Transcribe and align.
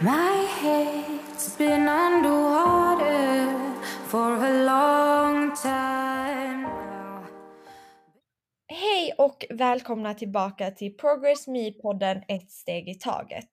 My 0.00 0.46
head's 0.60 1.58
been 1.58 1.88
underwater 1.88 3.54
for 4.06 4.44
a 4.44 4.64
long 4.64 5.56
time 5.56 6.62
now. 6.62 7.24
Hej 8.68 9.12
och 9.18 9.44
välkomna 9.50 10.14
tillbaka 10.14 10.70
till 10.70 10.96
Progress 10.96 11.48
Me-podden 11.48 12.22
Ett 12.28 12.50
steg 12.50 12.88
i 12.88 12.94
taget. 12.94 13.50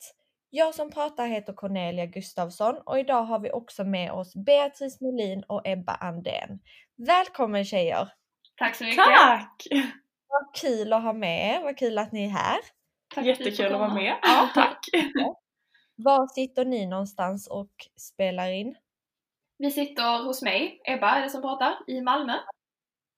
Jag 0.49 0.75
som 0.75 0.91
pratar 0.91 1.27
heter 1.27 1.53
Cornelia 1.53 2.05
Gustafsson 2.05 2.75
och 2.85 2.99
idag 2.99 3.23
har 3.23 3.39
vi 3.39 3.51
också 3.51 3.83
med 3.83 4.11
oss 4.11 4.35
Beatrice 4.35 5.01
Molin 5.01 5.43
och 5.47 5.61
Ebba 5.65 5.93
Andén. 5.93 6.59
Välkommen 7.07 7.65
tjejer! 7.65 8.09
Tack 8.57 8.75
så 8.75 8.83
mycket! 8.83 9.05
Tack! 9.05 9.67
Vad 10.27 10.55
kul 10.55 10.93
att 10.93 11.03
ha 11.03 11.13
med 11.13 11.55
er, 11.55 11.63
vad 11.63 11.77
kul 11.77 11.97
att 11.97 12.11
ni 12.11 12.25
är 12.25 12.29
här. 12.29 12.59
Tack 13.15 13.25
Jättekul 13.25 13.73
att 13.73 13.79
vara 13.79 13.93
med. 13.93 14.19
Ja, 14.21 14.49
tack. 14.55 14.79
Var 15.95 16.27
sitter 16.27 16.65
ni 16.65 16.85
någonstans 16.85 17.47
och 17.47 17.71
spelar 17.97 18.51
in? 18.51 18.75
Vi 19.57 19.71
sitter 19.71 20.23
hos 20.23 20.41
mig, 20.41 20.81
Ebba 20.85 21.09
är 21.15 21.21
det 21.21 21.29
som 21.29 21.41
pratar, 21.41 21.73
i 21.87 22.01
Malmö. 22.01 22.33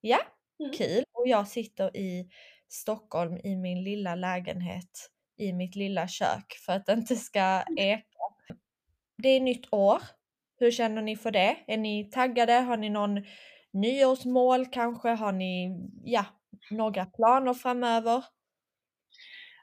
Ja, 0.02 0.20
Mm. 0.60 0.74
kul. 0.74 1.04
Och 1.14 1.28
jag 1.28 1.48
sitter 1.48 1.98
i 1.98 2.30
Stockholm 2.70 3.38
i 3.38 3.56
min 3.56 3.84
lilla 3.84 4.16
lägenhet 4.16 5.10
i 5.38 5.54
mitt 5.54 5.76
lilla 5.76 6.08
kök 6.08 6.54
för 6.66 6.74
att 6.74 6.86
det 6.86 6.94
inte 6.94 7.16
ska 7.16 7.64
eka. 7.78 8.04
Det 9.18 9.30
är 9.30 9.40
nytt 9.40 9.74
år. 9.74 10.02
Hur 10.60 10.72
känner 10.72 11.02
ni 11.02 11.16
för 11.16 11.32
det? 11.32 11.58
Är 11.68 11.78
ni 11.78 12.04
taggade? 12.12 12.54
Har 12.54 12.78
ni 12.78 12.90
någon 12.90 13.26
nyårsmål 13.74 14.66
kanske? 14.66 15.10
Har 15.10 15.32
ni 15.32 15.80
ja, 16.04 16.26
några 16.72 17.06
planer 17.06 17.54
framöver? 17.54 18.24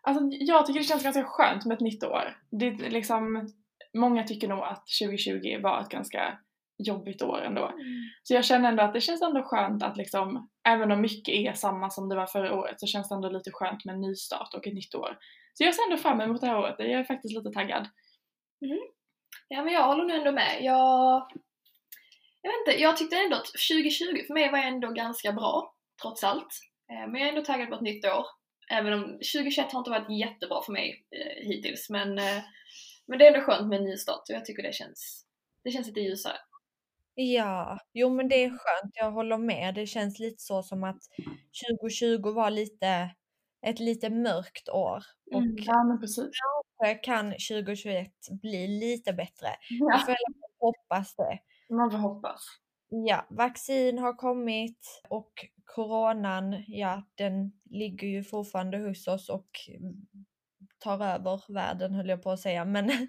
Alltså, 0.09 0.23
jag 0.31 0.67
tycker 0.67 0.81
det 0.81 0.87
känns 0.87 1.03
ganska 1.03 1.25
skönt 1.25 1.65
med 1.65 1.75
ett 1.75 1.81
nytt 1.81 2.05
år. 2.05 2.37
Det 2.51 2.67
är 2.67 2.91
liksom, 2.91 3.49
många 3.95 4.25
tycker 4.25 4.49
nog 4.49 4.59
att 4.59 4.85
2020 5.03 5.61
var 5.63 5.81
ett 5.81 5.89
ganska 5.89 6.39
jobbigt 6.79 7.23
år 7.23 7.43
ändå. 7.43 7.73
Så 8.23 8.35
jag 8.35 8.45
känner 8.45 8.69
ändå 8.69 8.83
att 8.83 8.93
det 8.93 9.01
känns 9.01 9.23
ändå 9.23 9.43
skönt 9.43 9.83
att 9.83 9.97
liksom, 9.97 10.49
även 10.69 10.93
om 10.93 11.01
mycket 11.01 11.35
är 11.35 11.53
samma 11.53 11.91
som 11.91 12.09
det 12.09 12.17
var 12.17 12.27
förra 12.27 12.55
året 12.55 12.81
så 12.81 12.87
känns 12.87 13.09
det 13.09 13.15
ändå 13.15 13.31
lite 13.31 13.51
skönt 13.53 13.85
med 13.85 13.95
en 13.95 14.01
ny 14.01 14.15
start 14.15 14.55
och 14.55 14.67
ett 14.67 14.75
nytt 14.75 14.95
år. 14.95 15.19
Så 15.55 15.65
jag 15.65 15.75
ser 15.75 15.85
ändå 15.85 15.97
fram 15.97 16.21
emot 16.21 16.41
det 16.41 16.47
här 16.47 16.59
året. 16.59 16.75
Jag 16.79 16.91
är 16.91 17.05
faktiskt 17.05 17.35
lite 17.35 17.51
taggad. 17.51 17.89
Ja 19.49 19.65
men 19.65 19.75
jag 19.75 19.87
håller 19.87 20.05
nog 20.05 20.17
ändå 20.17 20.33
med. 20.33 20.59
Jag, 20.61 21.31
jag 22.43 22.51
vet 22.51 22.59
inte, 22.67 22.83
jag 22.83 22.97
tyckte 22.97 23.17
ändå 23.17 23.37
att 23.37 23.47
2020 23.71 24.27
för 24.27 24.35
mig 24.35 24.51
var 24.51 24.59
ändå 24.59 24.89
ganska 24.89 25.33
bra, 25.33 25.75
trots 26.03 26.25
allt. 26.25 26.49
Eh, 26.93 27.11
Men 27.11 27.15
jag 27.15 27.29
är 27.29 27.29
ändå 27.29 27.45
taggad 27.45 27.69
på 27.69 27.75
ett 27.75 27.81
nytt 27.81 28.05
år. 28.05 28.27
Även 28.71 28.93
om 28.93 29.05
2021 29.05 29.73
har 29.73 29.79
inte 29.81 29.91
varit 29.91 30.19
jättebra 30.21 30.63
för 30.63 30.73
mig 30.73 31.07
eh, 31.11 31.47
hittills. 31.49 31.91
Men, 31.91 32.19
eh, 32.19 32.43
men 33.07 33.19
det 33.19 33.27
är 33.27 33.33
ändå 33.35 33.47
skönt 33.47 33.69
med 33.69 33.79
en 33.79 33.85
ny 33.85 33.97
start 33.97 34.23
och 34.29 34.35
jag 34.35 34.45
tycker 34.45 34.63
det 34.63 34.75
känns, 34.75 35.25
det 35.65 35.71
känns 35.71 35.87
lite 35.87 36.01
ljusare. 36.01 36.37
Ja, 37.15 37.79
jo 37.93 38.11
men 38.11 38.29
det 38.29 38.45
är 38.45 38.49
skönt. 38.51 38.93
Jag 38.95 39.11
håller 39.11 39.39
med. 39.39 39.75
Det 39.75 39.87
känns 39.87 40.19
lite 40.19 40.43
så 40.43 40.63
som 40.63 40.85
att 40.85 41.01
2020 41.81 42.31
var 42.33 42.51
lite 42.51 43.11
ett 43.67 43.79
lite 43.81 44.11
mörkt 44.11 44.69
år 44.69 45.03
och 45.33 45.43
Mm. 45.43 45.57
Ja 45.59 45.85
men 45.85 46.01
precis. 46.01 46.25
kanske 46.79 46.95
kan 47.05 47.31
2021 47.31 48.13
bli 48.43 48.67
lite 48.69 49.13
bättre. 49.13 49.47
Jag 49.71 49.91
Ja, 49.95 49.99
får 49.99 50.11
alla 50.13 50.35
fall 50.41 50.51
hoppas 50.59 51.15
det. 51.17 51.39
Man 51.75 51.91
får 51.91 51.99
hoppas. 51.99 52.41
Ja, 52.89 53.27
vaccin 53.31 53.99
har 53.99 54.13
kommit 54.13 55.03
och 55.09 55.33
coronan, 55.75 56.65
ja, 56.67 57.03
den 57.15 57.53
ligger 57.71 58.09
ju 58.09 58.25
fortfarande 58.25 58.79
hos 58.79 59.09
oss 59.09 59.29
och 59.29 59.49
mm, 59.69 60.07
tar 60.79 61.05
över 61.05 61.53
världen 61.53 61.95
höll 61.95 62.09
jag 62.09 62.23
på 62.23 62.31
att 62.31 62.41
säga. 62.41 62.65
Men 62.65 62.87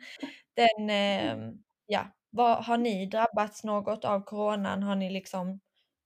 den, 0.55 0.89
eh, 0.89 1.53
ja, 1.85 2.07
vad, 2.29 2.65
har 2.65 2.77
ni 2.77 3.05
drabbats 3.05 3.63
något 3.63 4.05
av 4.05 4.21
coronan? 4.21 4.83
Har 4.83 4.95
ni 4.95 5.09
liksom, 5.09 5.59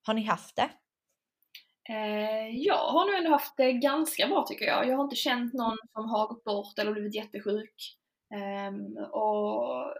har 0.08 0.14
ni 0.14 0.24
haft 0.24 0.56
det? 0.56 0.70
Eh, 1.90 2.48
jag 2.50 2.78
har 2.78 3.06
nog 3.06 3.16
ändå 3.16 3.32
haft 3.32 3.58
det 3.58 3.74
ganska 3.74 4.28
bra 4.28 4.46
tycker 4.48 4.66
jag. 4.66 4.88
Jag 4.88 4.98
har 4.98 5.04
inte 5.04 5.16
känt 5.16 5.54
någon 5.54 5.78
som 5.94 6.10
har 6.10 6.28
gått 6.28 6.44
bort 6.44 6.80
eller 6.80 6.92
blivit 6.92 7.16
jättesjuk. 7.16 7.98
Eh, 8.34 9.04
och 9.04 9.94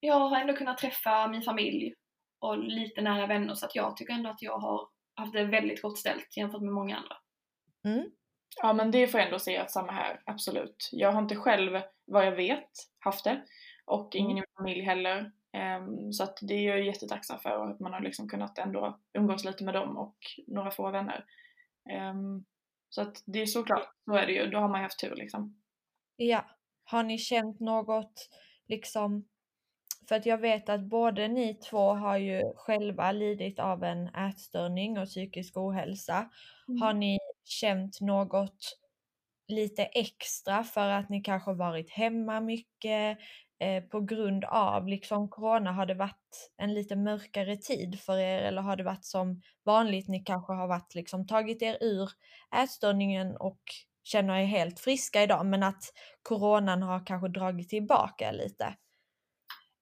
jag 0.00 0.14
har 0.14 0.40
ändå 0.40 0.56
kunnat 0.56 0.78
träffa 0.78 1.28
min 1.28 1.42
familj 1.42 1.94
och 2.38 2.58
lite 2.58 3.00
nära 3.00 3.26
vänner 3.26 3.54
så 3.54 3.66
att 3.66 3.74
jag 3.74 3.96
tycker 3.96 4.12
ändå 4.12 4.30
att 4.30 4.42
jag 4.42 4.58
har 4.58 4.88
haft 5.20 5.32
det 5.32 5.44
väldigt 5.44 5.82
gott 5.82 5.98
ställt 5.98 6.36
jämfört 6.36 6.62
med 6.62 6.72
många 6.72 6.96
andra. 6.96 7.16
Mm. 7.84 8.10
Ja 8.62 8.72
men 8.72 8.90
det 8.90 9.06
får 9.06 9.20
jag 9.20 9.26
ändå 9.26 9.38
säga 9.38 9.62
att 9.62 9.70
samma 9.70 9.92
här, 9.92 10.22
absolut. 10.26 10.88
Jag 10.92 11.12
har 11.12 11.22
inte 11.22 11.36
själv, 11.36 11.80
vad 12.04 12.26
jag 12.26 12.36
vet, 12.36 12.70
haft 12.98 13.24
det. 13.24 13.42
Och 13.84 14.14
ingen 14.14 14.30
i 14.30 14.34
min 14.34 14.44
familj 14.56 14.82
heller. 14.82 15.32
Ehm, 15.52 16.12
så 16.12 16.24
att 16.24 16.38
det 16.42 16.54
är 16.54 16.68
jag 16.68 16.86
jättetacksam 16.86 17.38
för 17.38 17.58
och 17.58 17.70
att 17.70 17.80
man 17.80 17.92
har 17.92 18.00
liksom 18.00 18.28
kunnat 18.28 18.58
ändå 18.58 19.00
umgås 19.12 19.44
lite 19.44 19.64
med 19.64 19.74
dem 19.74 19.96
och 19.96 20.16
några 20.46 20.70
få 20.70 20.90
vänner. 20.90 21.24
Ehm, 21.90 22.44
så 22.88 23.02
att 23.02 23.22
det 23.26 23.42
är 23.42 23.46
såklart, 23.46 23.94
så 24.04 24.12
är 24.12 24.26
det 24.26 24.32
ju. 24.32 24.46
Då 24.46 24.58
har 24.58 24.68
man 24.68 24.80
ju 24.80 24.82
haft 24.82 25.00
tur 25.00 25.14
liksom. 25.16 25.62
Ja, 26.16 26.44
har 26.84 27.02
ni 27.02 27.18
känt 27.18 27.60
något 27.60 28.28
liksom 28.68 29.28
för 30.10 30.16
att 30.16 30.26
jag 30.26 30.38
vet 30.38 30.68
att 30.68 30.80
både 30.80 31.28
ni 31.28 31.54
två 31.54 31.92
har 31.92 32.16
ju 32.16 32.52
själva 32.56 33.12
lidit 33.12 33.58
av 33.58 33.84
en 33.84 34.08
ätstörning 34.08 34.98
och 34.98 35.06
psykisk 35.06 35.56
ohälsa. 35.56 36.30
Har 36.80 36.92
ni 36.92 37.18
känt 37.44 38.00
något 38.00 38.78
lite 39.48 39.84
extra 39.84 40.64
för 40.64 40.88
att 40.88 41.08
ni 41.08 41.20
kanske 41.20 41.52
varit 41.52 41.90
hemma 41.90 42.40
mycket 42.40 43.18
eh, 43.58 43.84
på 43.84 44.00
grund 44.00 44.44
av 44.44 44.88
liksom 44.88 45.28
corona? 45.28 45.72
Har 45.72 45.86
det 45.86 45.94
varit 45.94 46.50
en 46.56 46.74
lite 46.74 46.96
mörkare 46.96 47.56
tid 47.56 48.00
för 48.00 48.18
er 48.18 48.42
eller 48.42 48.62
har 48.62 48.76
det 48.76 48.84
varit 48.84 49.04
som 49.04 49.42
vanligt? 49.64 50.08
Ni 50.08 50.20
kanske 50.20 50.52
har 50.52 50.68
varit 50.68 50.94
liksom 50.94 51.26
tagit 51.26 51.62
er 51.62 51.78
ur 51.80 52.10
ätstörningen 52.62 53.36
och 53.36 53.60
känner 54.02 54.36
er 54.36 54.44
helt 54.44 54.80
friska 54.80 55.22
idag 55.22 55.46
men 55.46 55.62
att 55.62 55.82
coronan 56.22 56.82
har 56.82 57.06
kanske 57.06 57.28
dragit 57.28 57.68
tillbaka 57.68 58.32
lite. 58.32 58.74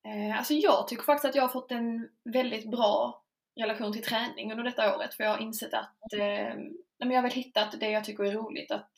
Eh, 0.09 0.39
alltså 0.39 0.55
jag 0.55 0.89
tycker 0.89 1.03
faktiskt 1.03 1.25
att 1.25 1.35
jag 1.35 1.43
har 1.43 1.49
fått 1.49 1.73
en 1.73 2.09
väldigt 2.25 2.71
bra 2.71 3.25
relation 3.61 3.93
till 3.93 4.03
träning 4.03 4.51
under 4.51 4.65
detta 4.65 4.97
året 4.97 5.15
för 5.15 5.25
jag 5.25 5.31
har 5.31 5.39
insett 5.39 5.75
att 5.75 6.13
eh, 6.13 6.55
jag 6.99 7.15
har 7.15 7.23
väl 7.23 7.31
hittat 7.31 7.81
det 7.81 7.91
jag 7.91 8.05
tycker 8.05 8.25
är 8.25 8.33
roligt, 8.33 8.71
att 8.71 8.93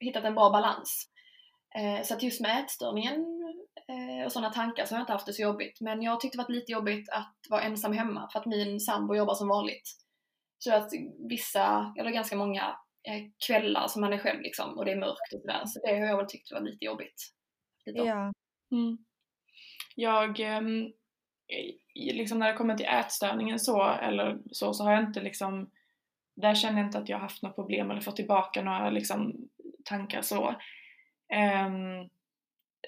hittat 0.00 0.24
en 0.24 0.34
bra 0.34 0.50
balans. 0.50 1.08
Eh, 1.74 2.02
så 2.02 2.14
att 2.14 2.22
just 2.22 2.40
med 2.40 2.64
ätstörningen 2.64 3.24
eh, 3.88 4.26
och 4.26 4.32
sådana 4.32 4.52
tankar 4.52 4.84
så 4.84 4.94
har 4.94 4.98
jag 4.98 5.02
inte 5.02 5.12
haft 5.12 5.26
det 5.26 5.32
så 5.32 5.42
jobbigt. 5.42 5.80
Men 5.80 6.02
jag 6.02 6.20
tyckte 6.20 6.38
det 6.38 6.42
varit 6.42 6.56
lite 6.56 6.72
jobbigt 6.72 7.08
att 7.08 7.36
vara 7.50 7.62
ensam 7.62 7.92
hemma 7.92 8.28
för 8.32 8.38
att 8.38 8.46
min 8.46 8.80
sambo 8.80 9.14
jobbar 9.14 9.34
som 9.34 9.48
vanligt. 9.48 9.88
Så 10.58 10.74
att 10.74 10.90
vissa, 11.28 11.94
eller 11.98 12.10
ganska 12.10 12.36
många 12.36 12.76
eh, 13.08 13.22
kvällar 13.46 13.88
som 13.88 14.00
man 14.00 14.12
är 14.12 14.18
själv 14.18 14.40
liksom 14.40 14.78
och 14.78 14.84
det 14.84 14.92
är 14.92 15.00
mörkt 15.00 15.34
och 15.34 15.40
sådär. 15.40 15.62
Så 15.66 15.80
det 15.86 15.98
har 15.98 16.06
jag 16.06 16.16
väl 16.16 16.26
tyckt 16.26 16.52
var 16.52 16.60
lite 16.60 16.84
jobbigt. 16.84 17.22
Lite 17.86 17.98
Ja. 17.98 18.32
Mm. 18.72 18.98
Jag, 19.94 20.40
ehm, 20.40 20.92
liksom 21.94 22.38
när 22.38 22.46
det 22.46 22.58
kommer 22.58 22.76
till 22.76 22.86
ätstörningen 22.86 23.58
så, 23.58 23.84
eller 23.90 24.38
så, 24.50 24.74
så 24.74 24.84
har 24.84 24.92
jag 24.92 25.04
inte 25.04 25.20
liksom, 25.20 25.70
där 26.36 26.54
känner 26.54 26.78
jag 26.78 26.88
inte 26.88 26.98
att 26.98 27.08
jag 27.08 27.16
har 27.16 27.22
haft 27.22 27.42
något 27.42 27.54
problem 27.54 27.90
eller 27.90 28.00
fått 28.00 28.16
tillbaka 28.16 28.62
några 28.62 28.90
liksom 28.90 29.48
tankar 29.84 30.22
så. 30.22 30.48
Um, 31.66 32.08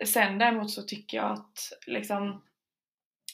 sen 0.05 0.39
däremot 0.39 0.71
så 0.71 0.83
tycker 0.83 1.17
jag 1.17 1.33
att 1.33 1.59
liksom, 1.87 2.43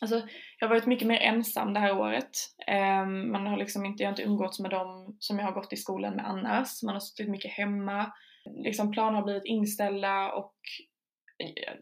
alltså 0.01 0.17
jag 0.59 0.69
har 0.69 0.75
varit 0.75 0.87
mycket 0.87 1.09
mer 1.09 1.19
ensam 1.19 1.75
det 1.75 1.81
här 1.81 1.99
året. 1.99 2.31
Um, 2.69 3.33
man 3.33 3.47
har 3.47 3.57
liksom 3.57 3.85
inte, 3.85 4.03
jag 4.03 4.09
har 4.09 4.13
inte 4.13 4.23
umgåtts 4.23 4.61
med 4.61 4.71
dem 4.71 5.17
som 5.19 5.39
jag 5.39 5.47
har 5.47 5.53
gått 5.53 5.73
i 5.73 5.77
skolan 5.77 6.15
med 6.15 6.29
annars. 6.29 6.83
Man 6.83 6.95
har 6.95 7.01
suttit 7.01 7.31
mycket 7.31 7.53
hemma. 7.53 8.13
Liksom 8.45 8.93
planer 8.93 9.17
har 9.17 9.25
blivit 9.25 9.45
inställda 9.45 10.33
och 10.33 10.55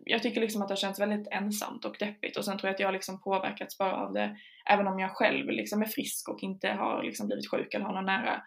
jag 0.04 0.22
tycker 0.22 0.40
liksom 0.40 0.62
att 0.62 0.68
det 0.68 0.72
har 0.72 0.76
känts 0.76 1.00
väldigt 1.00 1.28
ensamt 1.30 1.84
och 1.84 1.96
deppigt 1.98 2.36
och 2.36 2.44
sen 2.44 2.58
tror 2.58 2.68
jag 2.68 2.74
att 2.74 2.80
jag 2.80 2.86
har 2.88 2.92
liksom 2.92 3.20
påverkats 3.22 3.78
bara 3.78 3.96
av 3.96 4.12
det 4.12 4.36
även 4.66 4.86
om 4.86 4.98
jag 4.98 5.10
själv 5.16 5.46
liksom 5.46 5.82
är 5.82 5.86
frisk 5.86 6.28
och 6.28 6.42
inte 6.42 6.68
har 6.68 7.02
liksom 7.02 7.26
blivit 7.26 7.50
sjuk 7.50 7.74
eller 7.74 7.84
har 7.84 7.92
någon 7.92 8.04
nära 8.06 8.42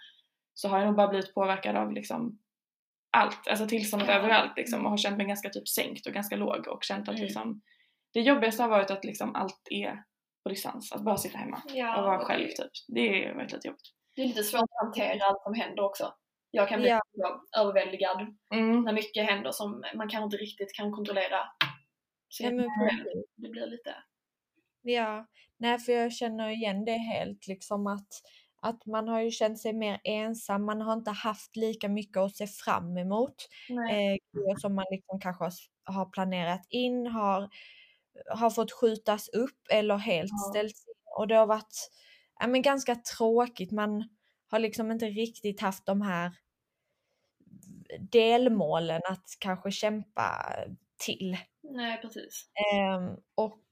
så 0.54 0.68
har 0.68 0.78
jag 0.80 0.86
nog 0.88 0.96
bara 0.96 1.08
blivit 1.08 1.34
påverkad 1.34 1.76
av 1.76 1.92
liksom 1.94 2.40
allt, 3.12 3.48
alltså 3.48 3.68
tillståndet 3.68 4.08
Ja. 4.08 4.14
överallt 4.14 4.58
liksom 4.58 4.84
och 4.86 4.90
har 4.90 4.98
känt 4.98 5.18
mig 5.18 5.26
ganska 5.26 5.50
typ 5.50 5.68
sänkt 5.68 6.08
och 6.08 6.14
ganska 6.14 6.36
låg 6.36 6.68
och 6.68 6.84
känt 6.84 7.10
att 7.10 7.16
Mm. 7.16 7.24
liksom 7.24 7.62
det 8.14 8.22
jobbigaste 8.22 8.64
har 8.64 8.70
varit 8.70 8.92
att 8.92 9.06
liksom 9.06 9.36
allt 9.36 9.62
är 9.70 10.04
på 10.44 10.50
distans, 10.50 10.92
att 10.92 11.02
bara 11.02 11.18
sitta 11.18 11.38
hemma 11.38 11.62
Ja, 11.68 11.98
och 11.98 12.04
vara 12.04 12.20
själv 12.20 12.48
typ. 12.48 12.72
Det 12.88 13.34
varit 13.36 13.52
lite 13.52 13.68
jobbigt. 13.68 13.88
Det 14.16 14.22
är 14.22 14.28
lite 14.28 14.44
svårt 14.44 14.62
att 14.62 14.86
hantera 14.86 15.26
allt 15.26 15.44
som 15.44 15.54
händer 15.54 15.84
också. 15.84 16.14
Jag 16.56 16.70
kan 16.70 16.80
bli 16.80 16.90
Ja. 16.90 17.02
överväldigad 17.58 18.36
Mm. 18.54 18.82
när 18.82 18.94
mycket 18.94 19.26
händer 19.26 19.52
som 19.52 19.84
man 19.96 20.10
kanske 20.10 20.24
inte 20.26 20.38
riktigt 20.38 20.74
kan 20.76 20.92
kontrollera. 20.92 21.40
Så 22.30 22.44
Ja, 22.44 22.52
men 22.52 22.68
det 23.36 23.50
blir 23.50 23.68
lite... 23.68 23.96
Ja, 24.82 25.26
nej 25.58 25.80
för 25.80 25.92
jag 25.92 26.14
känner 26.14 26.50
igen 26.50 26.86
det 26.86 26.92
helt 26.98 27.48
liksom 27.48 27.88
att 27.88 28.08
att 28.62 28.86
man 28.86 29.08
har 29.08 29.22
ju 29.22 29.32
känt 29.32 29.60
sig 29.62 29.74
mer 29.74 30.00
ensam, 30.04 30.66
man 30.66 30.82
har 30.82 30.94
inte 30.94 31.12
haft 31.12 31.56
lika 31.56 31.90
mycket 31.90 32.18
att 32.18 32.36
se 32.36 32.48
fram 32.48 32.98
emot. 32.98 33.36
Eh, 33.92 34.56
som 34.58 34.76
man 34.76 34.86
liksom 34.92 35.20
kanske 35.20 35.44
har, 35.44 35.54
har 35.86 36.06
planerat 36.06 36.66
in, 36.70 37.08
har, 37.08 37.50
har 38.36 38.50
fått 38.50 38.72
skjutas 38.72 39.30
upp 39.30 39.62
eller 39.72 39.98
helt 39.98 40.32
Ja. 40.32 40.50
ställts 40.52 40.88
in. 40.88 40.94
Och 41.18 41.28
det 41.28 41.36
har 41.36 41.46
varit 41.48 41.90
ja, 42.40 42.48
men 42.48 42.62
ganska 42.62 42.96
tråkigt, 42.96 43.72
man 43.72 44.10
har 44.54 44.60
liksom 44.60 44.92
inte 44.92 45.06
riktigt 45.06 45.62
haft 45.62 45.86
de 45.86 46.02
här 46.02 46.32
delmålen 48.00 49.02
att 49.06 49.26
kanske 49.40 49.72
kämpa 49.72 50.56
till. 51.06 51.38
Nej, 51.64 52.02
precis. 52.02 52.46
Ehm, 52.74 53.18
och 53.36 53.64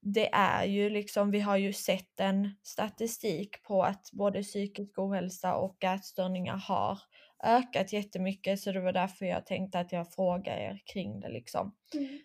det 0.00 0.28
är 0.32 0.64
ju 0.64 0.90
liksom, 0.90 1.30
vi 1.30 1.40
har 1.40 1.56
ju 1.56 1.72
sett 1.72 2.20
en 2.20 2.50
statistik 2.62 3.62
på 3.62 3.82
att 3.82 4.10
både 4.12 4.42
psykisk 4.42 4.98
ohälsa 4.98 5.54
och 5.54 5.84
ätstörningar 5.84 6.56
har 6.56 6.98
ökat 7.44 7.92
jättemycket 7.92 8.60
så 8.60 8.72
det 8.72 8.80
var 8.80 8.92
därför 8.92 9.26
jag 9.26 9.46
tänkte 9.46 9.78
att 9.80 9.92
jag 9.92 10.12
frågar 10.12 10.56
er 10.56 10.82
kring 10.92 11.20
det 11.20 11.28
liksom. 11.28 11.76
Mm. 11.94 12.18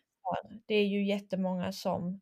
Det 0.66 0.75
är 0.75 0.86
ju 0.86 1.06
jättemånga 1.06 1.72
som, 1.72 2.22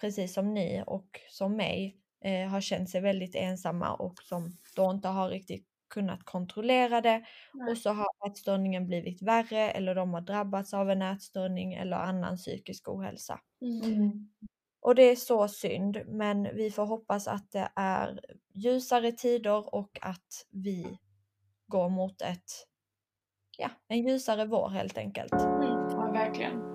precis 0.00 0.34
som 0.34 0.54
ni 0.54 0.84
och 0.86 1.20
som 1.30 1.56
mig, 1.56 2.03
eh, 2.24 2.48
har 2.48 2.60
känt 2.60 2.90
sig 2.90 3.00
väldigt 3.00 3.34
ensamma 3.34 3.94
och 3.94 4.22
som 4.22 4.56
då 4.76 4.90
inte 4.90 5.08
har 5.08 5.28
riktigt 5.28 5.66
kunnat 5.94 6.24
kontrollera 6.24 7.00
det 7.00 7.24
Nej. 7.54 7.70
och 7.70 7.78
så 7.78 7.90
har 7.90 8.08
ätstörningen 8.26 8.86
blivit 8.86 9.22
värre 9.22 9.70
eller 9.70 9.94
de 9.94 10.14
har 10.14 10.20
drabbats 10.20 10.74
av 10.74 10.90
en 10.90 11.02
ätstörning 11.02 11.74
eller 11.74 11.96
annan 11.96 12.36
psykisk 12.36 12.88
ohälsa. 12.88 13.40
Mm. 13.60 14.28
Och 14.80 14.94
det 14.94 15.02
är 15.02 15.16
så 15.16 15.48
synd, 15.48 16.00
men 16.06 16.56
vi 16.56 16.70
får 16.70 16.86
hoppas 16.86 17.28
att 17.28 17.52
det 17.52 17.68
är 17.76 18.20
ljusare 18.54 19.12
tider 19.12 19.74
och 19.74 19.98
att 20.00 20.46
vi 20.50 20.98
går 21.66 21.88
mot 21.88 22.22
ett, 22.22 22.66
ja, 23.58 23.70
en 23.88 24.06
ljusare 24.06 24.46
vår 24.46 24.68
helt 24.68 24.98
enkelt. 24.98 25.32
Ja, 25.32 26.10
verkligen. 26.12 26.73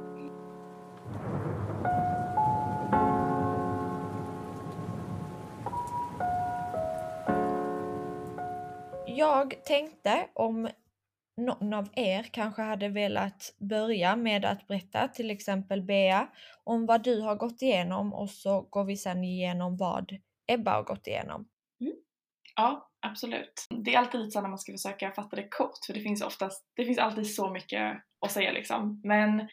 Jag 9.19 9.65
tänkte 9.65 10.29
om 10.33 10.69
någon 11.37 11.73
av 11.73 11.89
er 11.95 12.23
kanske 12.23 12.61
hade 12.61 12.89
velat 12.89 13.55
börja 13.57 14.15
med 14.15 14.45
att 14.45 14.67
berätta, 14.67 15.07
till 15.07 15.31
exempel 15.31 15.81
Bea, 15.81 16.27
om 16.63 16.85
vad 16.85 17.03
du 17.03 17.21
har 17.21 17.35
gått 17.35 17.61
igenom 17.61 18.13
och 18.13 18.29
så 18.29 18.61
går 18.61 18.83
vi 18.83 18.97
sen 18.97 19.23
igenom 19.23 19.77
vad 19.77 20.17
Ebba 20.47 20.71
har 20.71 20.83
gått 20.83 21.07
igenom. 21.07 21.47
Mm. 21.81 21.93
Ja, 22.55 22.91
absolut. 22.99 23.67
Det 23.69 23.93
är 23.93 23.99
alltid 23.99 24.19
lite 24.19 24.31
så 24.31 24.41
när 24.41 24.49
man 24.49 24.59
ska 24.59 24.71
försöka 24.71 25.11
fatta 25.11 25.35
det 25.35 25.47
kort 25.49 25.85
för 25.85 25.93
det 25.93 26.01
finns 26.01 26.21
oftast, 26.21 26.65
det 26.75 26.85
finns 26.85 26.99
alltid 26.99 27.35
så 27.35 27.49
mycket 27.49 28.03
att 28.25 28.31
säga 28.31 28.51
liksom. 28.51 29.01
Men 29.03 29.49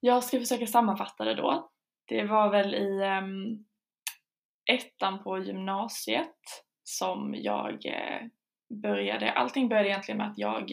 jag 0.00 0.24
ska 0.24 0.38
försöka 0.38 0.66
sammanfatta 0.66 1.24
det 1.24 1.34
då. 1.34 1.70
Det 2.08 2.24
var 2.24 2.50
väl 2.50 2.74
i 2.74 3.18
um, 3.18 3.64
ettan 4.70 5.22
på 5.24 5.38
gymnasiet 5.38 6.36
som 6.84 7.34
jag 7.34 7.86
eh, 7.86 8.26
började, 8.82 9.32
allting 9.32 9.68
började 9.68 9.88
egentligen 9.88 10.18
med 10.18 10.26
att 10.26 10.38
jag 10.38 10.72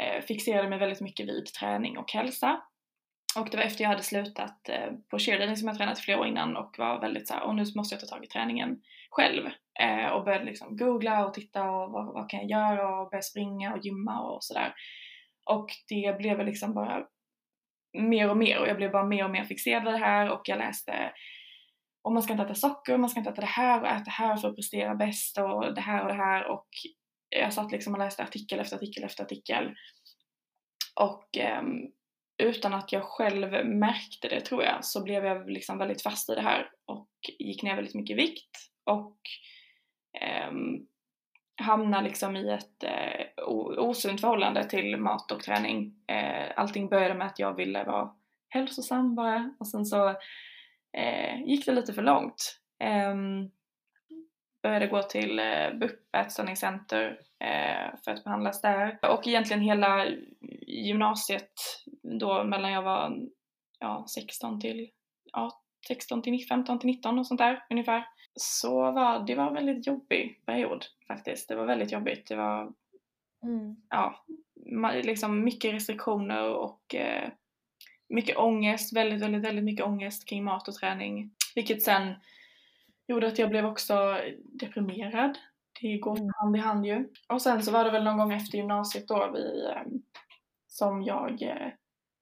eh, 0.00 0.22
fixerade 0.22 0.68
mig 0.68 0.78
väldigt 0.78 1.00
mycket 1.00 1.28
vid 1.28 1.46
träning 1.46 1.98
och 1.98 2.12
hälsa. 2.12 2.62
Och 3.38 3.48
det 3.50 3.56
var 3.56 3.64
efter 3.64 3.84
jag 3.84 3.90
hade 3.90 4.02
slutat 4.02 4.68
eh, 4.68 4.92
på 5.10 5.18
cheerleading 5.18 5.56
som 5.56 5.68
jag 5.68 5.76
tränat 5.76 5.98
i 5.98 6.02
flera 6.02 6.20
år 6.20 6.26
innan 6.26 6.56
och 6.56 6.74
var 6.78 7.00
väldigt 7.00 7.28
såhär, 7.28 7.42
och 7.42 7.54
nu 7.54 7.64
måste 7.76 7.94
jag 7.94 8.00
ta 8.00 8.06
tag 8.06 8.24
i 8.24 8.28
träningen 8.28 8.82
själv. 9.10 9.46
Eh, 9.80 10.06
och 10.06 10.24
började 10.24 10.44
liksom 10.44 10.76
googla 10.76 11.26
och 11.26 11.34
titta 11.34 11.70
och 11.70 11.92
vad, 11.92 12.06
vad 12.06 12.30
kan 12.30 12.40
jag 12.40 12.50
göra 12.50 13.00
och 13.00 13.10
börja 13.10 13.22
springa 13.22 13.74
och 13.74 13.84
gymma 13.84 14.20
och 14.20 14.44
sådär. 14.44 14.74
Och 15.46 15.70
det 15.88 16.18
blev 16.18 16.36
väl 16.36 16.46
liksom 16.46 16.74
bara 16.74 17.06
mer 17.98 18.30
och 18.30 18.36
mer 18.36 18.58
och 18.58 18.68
jag 18.68 18.76
blev 18.76 18.92
bara 18.92 19.04
mer 19.04 19.24
och 19.24 19.30
mer 19.30 19.44
fixerad 19.44 19.84
vid 19.84 19.92
det 19.92 19.98
här 19.98 20.30
och 20.30 20.42
jag 20.44 20.58
läste 20.58 21.12
och 22.02 22.12
man 22.12 22.22
ska 22.22 22.32
inte 22.32 22.44
äta 22.44 22.54
socker, 22.54 22.96
man 22.96 23.10
ska 23.10 23.20
inte 23.20 23.30
äta 23.30 23.40
det 23.40 23.46
här 23.46 23.80
och 23.80 23.86
äta 23.86 24.04
det 24.04 24.10
här 24.10 24.36
för 24.36 24.48
att 24.48 24.56
prestera 24.56 24.94
bäst 24.94 25.38
och 25.38 25.74
det 25.74 25.80
här 25.80 26.02
och 26.02 26.08
det 26.08 26.14
här 26.14 26.44
och 26.44 26.66
jag 27.30 27.54
satt 27.54 27.72
liksom 27.72 27.92
och 27.92 27.98
läste 27.98 28.22
artikel 28.22 28.60
efter 28.60 28.76
artikel 28.76 29.04
efter 29.04 29.24
artikel. 29.24 29.74
Och 30.94 31.28
um, 31.60 31.92
utan 32.42 32.74
att 32.74 32.92
jag 32.92 33.04
själv 33.04 33.66
märkte 33.66 34.28
det 34.28 34.40
tror 34.40 34.62
jag 34.62 34.84
så 34.84 35.04
blev 35.04 35.24
jag 35.24 35.50
liksom 35.50 35.78
väldigt 35.78 36.02
fast 36.02 36.30
i 36.30 36.34
det 36.34 36.42
här 36.42 36.70
och 36.86 37.08
gick 37.38 37.62
ner 37.62 37.76
väldigt 37.76 37.94
mycket 37.94 38.16
vikt 38.16 38.56
och 38.84 39.18
um, 40.50 40.86
hamnade 41.62 42.04
liksom 42.04 42.36
i 42.36 42.50
ett 42.50 42.84
uh, 42.84 43.48
osunt 43.78 44.20
förhållande 44.20 44.64
till 44.64 44.96
mat 44.96 45.32
och 45.32 45.42
träning. 45.42 45.86
Uh, 46.12 46.52
allting 46.56 46.88
började 46.88 47.14
med 47.14 47.26
att 47.26 47.38
jag 47.38 47.54
ville 47.54 47.84
vara 47.84 48.10
hälsosam 48.48 49.14
bara 49.14 49.54
och 49.60 49.66
sen 49.66 49.84
så 49.84 50.08
uh, 50.98 51.42
gick 51.46 51.66
det 51.66 51.72
lite 51.72 51.92
för 51.92 52.02
långt. 52.02 52.60
Um, 53.12 53.50
började 54.62 54.86
gå 54.86 55.02
till 55.02 55.38
eh, 55.38 55.74
BUP, 55.80 56.14
ätstörningscenter, 56.16 57.20
eh, 57.40 57.98
för 58.04 58.10
att 58.10 58.24
behandlas 58.24 58.60
där. 58.60 58.98
Och 59.02 59.26
egentligen 59.26 59.62
hela 59.62 60.06
gymnasiet 60.66 61.52
då 62.20 62.44
mellan 62.44 62.72
jag 62.72 62.82
var 62.82 63.16
ja, 63.78 64.06
16 64.14 64.60
till 64.60 64.90
ja, 65.32 65.62
16 65.88 66.22
till 66.22 66.46
15 66.48 66.78
till 66.78 66.86
19 66.86 67.18
och 67.18 67.26
sånt 67.26 67.40
där 67.40 67.66
ungefär. 67.70 68.04
Så 68.34 68.92
var 68.92 69.26
det 69.26 69.34
var 69.34 69.46
en 69.46 69.54
väldigt 69.54 69.86
jobbig 69.86 70.42
period 70.46 70.84
faktiskt. 71.08 71.48
Det 71.48 71.56
var 71.56 71.66
väldigt 71.66 71.92
jobbigt. 71.92 72.28
Det 72.28 72.36
var 72.36 72.72
Mm. 73.42 73.76
ja, 73.88 74.24
liksom 75.02 75.44
mycket 75.44 75.74
restriktioner 75.74 76.54
och 76.54 76.94
eh, 76.94 77.30
mycket 78.08 78.36
ångest, 78.36 78.96
väldigt, 78.96 79.22
väldigt, 79.22 79.42
väldigt 79.42 79.64
mycket 79.64 79.86
ångest 79.86 80.28
kring 80.28 80.44
mat 80.44 80.68
och 80.68 80.74
träning. 80.74 81.30
Vilket 81.54 81.82
sen 81.82 82.14
gjorde 83.10 83.26
att 83.28 83.38
jag 83.38 83.50
blev 83.50 83.66
också 83.66 84.18
deprimerad. 84.60 85.38
Det 85.80 85.98
går 85.98 86.16
Mm. 86.18 86.30
hand 86.36 86.56
i 86.56 86.58
hand 86.58 86.86
ju. 86.86 87.08
Och 87.28 87.42
sen 87.42 87.62
så 87.62 87.72
var 87.72 87.84
det 87.84 87.90
väl 87.90 88.04
någon 88.04 88.18
gång 88.18 88.32
efter 88.32 88.58
gymnasiet 88.58 89.08
då 89.08 89.30
vi, 89.34 89.64
eh, 89.66 89.82
som 90.66 91.02
jag 91.02 91.42
eh, 91.42 91.72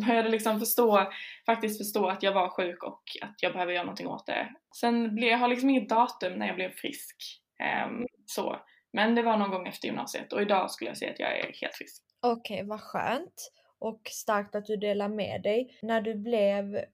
började 0.06 0.29
liksom 0.29 0.58
förstå, 0.58 1.12
faktiskt 1.46 1.79
förstå 1.79 2.08
att 2.08 2.23
jag 2.23 2.32
var 2.32 2.49
sjuk 2.49 2.82
och 2.82 3.02
att 3.23 3.35
jag 3.43 3.52
behöver 3.52 3.73
göra 3.73 3.85
någonting 3.85 4.06
åt 4.06 4.26
det. 4.26 4.49
Sen 4.81 5.14
blev, 5.14 5.31
jag 5.31 5.38
har 5.38 5.49
liksom 5.49 5.70
inget 5.70 5.88
datum 5.88 6.32
när 6.32 6.46
jag 6.46 6.56
blev 6.56 6.70
frisk. 6.70 7.17
Ehm, 7.62 8.06
så. 8.26 8.56
Men 8.93 9.14
det 9.14 9.23
var 9.23 9.37
någon 9.37 9.50
gång 9.50 9.67
efter 9.69 9.87
gymnasiet 9.88 10.32
och 10.32 10.43
idag 10.43 10.70
skulle 10.70 10.90
jag 10.90 10.96
säga 10.99 11.11
att 11.12 11.20
jag 11.20 11.38
är 11.38 11.52
helt 11.61 11.75
frisk. 11.75 12.02
Okej, 12.20 12.62
vad 12.64 12.81
skönt. 12.81 13.52
Och 13.79 14.00
starkt 14.05 14.55
att 14.55 14.67
du 14.67 14.76
delar 14.76 15.08
med 15.08 15.43
dig. 15.43 15.79
När 15.82 16.00
du 16.00 16.14
blev 16.14 16.85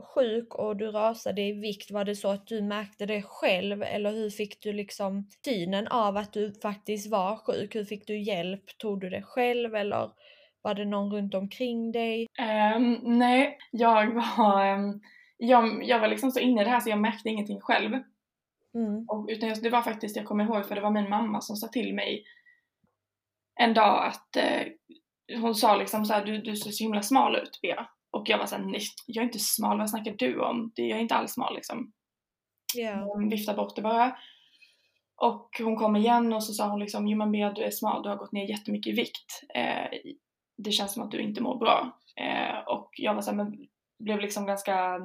sjuk 0.00 0.54
och 0.54 0.76
du 0.76 0.90
rasade 0.90 1.42
i 1.42 1.52
vikt, 1.52 1.90
var 1.90 2.04
det 2.04 2.16
så 2.16 2.30
att 2.30 2.46
du 2.46 2.62
märkte 2.62 3.06
det 3.06 3.22
själv 3.22 3.82
eller 3.82 4.10
hur 4.12 4.30
fick 4.30 4.62
du 4.62 4.72
liksom 4.72 5.28
synen 5.44 5.88
av 5.88 6.16
att 6.16 6.32
du 6.32 6.52
faktiskt 6.62 7.10
var 7.10 7.36
sjuk? 7.36 7.74
Hur 7.74 7.84
fick 7.84 8.06
du 8.06 8.18
hjälp? 8.18 8.78
Tog 8.78 9.00
du 9.00 9.10
det 9.10 9.22
själv 9.22 9.74
eller 9.74 10.10
var 10.62 10.74
det 10.74 10.84
någon 10.84 11.12
runt 11.12 11.34
omkring 11.34 11.92
dig? 11.92 12.26
Ehm, 12.38 12.98
nej, 13.02 13.58
jag 13.70 14.14
var, 14.14 14.64
ehm, 14.64 15.00
jag, 15.36 15.84
jag 15.84 16.00
var 16.00 16.08
liksom 16.08 16.30
så 16.30 16.40
inne 16.40 16.60
i 16.60 16.64
det 16.64 16.70
här 16.70 16.80
så 16.80 16.90
jag 16.90 17.00
märkte 17.00 17.28
ingenting 17.28 17.60
själv. 17.60 17.92
Mm. 18.74 19.04
Och, 19.08 19.26
utan 19.28 19.48
jag, 19.48 19.62
det 19.62 19.70
var 19.70 19.82
faktiskt, 19.82 20.16
jag 20.16 20.26
kommer 20.26 20.44
ihåg, 20.44 20.66
för 20.66 20.74
det 20.74 20.80
var 20.80 20.90
min 20.90 21.10
mamma 21.10 21.40
som 21.40 21.56
sa 21.56 21.68
till 21.68 21.94
mig 21.94 22.24
en 23.60 23.74
dag 23.74 24.06
att 24.06 24.36
eh, 24.36 24.66
hon 25.40 25.54
sa 25.54 25.76
liksom 25.76 26.04
så 26.04 26.12
här, 26.12 26.24
du, 26.24 26.38
du 26.38 26.56
ser 26.56 26.70
så 26.70 26.84
himla 26.84 27.02
smal 27.02 27.36
ut 27.36 27.58
Bea. 27.62 27.88
Och 28.10 28.28
jag 28.28 28.38
var 28.38 28.46
såhär, 28.46 28.64
nej 28.64 28.80
jag 29.06 29.22
är 29.22 29.26
inte 29.26 29.38
smal, 29.38 29.78
vad 29.78 29.90
snackar 29.90 30.14
du 30.18 30.40
om? 30.40 30.72
Jag 30.74 30.98
är 30.98 31.02
inte 31.02 31.14
alls 31.14 31.32
smal 31.32 31.54
liksom. 31.54 31.92
Ja. 32.74 32.94
Hon 32.94 33.28
viftade 33.28 33.56
bort 33.56 33.76
det 33.76 33.82
bara. 33.82 34.16
Och 35.16 35.48
hon 35.58 35.76
kom 35.76 35.96
igen 35.96 36.32
och 36.32 36.44
så 36.44 36.52
sa 36.52 36.68
hon 36.68 36.80
liksom, 36.80 37.08
jo 37.08 37.18
men 37.18 37.32
Bea 37.32 37.52
du 37.52 37.62
är 37.62 37.70
smal, 37.70 38.02
du 38.02 38.08
har 38.08 38.16
gått 38.16 38.32
ner 38.32 38.50
jättemycket 38.50 38.92
i 38.92 38.96
vikt. 38.96 39.42
Eh, 39.54 39.98
det 40.56 40.70
känns 40.72 40.92
som 40.92 41.02
att 41.02 41.10
du 41.10 41.20
inte 41.20 41.42
mår 41.42 41.58
bra. 41.58 41.98
Eh, 42.16 42.58
och 42.58 42.90
jag 42.96 43.14
var 43.14 43.22
såhär, 43.22 43.36
men 43.36 43.68
blev 43.98 44.20
liksom 44.20 44.46
ganska, 44.46 45.00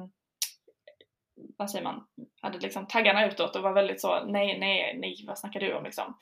vad 1.58 1.70
säger 1.70 1.84
man, 1.84 2.06
hade 2.42 2.58
liksom 2.58 2.86
taggarna 2.86 3.26
utåt 3.26 3.56
och 3.56 3.62
var 3.62 3.72
väldigt 3.72 4.00
så, 4.00 4.24
nej, 4.24 4.58
nej, 4.58 4.98
nej, 4.98 5.24
vad 5.26 5.38
snackar 5.38 5.60
du 5.60 5.74
om 5.74 5.84
liksom. 5.84 6.18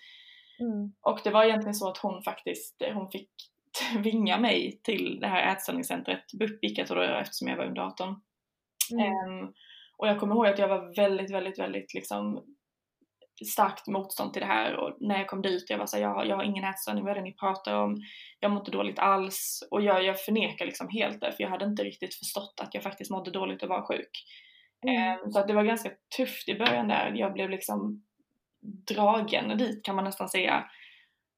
Mm. 0.60 0.92
Och 1.00 1.20
det 1.24 1.30
var 1.30 1.44
egentligen 1.44 1.74
så 1.74 1.88
att 1.88 1.98
hon 1.98 2.22
faktiskt, 2.22 2.82
hon 2.94 3.10
fick 3.10 3.30
tvinga 3.78 4.38
mig 4.38 4.80
till 4.82 5.18
det 5.20 5.26
här 5.26 5.52
ätstörningscentret, 5.52 6.32
BUP 6.38 6.64
gick 6.64 6.78
jag 6.78 6.86
tror 6.86 7.00
det 7.00 7.18
eftersom 7.20 7.48
jag 7.48 7.56
var 7.56 7.64
under 7.64 7.82
18. 7.82 8.20
Mm. 8.92 9.06
Ehm, 9.06 9.52
och 9.98 10.08
jag 10.08 10.20
kommer 10.20 10.34
ihåg 10.34 10.46
att 10.46 10.58
jag 10.58 10.68
var 10.68 10.96
väldigt, 10.96 11.30
väldigt, 11.32 11.58
väldigt 11.58 11.94
liksom 11.94 12.44
starkt 13.54 13.86
motstånd 13.86 14.32
till 14.32 14.40
det 14.42 14.46
här 14.48 14.76
och 14.76 14.96
när 15.00 15.18
jag 15.18 15.26
kom 15.26 15.42
dit, 15.42 15.70
jag 15.70 15.78
var 15.78 15.86
såhär, 15.86 16.02
jag, 16.02 16.14
har- 16.14 16.24
jag 16.24 16.36
har 16.36 16.44
ingen 16.44 16.64
ätstörning, 16.64 17.04
vad 17.04 17.10
är 17.10 17.14
det 17.14 17.22
ni 17.22 17.32
pratar 17.32 17.74
om? 17.74 17.96
Jag 18.40 18.50
mår 18.50 18.58
inte 18.60 18.70
dåligt 18.70 18.98
alls 18.98 19.68
och 19.70 19.82
jag, 19.82 20.04
jag 20.04 20.20
förnekar 20.24 20.66
liksom 20.66 20.88
helt 20.88 21.20
det 21.20 21.32
för 21.32 21.42
jag 21.42 21.50
hade 21.50 21.64
inte 21.64 21.84
riktigt 21.84 22.14
förstått 22.14 22.60
att 22.62 22.74
jag 22.74 22.82
faktiskt 22.82 23.10
mådde 23.10 23.30
dåligt 23.30 23.62
och 23.62 23.68
var 23.68 23.86
sjuk. 23.86 24.10
Mm. 24.86 24.96
Ehm, 24.96 25.30
så 25.30 25.38
att 25.38 25.48
det 25.48 25.54
var 25.54 25.64
ganska 25.64 25.90
tufft 26.16 26.48
i 26.48 26.54
början 26.54 26.88
där, 26.88 27.12
jag 27.14 27.32
blev 27.32 27.50
liksom 27.50 28.04
dragen 28.88 29.58
dit 29.58 29.84
kan 29.84 29.96
man 29.96 30.04
nästan 30.04 30.28
säga. 30.28 30.64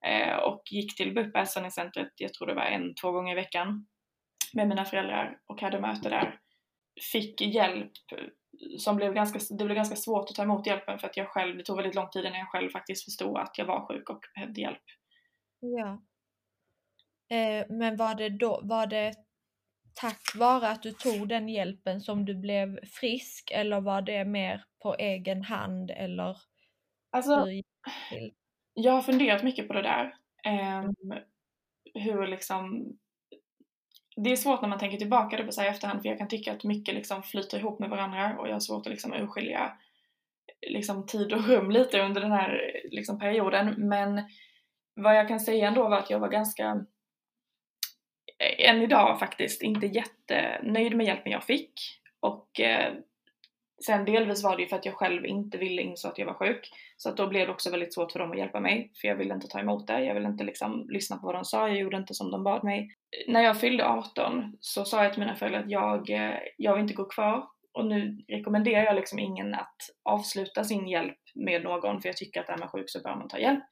Eh, 0.07 0.37
och 0.37 0.63
gick 0.71 0.97
till 0.97 1.15
BUP 1.15 1.37
ätstörningscentret, 1.37 2.13
jag 2.17 2.35
tror 2.35 2.47
det 2.47 2.55
var 2.55 2.63
en, 2.63 2.95
två 2.95 3.13
gånger 3.13 3.33
i 3.33 3.35
veckan 3.35 3.87
med 4.53 4.69
mina 4.69 4.85
föräldrar 4.85 5.39
och 5.47 5.61
hade 5.61 5.81
möte 5.81 6.09
där. 6.09 6.41
Fick 7.13 7.41
hjälp 7.41 7.93
som 8.79 8.97
blev 8.97 9.15
ganska, 9.15 9.55
det 9.55 9.65
blev 9.65 9.77
ganska 9.77 9.97
svårt 9.97 10.31
att 10.31 10.37
ta 10.37 10.43
emot 10.43 10.67
hjälpen 10.67 10.99
för 10.99 11.07
att 11.07 11.17
jag 11.17 11.29
själv, 11.29 11.57
det 11.57 11.65
tog 11.65 11.77
väldigt 11.77 11.95
lång 11.95 12.11
tid 12.11 12.25
innan 12.25 12.39
jag 12.39 12.49
själv 12.49 12.71
faktiskt 12.71 13.05
förstod 13.05 13.37
att 13.39 13.59
jag 13.59 13.65
var 13.65 13.87
sjuk 13.87 14.11
och 14.11 14.21
behövde 14.35 14.61
hjälp. 14.61 14.83
Ja. 15.61 16.03
Eh, 17.37 17.67
men 17.69 17.97
var 17.97 18.15
det 18.15 18.29
då, 18.29 18.61
var 18.63 18.87
det 18.87 19.15
tack 19.95 20.35
vare 20.35 20.69
att 20.69 20.83
du 20.83 20.93
tog 20.93 21.29
den 21.29 21.49
hjälpen 21.49 22.01
som 22.01 22.25
du 22.25 22.35
blev 22.35 22.85
frisk 22.85 23.51
eller 23.55 23.81
var 23.81 24.03
det 24.03 24.25
mer 24.25 24.65
på 24.83 24.95
egen 24.95 25.43
hand 25.43 25.91
eller 25.91 26.37
Alltså, 27.11 27.35
hur 27.35 27.51
gick 27.51 27.67
det 27.85 28.17
till? 28.17 28.33
Jag 28.77 28.93
har 28.93 29.03
funderat 29.03 29.43
mycket 29.43 29.69
på 29.69 29.75
det 29.75 29.83
där. 29.83 30.15
Ehm, 30.45 30.95
hur 31.95 32.27
liksom 32.27 32.93
det 34.17 34.33
är 34.33 34.37
svårt 34.37 34.63
när 34.63 34.69
man 34.69 34.79
tänker 34.79 34.99
tillbaka 34.99 35.37
det 35.37 35.45
på 35.45 35.53
sig 35.53 35.69
efterhand 35.69 36.03
för 36.03 36.09
jag 36.09 36.19
kan 36.19 36.29
tycka 36.29 36.53
att 36.53 36.65
mycket 36.65 36.95
liksom 36.95 37.23
flyter 37.23 37.59
ihop 37.59 37.79
med 37.79 37.91
varandra 37.91 38.37
och 38.39 38.49
jag 38.49 38.53
har 38.53 38.61
svårt 38.61 38.87
att 38.87 38.91
liksom 38.91 39.15
urskilja 39.15 39.73
liksom 40.69 41.07
tid 41.07 41.33
och 41.33 41.49
rum 41.49 41.71
lite 41.71 42.01
under 42.01 42.21
den 42.21 42.33
här 42.33 42.81
liksom 42.91 43.19
perioden. 43.19 43.75
Men 43.79 44.23
vad 44.95 45.17
jag 45.17 45.29
kan 45.29 45.41
säga 45.41 45.69
ändå 45.69 45.89
var 45.89 45.99
att 45.99 46.11
jag 46.11 46.19
var 46.19 46.29
ganska, 46.29 46.85
än 48.59 48.83
idag 48.83 49.19
faktiskt, 49.19 49.63
inte 49.63 49.87
jättenöjd 49.87 50.97
med 50.97 51.07
hjälpen 51.07 51.33
jag 51.33 51.45
fick. 51.45 51.73
Och 52.21 52.61
eh, 52.61 52.95
sen 53.85 54.05
delvis 54.05 54.45
var 54.45 54.57
det 54.57 54.63
ju 54.63 54.69
för 54.69 54.77
att 54.77 54.85
jag 54.85 54.95
själv 54.95 55.27
inte 55.27 55.59
ville 55.59 55.83
inse 55.83 56.09
att 56.09 56.19
jag 56.19 56.27
var 56.27 56.35
sjuk. 56.35 56.71
Så 56.97 57.09
att 57.09 57.17
då 57.17 57.27
blev 57.27 57.47
det 57.47 57.53
också 57.53 57.71
väldigt 57.71 57.95
svårt 57.95 58.13
för 58.13 58.19
dem 58.19 58.31
att 58.31 58.39
hjälpa 58.39 58.61
mig. 58.61 58.93
För 59.01 59.09
jag 59.09 59.17
ville 59.17 59.35
inte 59.35 59.49
ta 59.49 59.61
emot 59.61 59.87
det, 59.87 60.05
jag 60.05 60.15
ville 60.15 60.29
inte 60.29 60.45
liksom 60.45 60.87
lyssna 60.89 61.17
på 61.17 61.27
vad 61.27 61.35
de 61.35 61.45
sa, 61.45 61.69
jag 61.69 61.79
gjorde 61.79 61.97
inte 61.97 62.15
som 62.15 62.31
de 62.31 62.45
bad 62.45 62.65
mig. 62.65 62.89
När 63.29 63.41
jag 63.41 63.61
fyllde 63.61 63.87
18 63.87 64.57
så 64.61 64.85
sa 64.85 65.03
jag 65.03 65.13
till 65.13 65.23
mina 65.23 65.37
föräldrar 65.37 65.61
att 65.61 65.71
jag, 65.71 66.11
eh, 66.11 66.39
jag 66.57 66.75
vill 66.75 66.83
inte 66.83 66.95
gå 66.95 67.05
kvar. 67.05 67.47
Och 67.73 67.87
nu 67.87 68.25
rekommenderar 68.29 68.85
jag 68.85 68.97
liksom 68.97 69.19
ingen 69.19 69.55
att 69.55 69.77
avsluta 70.05 70.65
sin 70.65 70.89
hjälp 70.89 71.19
med 71.35 71.63
någon 71.63 72.01
för 72.03 72.09
jag 72.09 72.17
tycker 72.17 72.41
att 72.41 72.49
är 72.49 72.59
man 72.59 72.69
sjuk 72.69 72.91
så 72.91 73.03
bör 73.03 73.17
man 73.17 73.29
ta 73.29 73.39
hjälp. 73.39 73.65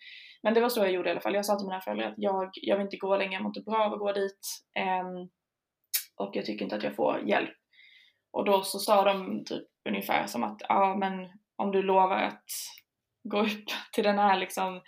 Men 0.43 0.55
det 0.55 0.61
var 0.61 0.69
så 0.69 0.81
jag 0.81 0.93
gjorde 0.93 1.09
i 1.09 1.13
alla 1.13 1.21
fall. 1.21 1.35
Jag 1.35 1.47
sa 1.47 1.57
till 1.57 1.67
mina 1.67 1.81
föräldrar 1.81 2.07
att 2.07 2.15
jag, 2.17 2.51
jag 2.53 2.77
vill 2.77 2.85
inte 2.85 2.97
gå 2.97 3.17
längre, 3.17 3.33
jag 3.33 3.43
mår 3.43 3.51
inte 3.51 3.71
bra 3.71 3.85
av 3.85 3.93
att 3.93 3.99
gå 3.99 4.13
dit. 4.13 4.41
Ehm, 4.79 5.29
och 6.17 6.37
jag 6.37 6.45
tycker 6.45 6.65
inte 6.65 6.77
att 6.77 6.83
jag 6.83 6.97
får 6.97 7.21
hjälp. 7.29 7.57
Och 8.33 8.45
då 8.45 8.63
så 8.63 8.79
sa 8.79 9.05
de 9.05 9.45
typ 9.45 9.69
ungefär 9.89 10.27
som 10.27 10.45
att 10.45 10.63
ja 10.69 10.97
men 10.99 11.29
om 11.57 11.73
du 11.73 11.83
lovar 11.83 12.23
att 12.23 12.45
gå 13.23 13.41
upp 13.41 13.69
till 13.93 14.05
den 14.05 14.19
här 14.19 14.39
liksom 14.39 14.81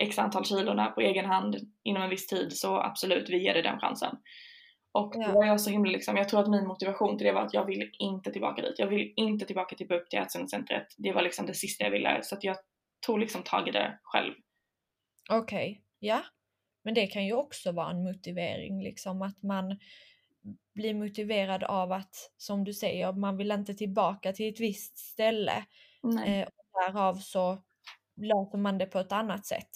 x 0.00 0.18
antal 0.18 0.44
kilorna 0.44 0.86
på 0.86 1.00
egen 1.00 1.24
hand 1.24 1.56
inom 1.82 2.02
en 2.02 2.10
viss 2.10 2.26
tid 2.26 2.52
så 2.52 2.76
absolut, 2.76 3.30
vi 3.30 3.44
ger 3.44 3.54
dig 3.54 3.62
den 3.62 3.80
chansen. 3.80 4.16
Och 4.92 5.12
då 5.26 5.32
var 5.32 5.44
jag 5.44 5.60
så 5.60 5.70
himla 5.70 5.90
liksom, 5.90 6.16
jag 6.16 6.28
tror 6.28 6.40
att 6.40 6.50
min 6.50 6.66
motivation 6.66 7.18
till 7.18 7.26
det 7.26 7.32
var 7.32 7.42
att 7.42 7.54
jag 7.54 7.64
vill 7.64 7.90
inte 7.98 8.32
tillbaka 8.32 8.62
dit. 8.62 8.78
Jag 8.78 8.86
vill 8.86 9.12
inte 9.16 9.46
tillbaka 9.46 9.76
till 9.76 9.88
BUP 9.88 10.10
till 10.10 10.18
ätstörningscentret. 10.18 10.86
Det 10.98 11.12
var 11.12 11.22
liksom 11.22 11.46
det 11.46 11.54
sista 11.54 11.84
jag 11.84 11.90
ville. 11.90 12.22
Så 12.22 12.34
att 12.34 12.44
jag 12.44 12.56
tog 13.06 13.18
liksom 13.18 13.42
tag 13.42 13.68
i 13.68 13.70
det 13.70 13.98
själv. 14.02 14.34
Okej, 15.30 15.82
ja. 15.98 16.22
Men 16.84 16.94
det 16.94 17.06
kan 17.06 17.26
ju 17.26 17.32
också 17.32 17.72
vara 17.72 17.90
en 17.90 18.04
motivering, 18.04 18.82
liksom 18.82 19.22
att 19.22 19.42
man 19.42 19.78
blir 20.74 20.94
motiverad 20.94 21.64
av 21.64 21.92
att, 21.92 22.30
som 22.36 22.64
du 22.64 22.72
säger, 22.72 23.12
man 23.12 23.36
vill 23.36 23.50
inte 23.50 23.74
tillbaka 23.74 24.32
till 24.32 24.52
ett 24.52 24.60
visst 24.60 24.98
ställe. 24.98 25.64
Nej. 26.02 26.40
Eh, 26.40 26.46
och 26.46 26.92
därav 26.92 27.14
så 27.14 27.62
löser 28.16 28.58
man 28.58 28.78
det 28.78 28.86
på 28.86 28.98
ett 28.98 29.12
annat 29.12 29.46
sätt. 29.46 29.70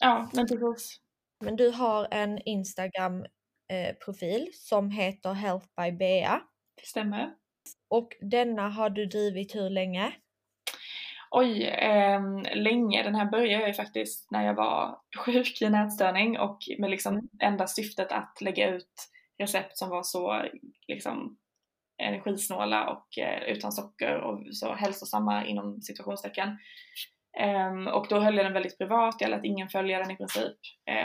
Ja, 0.00 0.30
men 0.32 0.46
precis. 0.46 1.00
Men 1.44 1.56
du 1.56 1.70
har 1.70 2.08
en 2.10 2.38
Instagram 2.44 3.24
eh, 3.68 3.96
som 4.52 4.90
heter 4.90 5.32
Health 5.32 5.66
by 5.76 5.92
Bea 5.92 6.40
Det 6.74 6.86
stämmer. 6.86 7.34
och 7.88 8.08
denna 8.20 8.68
har 8.68 8.90
du 8.90 9.06
drivit 9.06 9.54
hur 9.54 9.70
länge? 9.70 10.12
Oj, 11.30 11.66
ehm, 11.66 12.42
länge. 12.54 13.02
Den 13.02 13.14
här 13.14 13.30
började 13.30 13.52
jag 13.62 13.68
ju 13.68 13.74
faktiskt 13.74 14.30
när 14.30 14.46
jag 14.46 14.54
var 14.54 14.98
sjuk 15.24 15.62
i 15.62 15.64
en 15.64 15.74
ätstörning 15.74 16.38
och 16.38 16.58
med 16.78 16.90
liksom 16.90 17.28
enda 17.42 17.66
syftet 17.66 18.12
att 18.12 18.40
lägga 18.40 18.68
ut 18.68 19.08
recept 19.42 19.78
som 19.78 19.88
var 19.88 20.02
så 20.02 20.44
liksom 20.88 21.38
energisnåla 22.02 22.88
och 22.88 23.18
eh, 23.18 23.42
utan 23.42 23.72
socker 23.72 24.16
och 24.16 24.56
så 24.56 24.74
hälsosamma 24.74 25.46
inom 25.46 25.82
situationstecken. 25.82 26.58
Um, 27.70 27.86
och 27.86 28.06
då 28.08 28.20
höll 28.20 28.36
jag 28.36 28.46
den 28.46 28.52
väldigt 28.52 28.78
privat, 28.78 29.16
jag 29.20 29.30
lät 29.30 29.44
ingen 29.44 29.68
följa 29.68 29.98
den 29.98 30.10
i 30.10 30.16
princip. 30.16 30.56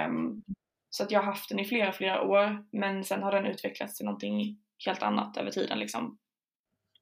Um, 0.08 0.44
så 0.89 1.03
att 1.03 1.12
jag 1.12 1.20
har 1.20 1.25
haft 1.25 1.50
den 1.50 1.60
i 1.60 1.65
flera, 1.65 1.91
flera 1.91 2.22
år 2.22 2.65
men 2.72 3.03
sen 3.03 3.24
har 3.24 3.32
den 3.32 3.46
utvecklats 3.46 3.98
till 3.98 4.06
någonting 4.06 4.58
helt 4.86 5.03
annat 5.03 5.38
över 5.38 5.51
tiden 5.51 5.79
liksom. 5.79 6.17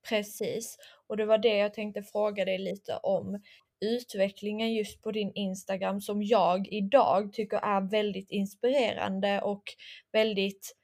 Precis, 0.09 0.77
och 1.07 1.17
det 1.17 1.25
var 1.25 1.37
det 1.37 1.57
jag 1.57 1.73
tänkte 1.73 2.03
fråga 2.03 2.45
dig 2.45 2.57
lite 2.57 2.97
om. 3.03 3.41
Utvecklingen 3.81 4.73
just 4.73 5.01
på 5.01 5.11
din 5.11 5.31
Instagram 5.35 6.01
som 6.01 6.23
jag 6.23 6.67
idag 6.67 7.33
tycker 7.33 7.57
är 7.57 7.91
väldigt 7.91 8.31
inspirerande 8.31 9.41
och 9.41 9.63
väldigt 10.11 10.75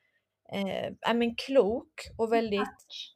eh, 0.54 1.14
men 1.14 1.36
klok 1.36 1.94
och 2.18 2.34
väldigt 2.34 2.62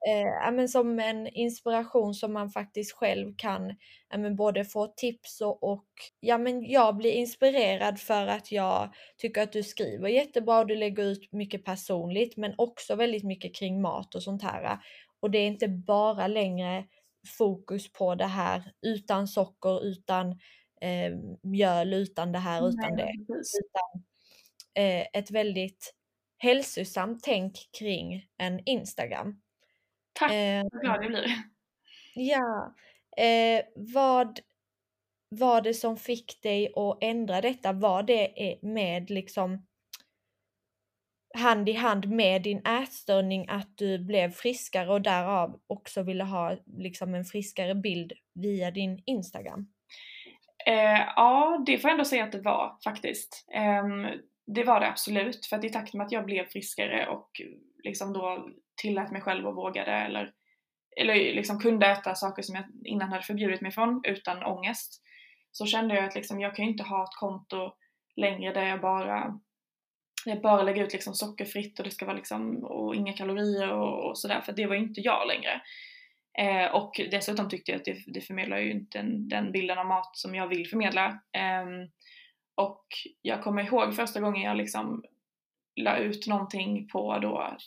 eh, 0.10 0.52
men 0.52 0.70
som 0.70 1.00
en 1.00 1.28
inspiration 1.28 2.14
som 2.14 2.34
man 2.34 2.50
faktiskt 2.50 2.92
själv 2.92 3.36
kan 3.38 3.76
men 4.18 4.36
både 4.36 4.66
få 4.66 4.88
tips 4.88 5.42
och, 5.42 5.64
och 5.64 5.88
ja, 6.20 6.38
men 6.38 6.64
jag 6.64 6.98
blir 6.98 7.12
inspirerad 7.12 8.00
för 8.00 8.28
att 8.28 8.52
jag 8.52 8.94
tycker 9.18 9.42
att 9.42 9.52
du 9.52 9.64
skriver 9.64 10.10
jättebra 10.10 10.60
och 10.60 10.68
du 10.68 10.76
lägger 10.76 11.04
ut 11.04 11.32
mycket 11.32 11.66
personligt 11.66 12.38
men 12.38 12.54
också 12.58 12.96
väldigt 12.96 13.24
mycket 13.24 13.56
kring 13.56 13.82
mat 13.82 14.16
och 14.16 14.24
sånt 14.24 14.44
här. 14.44 14.80
Och 15.20 15.32
det 15.32 15.38
är 15.38 15.48
inte 15.48 15.68
bara 15.68 16.28
längre 16.28 16.86
fokus 17.38 17.92
på 17.92 18.16
det 18.16 18.26
här 18.26 18.72
utan 18.82 19.28
socker, 19.28 19.86
utan 19.86 20.32
eh, 20.82 21.12
mjöl, 21.44 21.94
utan 21.94 22.32
det 22.32 22.40
här, 22.40 22.70
utan 22.70 22.96
det. 22.96 23.06
Nej, 23.06 23.26
precis. 23.28 23.60
Utan 23.60 24.04
eh, 24.84 25.08
ett 25.14 25.32
väldigt 25.32 25.95
hälsosamt 26.46 27.24
tänk 27.24 27.54
kring 27.80 28.26
en 28.38 28.60
Instagram. 28.66 29.42
Tack, 30.14 30.32
Eh, 30.32 30.64
vad 30.72 30.82
glad 30.82 31.04
jag 31.04 31.12
blir. 31.12 31.26
ja, 32.16 32.76
eh, 33.18 33.66
vad 33.76 34.40
var 35.30 35.62
det 35.62 35.74
som 35.74 35.98
fick 35.98 36.42
dig 36.42 36.74
att 36.76 36.98
ändra 37.02 37.42
detta? 37.42 37.74
Var 37.74 38.04
det 38.04 38.52
eh, 38.52 38.58
med 38.62 39.10
liksom 39.10 39.66
hand 41.38 41.70
i 41.70 41.74
hand 41.74 42.10
med 42.10 42.42
din 42.42 42.66
ätstörning 42.66 43.46
att 43.50 43.78
du 43.78 44.00
blev 44.00 44.32
friskare 44.32 44.90
och 44.90 45.02
därav 45.02 45.60
också 45.68 46.04
ville 46.04 46.24
ha 46.24 46.58
liksom 46.78 47.16
en 47.16 47.26
friskare 47.26 47.76
bild 47.76 48.14
via 48.34 48.72
din 48.72 49.04
Instagram? 49.06 49.68
Eh, 50.66 51.02
ja, 51.16 51.64
det 51.66 51.78
får 51.78 51.90
jag 51.90 51.94
ändå 51.94 52.06
säga 52.06 52.24
att 52.24 52.32
det 52.32 52.42
var 52.42 52.78
faktiskt. 52.84 53.46
Ehm, 53.54 54.08
det 54.48 54.64
var 54.64 54.80
det 54.80 54.88
absolut, 54.88 55.46
för 55.46 55.56
att 55.56 55.64
i 55.64 55.70
takt 55.70 55.94
med 55.94 56.06
att 56.06 56.12
jag 56.12 56.26
blev 56.26 56.46
friskare 56.46 57.08
och 57.08 57.30
liksom 57.84 58.14
då 58.14 58.50
tillät 58.82 59.12
mig 59.12 59.22
själv 59.22 59.48
och 59.48 59.56
vågade 59.56 59.92
eller, 59.92 60.34
eller 60.98 61.16
liksom 61.16 61.60
kunde 61.60 61.88
äta 61.88 62.16
saker 62.16 62.42
som 62.42 62.56
jag 62.56 62.66
innan 62.86 63.10
hade 63.10 63.24
förbjudit 63.24 63.62
mig 63.62 63.72
från 63.72 64.02
utan 64.04 64.44
ångest 64.44 65.02
så 65.52 65.66
kände 65.66 65.96
jag 65.96 66.06
att 66.06 66.16
liksom, 66.16 66.42
jag 66.42 66.56
kan 66.56 66.66
ju 66.66 66.72
inte 66.72 66.84
ha 66.84 67.04
ett 67.04 67.20
konto 67.20 67.72
längre 68.16 68.54
där 68.54 68.66
jag 68.66 68.82
bara 68.82 69.40
jag 70.26 70.42
bara 70.42 70.64
lägger 70.64 70.84
ut 70.84 70.94
liksom 70.94 71.14
sockerfritt 71.14 71.80
och 71.80 71.86
det 71.86 71.92
ska 71.92 72.06
vara 72.06 72.16
liksom 72.16 72.64
och 72.64 72.96
inga 72.96 73.14
kalorier 73.14 73.72
och, 73.72 74.10
och 74.10 74.18
sådär 74.18 74.42
för 74.42 74.54
det 74.54 74.66
var 74.66 74.76
ju 74.76 74.82
inte 74.82 75.02
jag 75.02 75.28
längre. 75.28 75.62
Eh, 76.40 76.76
och 76.76 77.02
dessutom 77.12 77.50
tyckte 77.50 77.72
jag 77.72 77.80
att 77.80 77.86
det, 77.86 78.04
det 78.08 78.22
förmedlar 78.22 78.58
ju 78.58 78.72
inte 78.72 78.98
den, 78.98 79.30
den 79.30 79.52
bilden 79.52 79.78
av 79.78 79.86
mat 79.86 80.18
som 80.18 80.36
jag 80.36 80.48
vill 80.48 80.68
förmedla. 80.68 81.06
Eh, 81.38 81.66
och 82.56 82.86
jag 83.22 83.44
kommer 83.44 83.64
ihåg 83.64 83.96
första 83.96 84.20
gången 84.20 84.42
jag 84.42 84.58
liksom 84.58 85.04
la 85.76 85.98
ut 85.98 86.28
någonting 86.28 86.88
på 86.88 87.20
då, 87.20 87.58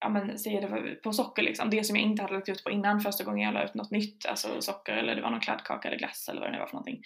ja 0.00 0.08
men 0.08 0.38
säg 0.38 0.60
det 0.60 0.94
på 1.02 1.12
socker 1.12 1.42
liksom, 1.42 1.70
det 1.70 1.84
som 1.84 1.96
jag 1.96 2.06
inte 2.06 2.22
hade 2.22 2.34
lagt 2.34 2.48
ut 2.48 2.64
på 2.64 2.70
innan 2.70 3.00
första 3.00 3.24
gången 3.24 3.44
jag 3.44 3.54
la 3.54 3.64
ut 3.64 3.74
något 3.74 3.90
nytt, 3.90 4.26
alltså 4.26 4.60
socker 4.60 4.92
eller 4.92 5.14
det 5.14 5.22
var 5.22 5.30
någon 5.30 5.40
kladdkaka 5.40 5.88
eller 5.88 5.98
glass 5.98 6.28
eller 6.28 6.40
vad 6.40 6.48
det 6.48 6.52
nu 6.52 6.58
var 6.58 6.66
för 6.66 6.74
någonting. 6.74 7.02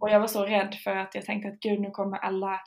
Och 0.00 0.10
jag 0.10 0.20
var 0.20 0.26
så 0.26 0.44
rädd 0.46 0.74
för 0.84 0.96
att 0.96 1.14
jag 1.14 1.24
tänkte 1.24 1.48
att 1.48 1.60
gud 1.60 1.80
nu 1.80 1.90
kommer 1.90 2.18
alla 2.18 2.60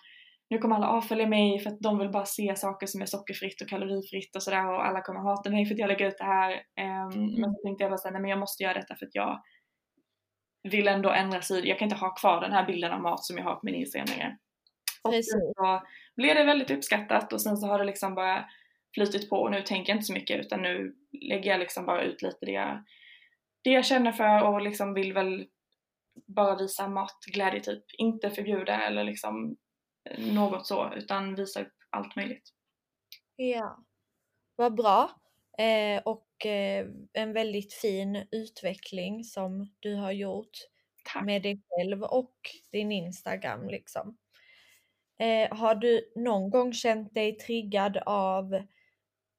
nu 0.50 0.58
kommer 0.58 0.75
alla 0.75 0.88
avfölja 0.88 1.27
mig 1.27 1.60
för 1.60 1.70
att 1.70 1.80
de 1.80 2.00
vill 2.00 2.10
bara 2.12 2.25
se 2.25 2.56
saker 2.56 2.88
som 2.88 3.01
är 3.01 3.06
sockerfritt 3.06 3.62
och 3.62 3.70
kalorifritt 3.70 4.36
och 4.36 4.44
sådär 4.44 4.68
och 4.74 4.86
alla 4.88 5.01
kommer 5.01 5.20
hata 5.20 5.50
mig 5.50 5.65
för 5.65 5.74
att 5.75 5.80
jag 5.80 5.88
lägger 5.88 6.08
ut 6.08 6.18
det 6.18 6.24
här. 6.24 6.51
Um, 6.51 7.41
Men 7.41 7.53
så 7.53 7.62
tänkte 7.63 7.84
jag 7.84 7.91
bara 7.91 7.98
såhär, 7.98 8.13
nej 8.13 8.22
men 8.22 8.30
jag 8.30 8.39
måste 8.39 8.63
göra 8.63 8.74
detta 8.74 8.96
för 8.96 9.06
att 9.06 9.15
jag 9.15 9.41
vill 10.63 10.88
ändå 10.88 11.10
ändra 11.10 11.41
sig. 11.41 11.68
Jag 11.68 11.80
kan 11.80 11.86
inte 11.86 11.96
ha 11.96 12.15
kvar 12.15 12.41
den 12.41 12.51
här 12.51 12.65
bilden 12.65 12.91
av 12.91 13.01
mat 13.01 13.24
som 13.24 13.38
jag 13.38 13.44
har 13.44 13.56
på 13.56 13.62
min 13.63 13.75
Instagram 13.75 14.08
längre. 14.10 14.38
Och 15.03 15.12
Precis. 15.12 15.34
så 15.34 15.84
blev 16.15 16.36
det 16.36 16.44
väldigt 16.44 16.72
uppskattat 16.72 17.34
och 17.34 17.41
sen 17.41 17.58
så 17.58 17.68
har 17.68 17.80
det 17.80 17.86
liksom 17.86 18.15
bara 18.15 18.46
flutit 18.96 19.30
på 19.30 19.36
och 19.36 19.51
nu 19.51 19.62
tänker 19.62 19.91
jag 19.91 19.98
inte 19.98 20.06
så 20.06 20.13
mycket 20.13 20.39
utan 20.39 20.62
nu 20.62 20.96
lägger 21.12 21.51
jag 21.51 21.60
liksom 21.60 21.86
bara 21.86 22.03
ut 22.03 22.22
lite 22.22 22.46
det 22.46 22.51
jag, 22.51 22.84
det 23.62 23.72
jag 23.72 23.86
känner 23.86 24.12
för 24.12 24.44
och 24.44 24.62
liksom 24.62 24.94
vill 24.94 25.13
väl 25.13 25.48
bara 26.27 26.56
visa 26.56 26.88
matglädje 26.88 27.60
typ. 27.60 27.84
Inte 27.98 28.30
förbjuda 28.30 28.82
eller 28.82 29.03
liksom 29.03 29.58
något 30.18 30.68
så, 30.68 30.94
utan 30.96 31.36
visa 31.36 31.62
upp 31.62 31.74
allt 31.89 32.15
möjligt. 32.15 32.50
Ja, 33.36 33.84
vad 34.56 34.75
bra. 34.75 35.12
Eh, 35.58 36.01
och 36.06 36.27
eh, 36.45 36.88
en 37.13 37.33
väldigt 37.33 37.74
fin 37.74 38.25
utveckling 38.31 39.24
som 39.24 39.67
du 39.79 39.95
har 39.95 40.12
gjort 40.12 40.57
Tack. 41.13 41.25
med 41.25 41.41
dig 41.41 41.62
själv 41.69 42.03
och 42.03 42.36
din 42.71 42.91
Instagram 42.91 43.67
liksom. 43.67 44.17
Eh, 45.19 45.57
har 45.57 45.75
du 45.75 46.12
någon 46.15 46.50
gång 46.50 46.74
känt 46.74 47.13
dig 47.13 47.38
triggad 47.38 47.98
av 48.05 48.63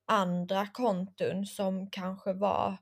andra 0.06 0.66
konton 0.66 1.46
som 1.46 1.90
kanske 1.90 2.32
var 2.32 2.76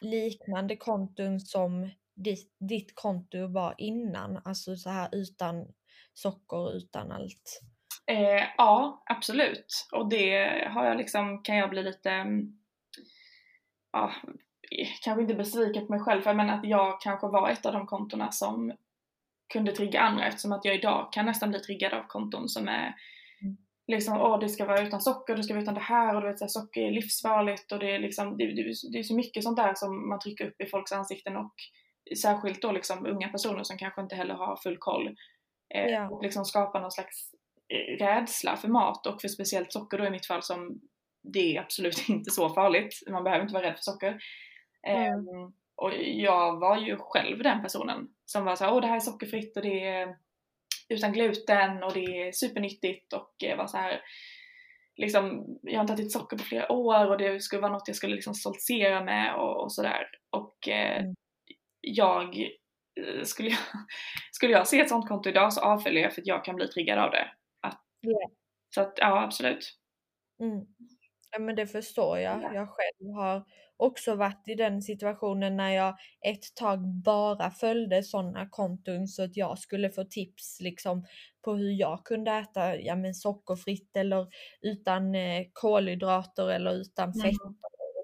liknande 0.00 0.76
konton 0.76 1.40
som 1.40 1.90
ditt, 2.14 2.56
ditt 2.58 2.94
konto 2.94 3.46
var 3.46 3.74
innan? 3.78 4.40
Alltså 4.44 4.76
så 4.76 4.90
här 4.90 5.08
utan 5.12 5.66
socker, 6.14 6.76
utan 6.76 7.12
allt. 7.12 7.60
Eh, 8.06 8.44
ja, 8.56 9.02
absolut. 9.06 9.88
Och 9.92 10.08
det 10.08 10.68
har 10.68 10.86
jag 10.86 10.96
liksom, 10.96 11.42
kan 11.42 11.56
jag 11.56 11.70
bli 11.70 11.82
lite, 11.82 12.26
ja, 13.94 14.12
kanske 15.04 15.22
inte 15.22 15.34
besviken 15.34 15.86
på 15.86 15.92
mig 15.92 16.00
själv 16.00 16.22
för, 16.22 16.34
men 16.34 16.50
att 16.50 16.64
jag 16.64 17.00
kanske 17.00 17.26
var 17.26 17.48
ett 17.50 17.66
av 17.66 17.72
de 17.72 17.86
kontona 17.86 18.30
som 18.32 18.72
kunde 19.52 19.72
trigga 19.72 20.00
andra 20.00 20.26
eftersom 20.26 20.52
att 20.52 20.64
jag 20.64 20.74
idag 20.74 21.08
kan 21.12 21.26
nästan 21.26 21.50
bli 21.50 21.58
triggad 21.60 21.92
av 21.92 22.02
konton 22.06 22.48
som 22.48 22.68
är 22.68 22.94
Mm. 23.42 23.56
liksom, 23.86 24.18
åh 24.20 24.38
det 24.40 24.48
ska 24.48 24.64
vara 24.66 24.82
utan 24.82 25.00
socker, 25.00 25.36
det 25.36 25.42
ska 25.42 25.54
vara 25.54 25.62
utan 25.62 25.74
det 25.74 25.80
här 25.80 26.14
och 26.14 26.20
du 26.22 26.28
vet 26.28 26.38
så 26.38 26.44
här, 26.44 26.48
socker 26.48 26.80
är 26.82 26.90
livsfarligt 26.90 27.72
och 27.72 27.78
det 27.78 27.94
är 27.94 27.98
liksom, 27.98 28.36
det, 28.36 28.46
det, 28.46 28.72
det 28.92 28.98
är 28.98 29.02
så 29.02 29.14
mycket 29.16 29.42
sånt 29.44 29.56
där 29.56 29.74
som 29.74 30.08
man 30.08 30.18
trycker 30.20 30.46
upp 30.46 30.60
i 30.60 30.66
folks 30.66 30.92
ansikten 30.92 31.36
och 31.36 31.54
särskilt 32.22 32.62
då 32.62 32.72
liksom 32.72 33.06
unga 33.06 33.28
personer 33.28 33.62
som 33.62 33.78
kanske 33.78 34.00
inte 34.00 34.16
heller 34.16 34.34
har 34.34 34.56
full 34.56 34.76
koll 34.78 35.06
eh, 35.74 35.86
Ja. 35.86 36.08
och 36.10 36.22
liksom 36.22 36.44
skapar 36.44 36.80
någon 36.80 36.90
slags 36.90 37.30
eh, 37.68 38.04
rädsla 38.04 38.56
för 38.56 38.68
mat 38.68 39.06
och 39.06 39.20
för 39.20 39.28
speciellt 39.28 39.72
socker 39.72 39.98
då 39.98 40.04
i 40.06 40.10
mitt 40.10 40.26
fall 40.26 40.42
som 40.42 40.80
det 41.32 41.56
är 41.56 41.60
absolut 41.60 42.08
inte 42.08 42.30
så 42.30 42.48
farligt. 42.48 43.02
Man 43.10 43.24
behöver 43.24 43.42
inte 43.42 43.54
vara 43.54 43.66
rädd 43.66 43.76
för 43.76 43.82
socker. 43.82 44.20
Mm. 44.86 45.02
Ehm, 45.12 45.52
och 45.76 45.92
jag 45.98 46.60
var 46.60 46.78
ju 46.78 46.96
själv 46.96 47.42
den 47.42 47.62
personen 47.62 48.08
som 48.24 48.44
var 48.44 48.56
så 48.56 48.64
här, 48.64 48.74
åh 48.74 48.80
det 48.80 48.86
här 48.86 48.96
är 48.96 49.00
sockerfritt 49.00 49.56
och 49.56 49.62
det 49.62 49.84
är 49.84 50.16
utan 50.88 51.12
gluten 51.12 51.82
och 51.82 51.92
det 51.92 52.04
är 52.28 52.32
supernyttigt 52.32 53.12
och 53.12 53.34
var 53.58 53.66
så 53.66 53.76
här 53.76 54.00
liksom, 54.96 55.44
jag 55.62 55.74
har 55.74 55.80
inte 55.80 55.92
ätit 55.92 56.12
socker 56.12 56.36
på 56.36 56.44
flera 56.44 56.72
år 56.72 57.10
och 57.10 57.18
det 57.18 57.42
skulle 57.42 57.62
vara 57.62 57.72
något 57.72 57.88
jag 57.88 57.96
skulle 57.96 58.14
liksom 58.14 58.34
stoltsera 58.34 59.04
med 59.04 59.34
och, 59.34 59.62
och 59.62 59.72
sådär. 59.72 60.06
Och 60.30 60.68
eh, 60.68 61.00
Mm. 61.00 61.14
jag, 61.80 62.38
eh, 63.00 63.22
skulle 63.22 63.48
jag, 63.48 63.58
skulle 64.32 64.52
jag 64.52 64.68
se 64.68 64.80
ett 64.80 64.88
sånt 64.88 65.08
konto 65.08 65.28
idag 65.28 65.52
så 65.52 65.60
avföljer 65.60 66.02
jag 66.02 66.14
för 66.14 66.20
att 66.22 66.26
jag 66.26 66.44
kan 66.44 66.56
bli 66.56 66.68
triggad 66.68 66.98
av 66.98 67.10
det. 67.10 67.30
Att, 67.60 67.80
Ja. 68.00 68.30
Så 68.74 68.80
att 68.80 68.94
ja, 68.96 69.22
absolut. 69.22 69.78
Mm. 70.40 70.66
Ja 71.34 71.40
men 71.40 71.56
det 71.56 71.66
förstår 71.66 72.18
jag. 72.18 72.42
Ja. 72.42 72.54
Jag 72.54 72.68
själv 72.68 73.14
har 73.14 73.44
också 73.76 74.14
varit 74.14 74.48
i 74.48 74.54
den 74.54 74.82
situationen 74.82 75.56
när 75.56 75.70
jag 75.70 75.96
ett 76.26 76.54
tag 76.54 76.88
bara 77.04 77.50
följde 77.50 78.02
sådana 78.02 78.48
konton 78.50 79.08
så 79.08 79.22
att 79.24 79.36
jag 79.36 79.58
skulle 79.58 79.90
få 79.90 80.04
tips 80.04 80.60
liksom 80.60 81.06
på 81.44 81.54
hur 81.54 81.70
jag 81.70 82.04
kunde 82.04 82.30
äta 82.30 82.76
ja, 82.76 82.96
men 82.96 83.14
sockerfritt 83.14 83.96
eller 83.96 84.26
utan 84.60 85.14
eh, 85.14 85.44
kolhydrater 85.52 86.48
eller 86.50 86.70
utan 86.72 87.04
Mm. 87.10 87.20
fetter 87.22 87.48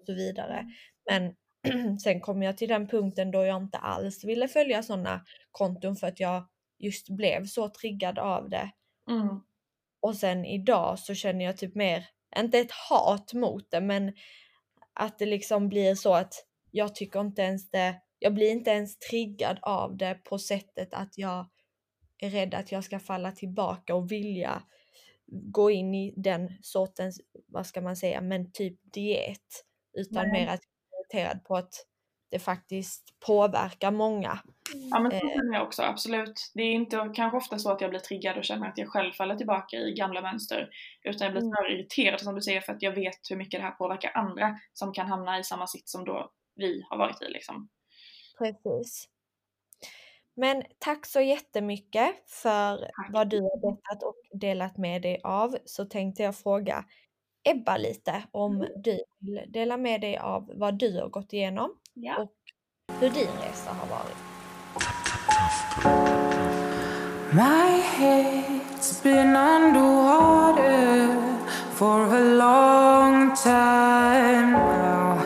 och 0.01 0.07
så 0.07 0.15
vidare. 0.15 0.67
Men 1.11 1.35
sen 1.99 2.21
kom 2.21 2.43
jag 2.43 2.57
till 2.59 2.69
den 2.69 2.89
punkten 2.89 3.31
då 3.31 3.45
jag 3.45 3.63
inte 3.63 3.79
alls 3.79 4.25
ville 4.25 4.49
följa 4.49 4.83
sådana 4.83 5.25
konton 5.51 5.97
för 5.97 6.07
att 6.07 6.21
jag 6.21 6.49
just 6.79 7.09
blev 7.09 7.47
så 7.47 7.69
triggad 7.69 8.19
av 8.19 8.51
det. 8.51 8.71
Mm. 9.11 9.41
Och 10.01 10.17
sen 10.17 10.45
idag 10.45 10.99
så 10.99 11.15
känner 11.15 11.45
jag 11.45 11.57
typ 11.57 11.75
mer, 11.75 12.05
inte 12.39 12.59
ett 12.59 12.73
hat 12.73 13.35
mot 13.35 13.71
det, 13.71 13.81
men 13.81 14.13
att 14.93 15.19
det 15.19 15.27
liksom 15.27 15.69
blir 15.69 15.95
så 15.95 16.15
att 16.15 16.35
jag 16.71 16.95
tycker 16.95 17.21
inte 17.21 17.43
ens 17.43 17.71
det, 17.71 18.01
jag 18.19 18.35
blir 18.35 18.51
inte 18.51 18.71
ens 18.71 18.99
triggad 18.99 19.59
av 19.63 19.97
det 19.97 20.15
på 20.25 20.39
sättet 20.39 20.95
att 20.95 21.19
jag 21.19 21.47
är 22.19 22.31
rädd 22.31 22.55
att 22.55 22.73
jag 22.73 22.85
ska 22.85 22.99
falla 22.99 23.33
tillbaka 23.33 23.95
och 23.95 24.13
vilja 24.13 24.63
gå 25.27 25.71
in 25.71 25.95
i 25.95 26.15
den 26.17 26.53
sortens, 26.63 27.21
vad 27.47 27.67
ska 27.67 27.81
man 27.81 27.97
säga, 27.97 28.21
men 28.21 28.53
typ 28.53 28.79
diet. 28.93 29.65
Utan 29.93 30.29
Nej. 30.29 30.33
mer 30.33 30.47
att 30.47 30.61
jag 30.91 31.19
är 31.19 31.25
irriterad 31.25 31.45
på 31.45 31.57
att 31.57 31.87
det 32.31 32.39
faktiskt 32.39 33.21
påverkar 33.27 33.91
många. 33.91 34.39
Ja 34.91 35.01
men 35.01 35.11
så 35.11 35.17
Eh. 35.17 35.33
känner 35.35 35.55
jag 35.55 35.63
också, 35.67 35.83
absolut. 35.83 36.51
Det 36.55 36.63
är 36.63 36.73
inte 36.73 37.11
kanske 37.15 37.37
ofta 37.37 37.59
så 37.59 37.71
att 37.73 37.81
jag 37.81 37.91
blir 37.91 38.01
triggad 38.01 38.37
och 38.39 38.45
känner 38.45 38.69
att 38.69 38.79
jag 38.79 38.89
själv 38.89 39.13
faller 39.13 39.37
tillbaka 39.37 39.77
i 39.77 39.93
gamla 39.95 40.23
mönster. 40.23 40.69
Utan 41.03 41.25
jag 41.25 41.33
blir 41.33 41.43
Mm. 41.43 41.51
snarare 41.53 41.73
irriterad 41.73 42.21
som 42.21 42.35
du 42.35 42.43
säger 42.43 42.61
för 42.61 42.73
att 42.73 42.83
jag 42.83 42.93
vet 42.95 43.19
hur 43.31 43.37
mycket 43.37 43.61
det 43.61 43.65
här 43.65 43.71
påverkar 43.75 44.13
andra 44.15 44.59
som 44.73 44.93
kan 44.93 45.07
hamna 45.09 45.39
i 45.39 45.45
samma 45.45 45.67
sitt 45.67 45.89
som 45.89 46.05
då 46.05 46.31
vi 46.57 46.83
har 46.91 46.99
varit 46.99 47.23
i 47.23 47.29
liksom. 47.31 47.69
Precis. 48.39 49.09
Men 50.37 50.63
tack 50.79 51.07
så 51.07 51.21
jättemycket 51.21 52.31
för 52.31 52.77
Tack. 52.79 53.09
vad 53.13 53.29
du 53.31 53.41
har 53.41 53.61
berättat 53.61 54.03
och 54.03 54.39
delat 54.41 54.77
med 54.79 55.03
dig 55.03 55.21
av. 55.25 55.57
Så 55.65 55.85
tänkte 55.85 56.23
jag 56.23 56.37
fråga 56.37 56.85
Ebba 57.49 57.77
lite 57.77 58.23
om 58.33 58.55
Mm. 58.57 58.69
du 58.83 58.99
vill 59.21 59.45
dela 59.53 59.77
med 59.77 60.01
dig 60.01 60.19
av 60.19 60.51
vad 60.55 60.79
du 60.79 61.01
har 61.01 61.09
gått 61.09 61.33
igenom 61.33 61.77
Ja. 61.95 62.17
och 62.23 62.31
hur 63.01 63.11
din 63.11 63.29
resa 63.43 63.71
har 63.71 63.87
varit. 63.87 64.17
My 67.33 67.81
head's 67.81 69.03
been 69.03 69.37
underwater 69.37 71.09
for 71.75 72.15
a 72.17 72.21
long 72.21 73.35
time 73.37 74.53
now. 74.53 75.19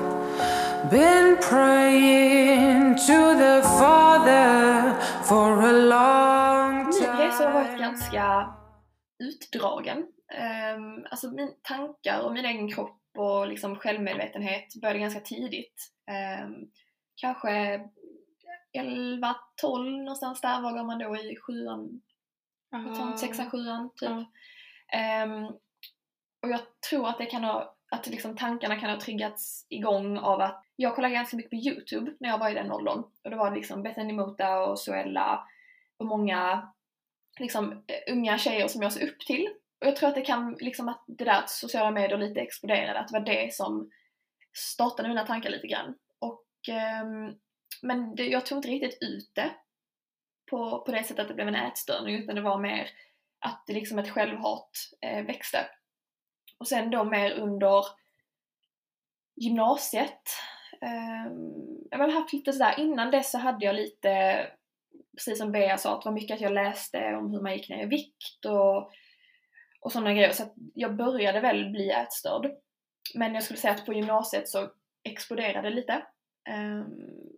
Been 0.90 1.36
praying 1.50 2.94
to 2.94 3.34
the 3.38 3.62
Father 3.62 4.92
for 5.24 5.60
a 5.62 5.72
long 5.72 6.84
Min 6.84 6.92
time. 6.92 7.26
resa 7.26 7.44
har 7.44 7.52
varit 7.52 7.78
ganska 7.78 8.54
utdragen. 9.18 9.98
Um, 9.98 11.06
alltså 11.10 11.30
min 11.30 11.50
tankar 11.62 12.20
och 12.20 12.32
min 12.32 12.44
egen 12.44 12.68
kropp 12.72 13.00
och 13.18 13.46
liksom 13.48 13.76
självmedvetenhet 13.76 14.64
började 14.82 14.98
ganska 14.98 15.20
tidigt. 15.20 15.90
Ehm, 16.06 16.70
kanske 17.16 17.80
11, 18.72 19.36
12 19.60 19.92
någonstans 19.92 20.40
där, 20.40 20.60
var 20.60 20.72
går 20.72 20.84
man 20.84 20.98
då 20.98 21.16
i 21.16 21.36
sjuan, 21.36 22.00
sånt, 22.96 23.18
sexan, 23.18 23.50
sjuan 23.50 23.90
typ. 23.96 24.10
Ja. 24.10 24.24
Ehm, 24.98 25.46
och 26.42 26.50
jag 26.50 26.60
tror 26.90 27.08
att 27.08 27.18
det 27.18 27.26
kan 27.26 27.44
ha, 27.44 27.76
att 27.90 28.06
liksom 28.06 28.36
tankarna 28.36 28.80
kan 28.80 28.90
ha 28.90 29.00
triggats 29.00 29.66
igång 29.68 30.18
av 30.18 30.40
att 30.40 30.64
jag 30.76 30.94
kollade 30.94 31.14
ganska 31.14 31.36
mycket 31.36 31.50
på 31.50 31.56
YouTube 31.56 32.12
när 32.20 32.28
jag 32.28 32.38
var 32.38 32.50
i 32.50 32.54
den 32.54 32.72
åldern. 32.72 33.02
Och 33.24 33.30
då 33.30 33.36
var 33.36 33.50
det 33.50 33.56
liksom 33.56 33.82
Bethany 33.82 34.12
Mota 34.12 34.64
och 34.64 34.80
Suella 34.80 35.48
och 35.96 36.06
många 36.06 36.72
liksom 37.40 37.72
eh, 37.72 38.14
unga 38.14 38.38
tjejer 38.38 38.68
som 38.68 38.82
jag 38.82 38.92
såg 38.92 39.02
upp 39.02 39.20
till. 39.20 39.48
Och 39.80 39.86
jag 39.86 39.96
tror 39.96 40.08
att 40.08 40.14
det 40.14 40.22
kan, 40.22 40.56
liksom 40.60 40.88
att 40.88 41.04
det 41.06 41.24
där 41.24 41.38
att 41.38 41.50
sociala 41.50 41.90
medier 41.90 42.18
lite 42.18 42.40
exploderade, 42.40 42.98
att 43.00 43.08
det 43.08 43.18
var 43.18 43.26
det 43.26 43.54
som 43.54 43.90
startade 44.56 45.08
mina 45.08 45.26
tankar 45.26 45.50
lite 45.50 45.66
grann. 45.66 45.94
Och, 46.18 46.46
ehm, 46.68 47.34
men 47.82 48.14
det, 48.14 48.26
jag 48.26 48.46
tog 48.46 48.58
inte 48.58 48.68
riktigt 48.68 48.98
ut 49.02 49.30
det 49.34 49.50
på, 50.50 50.80
på 50.80 50.92
det 50.92 51.04
sättet 51.04 51.18
att 51.18 51.28
det 51.28 51.34
blev 51.34 51.48
en 51.48 51.54
ätstörning, 51.54 52.14
utan 52.14 52.34
det 52.34 52.42
var 52.42 52.58
mer 52.58 52.90
att 53.38 53.64
det 53.66 53.72
liksom 53.72 53.98
ett 53.98 54.10
självhat 54.10 54.70
eh, 55.00 55.24
växte. 55.24 55.66
Och 56.58 56.68
sen 56.68 56.90
då 56.90 57.04
mer 57.04 57.32
under 57.32 57.84
gymnasiet. 59.36 60.22
Um, 60.80 61.88
jag 61.90 61.98
har 61.98 62.08
haft 62.08 62.32
lite 62.32 62.52
sådär, 62.52 62.74
innan 62.78 63.10
dess 63.10 63.30
så 63.30 63.38
hade 63.38 63.64
jag 63.64 63.74
lite, 63.74 64.46
precis 65.16 65.38
som 65.38 65.52
Bea 65.52 65.78
sa, 65.78 65.94
att 65.94 66.02
det 66.02 66.08
var 66.08 66.14
mycket 66.14 66.34
att 66.34 66.40
jag 66.40 66.52
läste 66.52 67.14
om 67.14 67.30
hur 67.30 67.40
man 67.40 67.52
gick 67.52 67.68
ner 67.68 67.82
i 67.82 67.86
vikt 67.86 68.44
och, 68.44 68.90
och 69.80 69.92
sådana 69.92 70.12
grejer. 70.12 70.32
Så 70.32 70.42
att 70.42 70.54
jag 70.74 70.96
började 70.96 71.40
väl 71.40 71.70
bli 71.70 71.90
ätstörd. 71.90 72.50
Men 73.14 73.34
jag 73.34 73.42
skulle 73.42 73.58
säga 73.58 73.74
att 73.74 73.86
på 73.86 73.92
gymnasiet 73.92 74.48
så 74.48 74.70
exploderade 75.02 75.68
det 75.68 75.74
lite. 75.74 76.06
Ehm, 76.48 76.84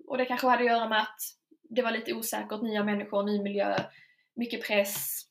och 0.06 0.18
det 0.18 0.24
kanske 0.24 0.46
hade 0.46 0.62
att 0.62 0.70
göra 0.70 0.88
med 0.88 1.00
att 1.00 1.20
det 1.62 1.82
var 1.82 1.90
lite 1.90 2.14
osäkert, 2.14 2.62
nya 2.62 2.84
människor, 2.84 3.22
ny 3.22 3.42
miljö, 3.42 3.76
mycket 4.34 4.66
press. 4.66 5.22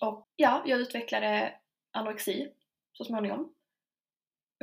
Och 0.00 0.28
ja, 0.36 0.62
jag 0.66 0.80
utvecklade 0.80 1.54
anorexi 1.92 2.52
så 2.92 3.04
småningom. 3.04 3.54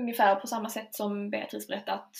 Ungefär 0.02 0.36
på 0.36 0.48
samma 0.48 0.70
sätt 0.70 0.96
som 0.96 1.30
Beatrice 1.30 1.68
berättade 1.68 1.98
att 1.98 2.16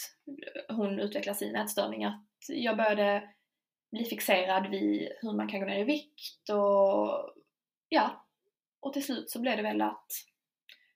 hon 0.70 1.00
utvecklade 1.00 1.38
sin 1.40 1.56
ätstörning. 1.56 2.06
Att 2.06 2.26
jag 2.48 2.78
började 2.78 3.30
bli 3.92 4.06
fixerad 4.06 4.70
vid 4.70 5.12
hur 5.22 5.34
man 5.34 5.48
kan 5.48 5.60
gå 5.60 5.66
ner 5.66 5.80
i 5.80 5.84
vikt 5.84 6.50
och 6.50 7.34
ja. 7.90 8.26
Och 8.80 8.94
till 8.94 9.04
slut 9.04 9.30
så 9.30 9.40
blev 9.40 9.58
det 9.58 9.64
väl 9.64 9.82
att 9.82 10.12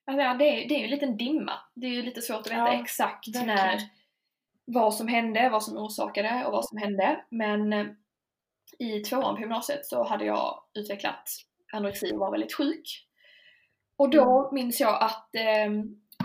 alltså, 0.06 0.22
ja, 0.22 0.34
det, 0.34 0.46
är, 0.46 0.70
det 0.70 0.76
är 0.76 0.80
ju 0.80 0.84
en 0.84 0.92
liten 0.92 1.18
dimma. 1.18 1.54
Det 1.74 1.88
är 1.88 1.92
ju 1.92 2.02
lite 2.02 2.22
svårt 2.22 2.40
att 2.40 2.48
veta 2.48 2.58
Ja, 2.58 2.82
exakt 2.82 3.28
verkligen. 3.28 3.48
när 3.48 3.80
vad 4.66 4.94
som 4.94 5.08
hände, 5.08 5.50
vad 5.50 5.64
som 5.64 5.78
orsakade 5.78 6.46
och 6.46 6.52
vad 6.52 6.66
som 6.66 6.78
hände. 6.78 7.26
Men 7.30 7.74
eh, 7.74 7.86
i 8.80 9.00
tvåan 9.00 9.36
på 9.36 9.42
gymnasiet 9.42 9.86
så 9.86 10.04
hade 10.04 10.26
jag 10.26 10.64
utvecklat 10.74 11.30
anorexi 11.74 12.12
och 12.14 12.20
var 12.20 12.32
väldigt 12.32 12.54
sjuk. 12.54 13.08
Och 13.98 14.10
då 14.10 14.50
minns 14.54 14.80
jag 14.80 15.04
att 15.04 15.36
eh, 15.36 15.72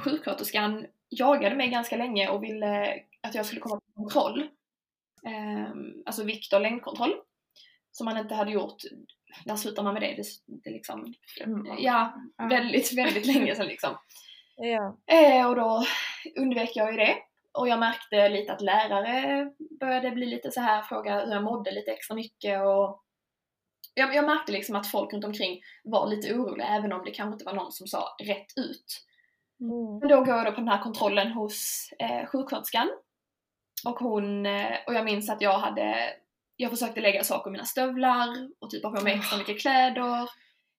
sjuksköterskan 0.05 0.87
jagade 1.09 1.57
mig 1.57 1.69
ganska 1.69 1.97
länge 1.97 2.29
och 2.29 2.43
ville 2.45 3.01
att 3.21 3.35
jag 3.35 3.47
skulle 3.47 3.61
komma 3.61 3.81
på 3.81 3.93
kontroll. 4.03 4.41
Eh, 5.27 5.71
alltså 6.07 6.25
vikt 6.25 6.53
och 6.53 6.61
längdkontroll. 6.61 7.15
Som 7.93 8.05
man 8.05 8.17
inte 8.17 8.35
hade 8.35 8.51
gjort. 8.51 8.83
När 9.45 9.57
slutar 9.57 9.83
man 9.83 9.95
med 9.95 10.03
det? 10.03 10.15
Det, 10.15 10.25
det 10.65 10.71
liksom, 10.71 11.15
Mm. 11.45 11.67
ja, 11.79 12.15
Ja. 12.37 12.47
väldigt, 12.47 12.93
väldigt 12.99 13.27
länge 13.27 13.55
sedan 13.55 13.67
liksom. 13.67 13.97
Ja. 14.57 14.97
Eh, 15.07 15.47
och 15.49 15.57
då 15.57 15.85
undvek 16.37 16.71
jag 16.75 16.91
ju 16.93 16.97
det. 16.99 17.17
Och 17.53 17.69
jag 17.69 17.79
märkte 17.79 18.29
lite 18.29 18.53
att 18.53 18.61
lärare 18.61 19.53
började 19.81 20.11
bli 20.11 20.27
lite 20.27 20.51
så 20.51 20.61
här 20.61 20.83
fråga 20.83 21.25
hur 21.25 21.33
jag 21.33 21.43
mådde 21.45 21.71
lite 21.71 21.91
extra 21.91 22.15
mycket 22.15 22.61
och 22.63 23.03
jag, 23.95 24.15
jag 24.15 24.25
märkte 24.25 24.53
liksom 24.53 24.77
att 24.77 24.87
folk 24.87 25.13
runt 25.13 25.25
omkring 25.25 25.61
var 25.85 26.07
lite 26.07 26.35
oroliga 26.35 26.67
även 26.67 26.93
om 26.93 27.05
det 27.05 27.11
kanske 27.11 27.33
inte 27.33 27.45
var 27.45 27.53
någon 27.55 27.73
som 27.73 27.87
sa 27.87 28.17
rätt 28.25 28.47
ut. 28.57 29.07
Mm. 29.61 29.99
Men 29.99 30.09
då 30.09 30.25
går 30.25 30.37
jag 30.37 30.47
då 30.47 30.51
på 30.53 30.57
den 30.61 30.69
här 30.69 30.83
kontrollen 30.83 31.33
hos 31.33 31.89
eh, 31.99 32.27
sjuksköterskan. 32.27 32.91
Och 33.87 33.99
hon, 33.99 34.47
eh, 34.47 34.77
och 34.87 34.95
jag 34.95 35.05
minns 35.05 35.31
att 35.31 35.41
jag 35.41 35.59
hade, 35.59 36.13
jag 36.61 36.71
försökte 36.71 37.01
lägga 37.01 37.25
saker 37.25 37.51
i 37.51 37.53
mina 37.53 37.65
stövlar 37.65 38.29
och 38.59 38.71
typ 38.71 38.85
ha 38.85 38.91
på 38.91 39.05
mig 39.05 39.15
extra 39.15 39.39
mycket 39.39 39.61
kläder. 39.61 40.29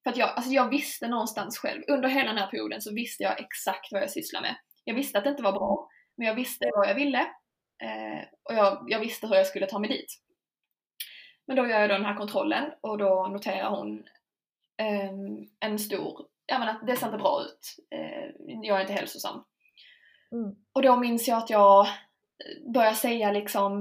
För 0.03 0.09
att 0.09 0.17
jag, 0.17 0.29
alltså 0.29 0.51
jag 0.51 0.69
visste 0.69 1.07
någonstans 1.07 1.57
själv, 1.57 1.83
under 1.87 2.09
hela 2.09 2.27
den 2.27 2.37
här 2.37 2.47
perioden 2.47 2.81
så 2.81 2.93
visste 2.93 3.23
jag 3.23 3.39
exakt 3.39 3.91
vad 3.91 4.01
jag 4.01 4.11
sysslar 4.11 4.41
med. 4.41 4.55
Jag 4.83 4.95
visste 4.95 5.17
att 5.17 5.23
det 5.23 5.29
inte 5.29 5.43
var 5.43 5.51
bra, 5.51 5.89
men 6.17 6.27
jag 6.27 6.35
visste 6.35 6.71
vad 6.75 6.89
jag 6.89 6.95
ville. 6.95 7.19
Eh, 7.83 8.23
och 8.43 8.55
jag, 8.55 8.85
jag 8.87 8.99
visste 8.99 9.27
hur 9.27 9.35
jag 9.35 9.47
skulle 9.47 9.65
ta 9.65 9.79
mig 9.79 9.89
dit. 9.89 10.21
Men 11.47 11.55
då 11.55 11.67
gör 11.67 11.79
jag 11.79 11.89
då 11.89 11.93
den 11.93 12.05
här 12.05 12.17
kontrollen 12.17 12.71
och 12.81 12.97
då 12.97 13.27
noterar 13.27 13.69
hon 13.69 14.03
ehm, 14.77 15.47
en 15.59 15.79
stor, 15.79 16.25
ja 16.45 16.59
men 16.59 16.69
att 16.69 16.87
det 16.87 16.95
ser 16.95 17.05
inte 17.05 17.17
bra 17.17 17.41
ut. 17.45 17.75
Eh, 17.95 18.57
jag 18.63 18.77
är 18.77 18.81
inte 18.81 18.93
hälsosam. 18.93 19.43
Mm. 20.31 20.55
Och 20.73 20.81
då 20.81 20.95
minns 20.95 21.27
jag 21.27 21.37
att 21.37 21.49
jag 21.49 21.87
börjar 22.73 22.93
säga 22.93 23.31
liksom, 23.31 23.73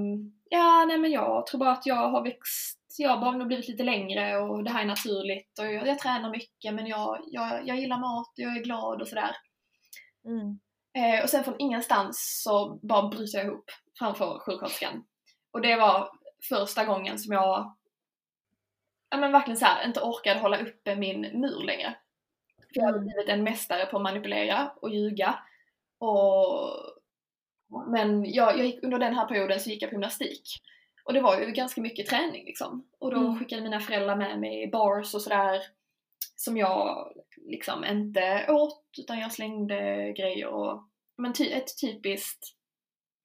ja 0.51 0.85
nej 0.89 0.99
men 0.99 1.11
jag 1.11 1.47
tror 1.47 1.59
bara 1.59 1.73
att 1.73 1.87
jag 1.87 2.11
har 2.11 2.23
växt, 2.25 2.79
jag 2.99 3.17
har 3.17 3.33
nog 3.33 3.47
blivit 3.47 3.69
lite 3.69 3.83
längre 3.83 4.39
och 4.39 4.65
det 4.65 4.71
här 4.71 4.83
är 4.83 4.87
naturligt 4.87 5.59
och 5.59 5.65
jag, 5.67 5.87
jag 5.87 5.99
tränar 5.99 6.31
mycket 6.31 6.75
men 6.75 6.87
jag, 6.87 7.21
jag, 7.27 7.69
jag 7.69 7.77
gillar 7.81 7.99
mat 7.99 8.29
och 8.29 8.39
jag 8.45 8.57
är 8.57 8.65
glad 8.65 9.03
och 9.03 9.09
sådär. 9.09 9.37
Mm. 10.25 10.61
Eh, 10.95 11.23
och 11.23 11.31
sen 11.31 11.45
från 11.45 11.55
ingenstans 11.59 12.43
så 12.45 12.79
bara 12.83 13.09
bryter 13.09 13.39
jag 13.39 13.47
ihop 13.47 13.71
framför 13.99 14.39
sjuksköterskan. 14.39 15.05
Och 15.53 15.61
det 15.61 15.77
var 15.77 16.11
första 16.49 16.85
gången 16.85 17.19
som 17.19 17.33
jag 17.35 17.77
ja, 19.11 19.17
men 19.17 19.33
verkligen 19.33 19.57
så 19.59 19.65
här, 19.67 19.87
inte 19.87 20.01
orkade 20.01 20.41
hålla 20.41 20.59
uppe 20.59 20.97
min 20.97 21.21
mur 21.21 21.65
längre. 21.65 21.95
För 22.75 22.81
jag 22.81 22.85
hade 22.87 22.99
Mm. 22.99 23.07
blivit 23.07 23.29
en 23.29 23.43
mästare 23.43 23.87
på 23.87 23.97
att 23.97 24.03
manipulera 24.03 24.73
och 24.83 24.91
ljuga. 24.91 25.39
Och, 25.99 26.71
men 27.71 28.33
jag, 28.33 28.59
jag 28.59 28.67
gick, 28.67 28.83
under 28.85 28.99
den 28.99 29.15
här 29.15 29.27
perioden 29.27 29.61
så 29.61 29.71
gick 29.71 29.83
jag 29.83 29.91
på 29.91 29.95
gymnastik. 29.95 30.43
Och 31.05 31.13
det 31.13 31.21
var 31.21 31.41
ju 31.41 31.53
ganska 31.53 31.81
mycket 31.81 32.07
träning 32.07 32.45
liksom. 32.45 32.89
Och 32.99 33.11
då 33.11 33.21
Mm. 33.21 33.39
skickade 33.39 33.63
mina 33.63 33.81
föräldrar 33.81 34.17
med 34.17 34.41
mig 34.41 34.67
bars 34.73 35.15
och 35.15 35.23
sådär 35.23 35.61
som 36.37 36.57
jag 36.57 37.13
liksom 37.37 37.85
inte 37.85 38.47
åt 38.49 38.85
utan 38.99 39.19
jag 39.19 39.33
slängde 39.33 40.13
grejer 40.13 40.47
och 40.47 40.83
men 41.19 41.33
ty, 41.33 41.51
ett 41.53 41.81
typiskt 41.81 42.47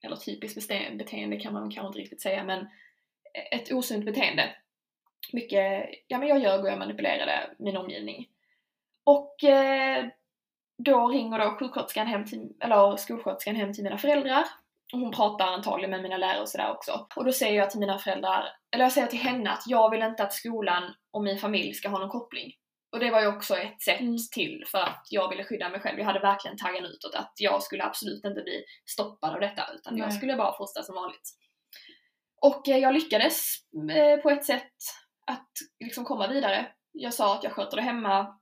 eller 0.04 0.16
typiskt 0.16 0.68
beteende 0.98 1.36
kan 1.36 1.52
man 1.52 1.70
kanske 1.70 1.86
inte 1.86 1.98
riktigt 1.98 2.22
säga 2.22 2.44
men 2.44 2.68
ett 3.52 3.72
osunt 3.72 4.04
beteende. 4.04 4.56
Mycket, 5.32 5.90
ja 6.06 6.18
men 6.18 6.28
jag 6.28 6.42
ljög 6.42 6.60
och 6.60 6.68
jag 6.70 6.78
manipulerade 6.78 7.50
min 7.58 7.76
omgivning. 7.76 8.28
Och 9.04 9.44
eh, 9.44 10.06
då 10.78 11.08
ringer 11.08 11.38
då 11.38 11.56
sjuksköterskan 11.58 12.06
hem 12.06 12.24
till, 12.24 12.52
eller 12.60 12.96
skolsköterskan 12.96 13.56
hem 13.56 13.72
till 13.72 13.84
mina 13.84 13.98
föräldrar. 13.98 14.44
Och 14.92 15.00
hon 15.00 15.10
pratar 15.12 15.46
antagligen 15.46 15.90
med 15.90 16.02
mina 16.02 16.16
lärare 16.16 16.40
och 16.40 16.48
sådär 16.48 16.70
också. 16.70 17.06
Och 17.16 17.24
då 17.24 17.32
säger 17.32 17.58
jag 17.58 17.70
till 17.70 17.80
mina 17.80 17.98
föräldrar, 17.98 18.44
eller 18.74 18.84
jag 18.84 18.92
säger 18.92 19.06
till 19.06 19.18
henne 19.18 19.50
att 19.50 19.62
jag 19.66 19.90
vill 19.90 20.02
inte 20.02 20.22
att 20.22 20.32
skolan 20.32 20.94
och 21.10 21.22
min 21.22 21.38
familj 21.38 21.74
ska 21.74 21.88
ha 21.88 21.98
någon 21.98 22.08
koppling. 22.08 22.52
Och 22.92 23.00
det 23.00 23.10
var 23.10 23.20
ju 23.20 23.26
också 23.26 23.56
ett 23.56 23.82
sätt 23.82 24.00
Mm. 24.00 24.16
till 24.32 24.64
för 24.66 24.78
att 24.78 25.06
jag 25.10 25.28
ville 25.28 25.44
skydda 25.44 25.68
mig 25.68 25.80
själv. 25.80 25.98
Jag 25.98 26.06
hade 26.06 26.20
verkligen 26.20 26.56
taggen 26.56 26.84
utåt 26.84 27.14
att 27.14 27.32
jag 27.36 27.62
skulle 27.62 27.84
absolut 27.84 28.24
inte 28.24 28.42
bli 28.42 28.64
stoppad 28.86 29.34
av 29.34 29.40
detta 29.40 29.62
utan 29.74 29.96
jag 29.96 30.08
Nej. 30.08 30.16
skulle 30.16 30.36
bara 30.36 30.56
fortsätta 30.58 30.82
som 30.82 30.94
vanligt. 30.94 31.30
Och 32.40 32.68
eh, 32.68 32.76
jag 32.78 32.94
lyckades 32.94 33.54
eh, 33.90 34.22
på 34.22 34.30
ett 34.30 34.44
sätt 34.44 34.72
att 35.26 35.50
liksom 35.84 36.04
komma 36.04 36.28
vidare. 36.28 36.66
Jag 36.92 37.14
sa 37.14 37.34
att 37.34 37.44
jag 37.44 37.52
sköter 37.52 37.76
det 37.76 37.82
hemma 37.82 38.38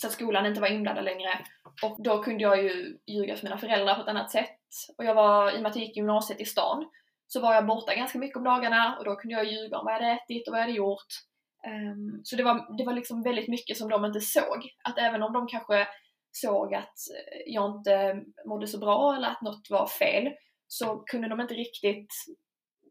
så 0.00 0.06
att 0.06 0.12
skolan 0.12 0.46
inte 0.46 0.60
var 0.60 0.68
inblandad 0.68 1.04
längre. 1.04 1.38
Och 1.82 1.96
då 2.02 2.22
kunde 2.22 2.42
jag 2.42 2.62
ju 2.62 2.98
ljuga 3.06 3.36
för 3.36 3.44
mina 3.44 3.58
föräldrar 3.58 3.94
på 3.94 4.00
ett 4.00 4.08
annat 4.08 4.30
sätt. 4.30 4.58
Och 4.98 5.04
jag 5.04 5.14
var, 5.14 5.52
i 5.52 5.56
och 5.56 5.62
med 5.62 5.70
att 5.70 5.76
jag 5.76 5.84
gick 5.84 5.96
gymnasiet 5.96 6.40
i 6.40 6.44
stan, 6.44 6.90
så 7.26 7.40
var 7.40 7.54
jag 7.54 7.66
borta 7.66 7.94
ganska 7.94 8.18
mycket 8.18 8.36
om 8.36 8.44
dagarna 8.44 8.96
och 8.98 9.04
då 9.04 9.16
kunde 9.16 9.34
jag 9.34 9.44
ljuga 9.44 9.78
om 9.78 9.84
vad 9.84 9.94
jag 9.94 10.00
hade 10.00 10.12
ätit 10.12 10.48
och 10.48 10.52
vad 10.52 10.60
jag 10.60 10.66
hade 10.66 10.76
gjort. 10.76 11.06
Um, 11.66 12.20
så 12.24 12.36
det 12.36 12.42
var, 12.42 12.76
det 12.78 12.84
var 12.84 12.92
liksom 12.92 13.22
väldigt 13.22 13.48
mycket 13.48 13.76
som 13.76 13.88
de 13.88 14.04
inte 14.04 14.20
såg. 14.20 14.68
Att 14.84 14.98
även 14.98 15.22
om 15.22 15.32
de 15.32 15.46
kanske 15.46 15.88
såg 16.32 16.74
att 16.74 16.94
jag 17.46 17.70
inte 17.70 18.22
mådde 18.46 18.66
så 18.66 18.78
bra 18.78 19.16
eller 19.16 19.28
att 19.28 19.42
något 19.42 19.70
var 19.70 19.86
fel, 19.86 20.32
så 20.66 20.96
kunde 20.96 21.28
de 21.28 21.40
inte 21.40 21.54
riktigt 21.54 22.12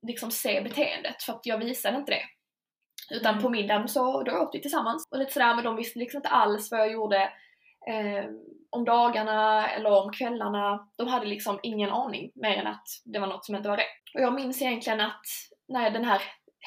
liksom 0.08 0.32
se 0.32 0.62
beteendet 0.62 1.24
för 1.24 1.34
att 1.34 1.46
jag 1.46 1.58
visade 1.58 1.98
inte 1.98 2.12
det. 2.12 2.24
Utan 3.14 3.42
på 3.42 3.50
middagen 3.50 3.88
så 3.88 4.24
då 4.24 4.32
åt 4.38 4.56
vi 4.56 4.62
tillsammans 4.62 5.08
och 5.12 5.18
lite 5.18 5.32
sådär 5.34 5.56
men 5.56 5.64
de 5.64 5.76
visste 5.76 6.00
liksom 6.00 6.18
inte 6.18 6.30
alls 6.30 6.72
vad 6.72 6.80
jag 6.80 6.92
gjorde 6.92 7.22
eh, 7.90 8.26
om 8.70 8.86
dagarna 8.86 9.70
eller 9.70 9.92
om 9.92 10.12
kvällarna. 10.12 10.88
De 10.98 11.08
hade 11.08 11.26
liksom 11.26 11.60
ingen 11.64 11.90
aning 11.90 12.32
mer 12.36 12.58
än 12.58 12.68
att 12.68 12.88
det 13.06 13.20
var 13.20 13.28
något 13.28 13.46
som 13.46 13.56
inte 13.56 13.70
var 13.70 13.78
rätt. 13.78 14.04
Och 14.16 14.22
jag 14.22 14.34
minns 14.34 14.62
egentligen 14.62 15.02
att 15.02 15.22
när 15.68 15.90
den 15.92 16.06
här 16.06 16.22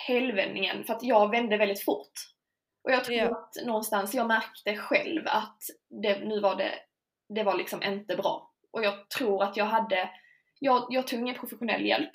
helvändningen, 0.09 0.85
för 0.85 0.95
att 0.95 1.03
jag 1.03 1.31
vände 1.31 1.57
väldigt 1.57 1.85
fort. 1.85 2.13
Och 2.85 2.93
jag 2.93 3.05
tror 3.05 3.19
Ja. 3.19 3.25
att 3.39 3.67
någonstans, 3.67 4.15
jag 4.15 4.27
märkte 4.27 4.77
själv 4.77 5.23
att 5.27 5.59
det, 6.03 6.19
nu 6.19 6.41
var 6.41 6.57
det, 6.57 6.75
det 7.35 7.43
var 7.43 7.55
liksom 7.57 7.83
inte 7.83 8.17
bra. 8.17 8.51
Och 8.73 8.85
jag 8.85 9.09
tror 9.11 9.43
att 9.43 9.57
jag 9.57 9.65
hade, 9.65 10.11
jag, 10.61 10.87
jag 10.89 11.07
tog 11.07 11.21
ingen 11.21 11.35
professionell 11.35 11.87
hjälp. 11.87 12.11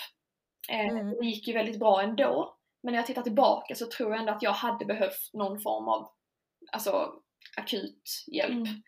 Eh, 0.71 0.87
Mm. 0.89 1.09
Det 1.19 1.25
gick 1.25 1.47
ju 1.47 1.53
väldigt 1.53 1.79
bra 1.79 2.01
ändå. 2.01 2.57
Men 2.83 2.91
när 2.91 2.99
jag 2.99 3.05
tittar 3.05 3.21
tillbaka 3.21 3.75
så 3.75 3.85
tror 3.85 4.11
jag 4.11 4.19
ändå 4.19 4.33
att 4.33 4.41
jag 4.43 4.51
hade 4.51 4.85
behövt 4.85 5.33
någon 5.33 5.59
form 5.61 5.87
av 5.87 6.11
alltså, 6.71 7.13
akut 7.57 8.25
hjälp. 8.27 8.51
Mm. 8.51 8.81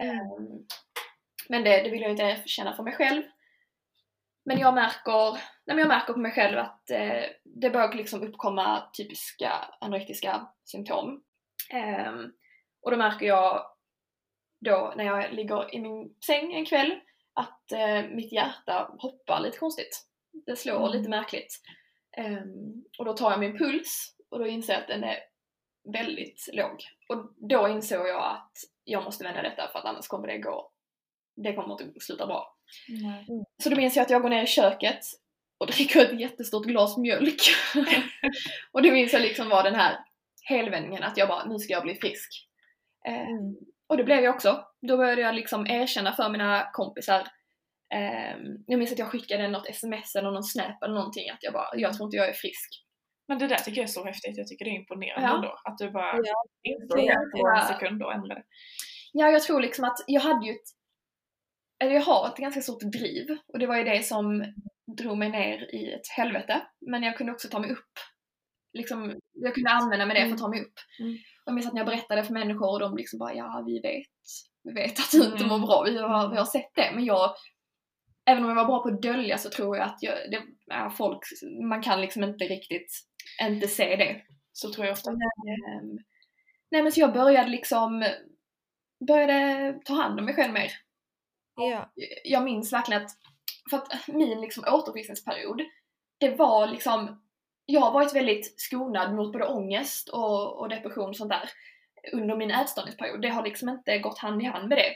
Ehm, 0.00 0.66
men 1.48 1.64
det, 1.64 1.82
det 1.82 1.90
vill 1.90 2.02
jag 2.02 2.10
inte 2.10 2.42
känna 2.46 2.76
för 2.76 2.82
mig 2.82 2.94
själv. 2.94 3.22
Men 4.44 4.58
jag 4.58 4.74
märker, 4.74 5.32
nej 5.32 5.40
men 5.66 5.78
jag 5.78 5.88
märker 5.88 6.12
på 6.12 6.18
mig 6.18 6.32
själv 6.32 6.58
att 6.58 6.90
eh, 6.90 7.24
det 7.44 7.70
börjar 7.70 7.92
liksom 7.92 8.22
uppkomma 8.22 8.90
typiska 8.96 9.52
anorektiska 9.80 10.48
symptom. 10.64 11.22
Ehm, 11.70 12.32
och 12.82 12.90
då 12.90 12.96
märker 12.96 13.26
jag 13.26 13.66
då 14.60 14.92
när 14.96 15.04
jag 15.04 15.32
ligger 15.32 15.74
i 15.74 15.80
min 15.80 16.14
säng 16.26 16.54
en 16.54 16.66
kväll 16.66 17.00
att 17.34 17.72
eh, 17.72 18.02
mitt 18.10 18.32
hjärta 18.32 18.94
hoppar 18.98 19.40
lite 19.40 19.58
konstigt. 19.58 20.06
Det 20.46 20.56
slår 20.56 20.78
Mm. 20.78 20.92
lite 20.92 21.08
märkligt. 21.10 21.60
Ehm, 22.16 22.84
och 22.98 23.04
då 23.04 23.12
tar 23.12 23.30
jag 23.30 23.40
min 23.40 23.58
puls 23.58 24.16
och 24.30 24.38
då 24.38 24.46
inser 24.46 24.72
jag 24.72 24.82
att 24.82 24.88
den 24.88 25.04
är 25.04 25.18
väldigt 25.92 26.48
låg. 26.52 26.84
Och 27.08 27.32
då 27.36 27.68
insåg 27.68 28.08
jag 28.08 28.24
att 28.24 28.52
jag 28.84 29.04
måste 29.04 29.24
vända 29.24 29.42
detta 29.42 29.68
för 29.72 29.78
att 29.78 29.84
annars 29.84 30.06
kommer 30.06 30.28
det 30.28 30.38
gå, 30.38 30.70
det 31.36 31.54
kommer 31.54 31.82
inte 31.82 32.00
sluta 32.00 32.26
bra. 32.26 32.56
Nej. 32.88 33.26
Så 33.62 33.70
då 33.70 33.76
minns 33.76 33.96
jag 33.96 34.02
att 34.02 34.10
jag 34.10 34.22
går 34.22 34.30
ner 34.30 34.42
i 34.42 34.46
köket 34.46 35.00
och 35.58 35.66
dricker 35.66 36.00
ett 36.00 36.20
jättestort 36.20 36.66
glas 36.66 36.96
mjölk. 36.96 37.40
och 38.72 38.82
det 38.82 38.92
minns 38.92 39.12
jag 39.12 39.22
liksom 39.22 39.48
var 39.48 39.62
den 39.62 39.74
här 39.74 39.98
helvändningen 40.42 41.02
att 41.02 41.16
jag 41.16 41.28
bara, 41.28 41.44
nu 41.44 41.58
ska 41.58 41.72
jag 41.72 41.82
bli 41.82 41.94
frisk. 41.94 42.48
Mm. 43.06 43.56
och 43.86 43.96
det 43.96 44.04
blev 44.04 44.24
jag 44.24 44.34
också. 44.34 44.64
Då 44.82 44.96
började 44.96 45.20
jag 45.20 45.34
liksom 45.34 45.66
erkänna 45.66 46.12
för 46.12 46.28
mina 46.28 46.70
kompisar. 46.72 47.28
Eh, 47.94 48.36
jag 48.66 48.78
minns 48.78 48.92
att 48.92 48.98
jag 48.98 49.08
skickade 49.10 49.48
något 49.48 49.68
sms 49.68 50.16
eller 50.16 50.30
någon 50.30 50.42
snap 50.44 50.82
eller 50.82 50.94
någonting 50.94 51.30
att 51.30 51.38
jag 51.42 51.52
bara, 51.52 51.68
jag 51.74 51.92
tror 51.96 52.06
inte 52.06 52.16
jag 52.16 52.28
är 52.28 52.32
frisk. 52.32 52.70
Men 53.28 53.38
det 53.38 53.46
där 53.46 53.56
tycker 53.56 53.78
jag 53.80 53.88
är 53.88 53.92
så 53.92 54.04
häftigt, 54.04 54.36
jag 54.36 54.46
tycker 54.48 54.64
det 54.64 54.70
är 54.70 54.78
imponerande 54.80 55.28
Ja. 55.28 55.34
ändå. 55.34 55.60
Att 55.64 55.78
du 55.78 55.90
bara 55.90 56.16
Ja, 56.16 56.44
det 56.62 56.94
det 56.96 57.06
är 57.08 57.30
på 57.42 57.48
en 57.58 57.66
sekund 57.74 58.02
och 58.02 58.12
ändrade. 58.14 58.42
Ja, 59.12 59.30
jag 59.30 59.42
tror 59.42 59.60
liksom 59.60 59.84
att 59.84 59.98
jag 60.06 60.20
hade 60.20 60.46
ju 60.46 60.52
ett, 60.52 60.68
eller 61.82 61.92
jag 61.94 62.02
har 62.02 62.28
ett 62.28 62.36
ganska 62.36 62.60
stort 62.62 62.80
driv 62.82 63.26
och 63.52 63.58
det 63.58 63.66
var 63.66 63.76
ju 63.76 63.84
det 63.84 64.02
som 64.06 64.44
drog 64.98 65.18
mig 65.18 65.28
ner 65.30 65.74
i 65.74 65.92
ett 65.92 66.08
helvete. 66.16 66.62
Men 66.80 67.02
jag 67.02 67.16
kunde 67.16 67.32
också 67.32 67.48
ta 67.48 67.58
mig 67.58 67.70
upp. 67.70 67.92
Liksom, 68.72 69.20
jag 69.32 69.54
kunde 69.54 69.70
använda 69.70 70.06
mig 70.06 70.20
det 70.20 70.26
för 70.26 70.34
att 70.34 70.40
ta 70.40 70.48
mig 70.48 70.60
upp. 70.60 70.78
Mm. 71.00 71.12
Och 71.12 71.18
Jag 71.46 71.54
minns 71.54 71.66
att 71.66 71.72
när 71.74 71.80
jag 71.80 71.86
berättade 71.86 72.24
för 72.24 72.32
människor 72.32 72.72
och 72.72 72.80
de 72.80 72.96
liksom 72.96 73.18
bara 73.18 73.34
ja, 73.34 73.62
vi 73.66 73.80
vet, 73.80 74.06
vi 74.64 74.72
vet 74.72 74.98
att 74.98 75.10
du 75.12 75.18
inte 75.24 75.44
Mm. 75.44 75.48
mår 75.48 75.58
bra, 75.66 75.82
vi 75.86 75.98
har, 75.98 76.30
vi 76.30 76.36
har 76.36 76.44
sett 76.44 76.70
det. 76.74 76.90
Men 76.94 77.04
jag, 77.04 77.30
även 78.26 78.42
om 78.42 78.48
jag 78.48 78.56
var 78.56 78.64
bra 78.64 78.82
på 78.82 78.88
att 78.88 79.02
dölja 79.02 79.38
så 79.38 79.50
tror 79.50 79.76
jag 79.76 79.86
att 79.86 79.98
jag, 80.02 80.14
det, 80.30 80.42
ja, 80.66 80.90
folk, 80.96 81.18
man 81.62 81.82
kan 81.82 82.00
liksom 82.00 82.24
inte 82.24 82.44
riktigt 82.44 83.00
inte 83.42 83.68
se 83.68 83.96
det. 83.96 84.22
Så 84.52 84.72
tror 84.72 84.86
jag 84.86 84.92
ofta. 84.92 85.10
Ehm, 85.10 85.98
nej 86.70 86.82
men 86.82 86.92
så 86.92 87.00
jag 87.00 87.12
började 87.12 87.48
liksom, 87.50 88.04
började 89.08 89.72
ta 89.84 89.94
hand 89.94 90.18
om 90.18 90.24
mig 90.24 90.34
själv 90.34 90.52
mer. 90.52 90.72
Ja. 91.56 91.92
Jag 92.24 92.44
minns 92.44 92.72
verkligen 92.72 93.02
att, 93.02 93.10
för 93.70 93.76
att 93.76 94.08
min 94.08 94.40
liksom 94.40 94.64
återfriskningsperiod, 94.74 95.62
det 96.18 96.30
var 96.30 96.66
liksom, 96.66 97.22
jag 97.66 97.80
har 97.80 97.92
varit 97.92 98.14
väldigt 98.14 98.60
skonad 98.60 99.14
mot 99.14 99.32
både 99.32 99.46
ångest 99.46 100.08
och, 100.08 100.58
och 100.60 100.68
depression 100.68 101.08
och 101.08 101.16
sånt 101.16 101.30
där 101.30 101.50
under 102.12 102.36
min 102.36 102.50
ätstörningsperiod. 102.50 103.22
Det 103.22 103.28
har 103.28 103.42
liksom 103.42 103.68
inte 103.68 103.98
gått 103.98 104.18
hand 104.18 104.42
i 104.42 104.44
hand 104.44 104.68
med 104.68 104.78
det. 104.78 104.92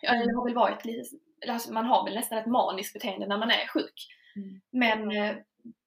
Jag 0.00 0.16
Mm. 0.16 0.36
har 0.36 0.44
väl 0.44 0.54
varit 0.54 0.84
lite, 0.84 1.16
alltså 1.50 1.72
man 1.72 1.86
har 1.86 2.04
väl 2.04 2.14
nästan 2.14 2.38
ett 2.38 2.46
maniskt 2.46 2.92
beteende 2.92 3.26
när 3.26 3.38
man 3.38 3.50
är 3.50 3.66
sjuk. 3.66 4.06
Mm. 4.36 4.60
Men 4.72 5.16
eh, 5.16 5.36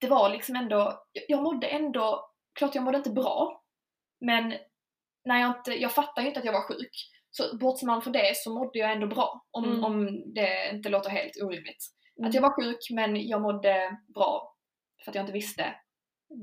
det 0.01 0.07
var 0.07 0.29
liksom 0.29 0.55
ändå, 0.55 1.03
jag- 1.27 1.43
mådde 1.43 1.67
ändå, 1.67 2.29
klart 2.59 2.75
jag 2.75 2.83
mådde 2.83 2.97
inte 2.97 3.09
bra, 3.09 3.63
men 4.21 4.53
när 5.25 5.39
jag 5.41 5.57
inte, 5.57 5.71
jag 5.81 5.91
fattade 5.91 6.21
ju 6.21 6.27
inte 6.27 6.39
att 6.39 6.45
jag 6.45 6.53
var 6.53 6.67
sjuk. 6.67 6.91
Så 7.31 7.57
bortser 7.57 7.87
man 7.87 8.01
från 8.01 8.13
det 8.13 8.37
så 8.37 8.53
mådde 8.53 8.79
jag 8.79 8.91
ändå 8.91 9.07
bra, 9.07 9.45
om, 9.51 9.63
Mm. 9.65 9.83
om 9.83 10.23
det 10.33 10.69
inte 10.73 10.89
låter 10.89 11.09
helt 11.09 11.41
orimligt. 11.43 11.83
Mm. 12.19 12.27
Att 12.29 12.33
jag 12.35 12.41
var 12.41 12.63
sjuk 12.63 12.77
men 12.91 13.27
jag 13.27 13.41
mådde 13.41 13.97
bra 14.15 14.55
för 15.03 15.11
att 15.11 15.15
jag 15.15 15.21
inte 15.23 15.33
visste 15.33 15.75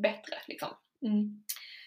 bättre 0.03 0.37
liksom. 0.46 0.68
Mm. 1.07 1.44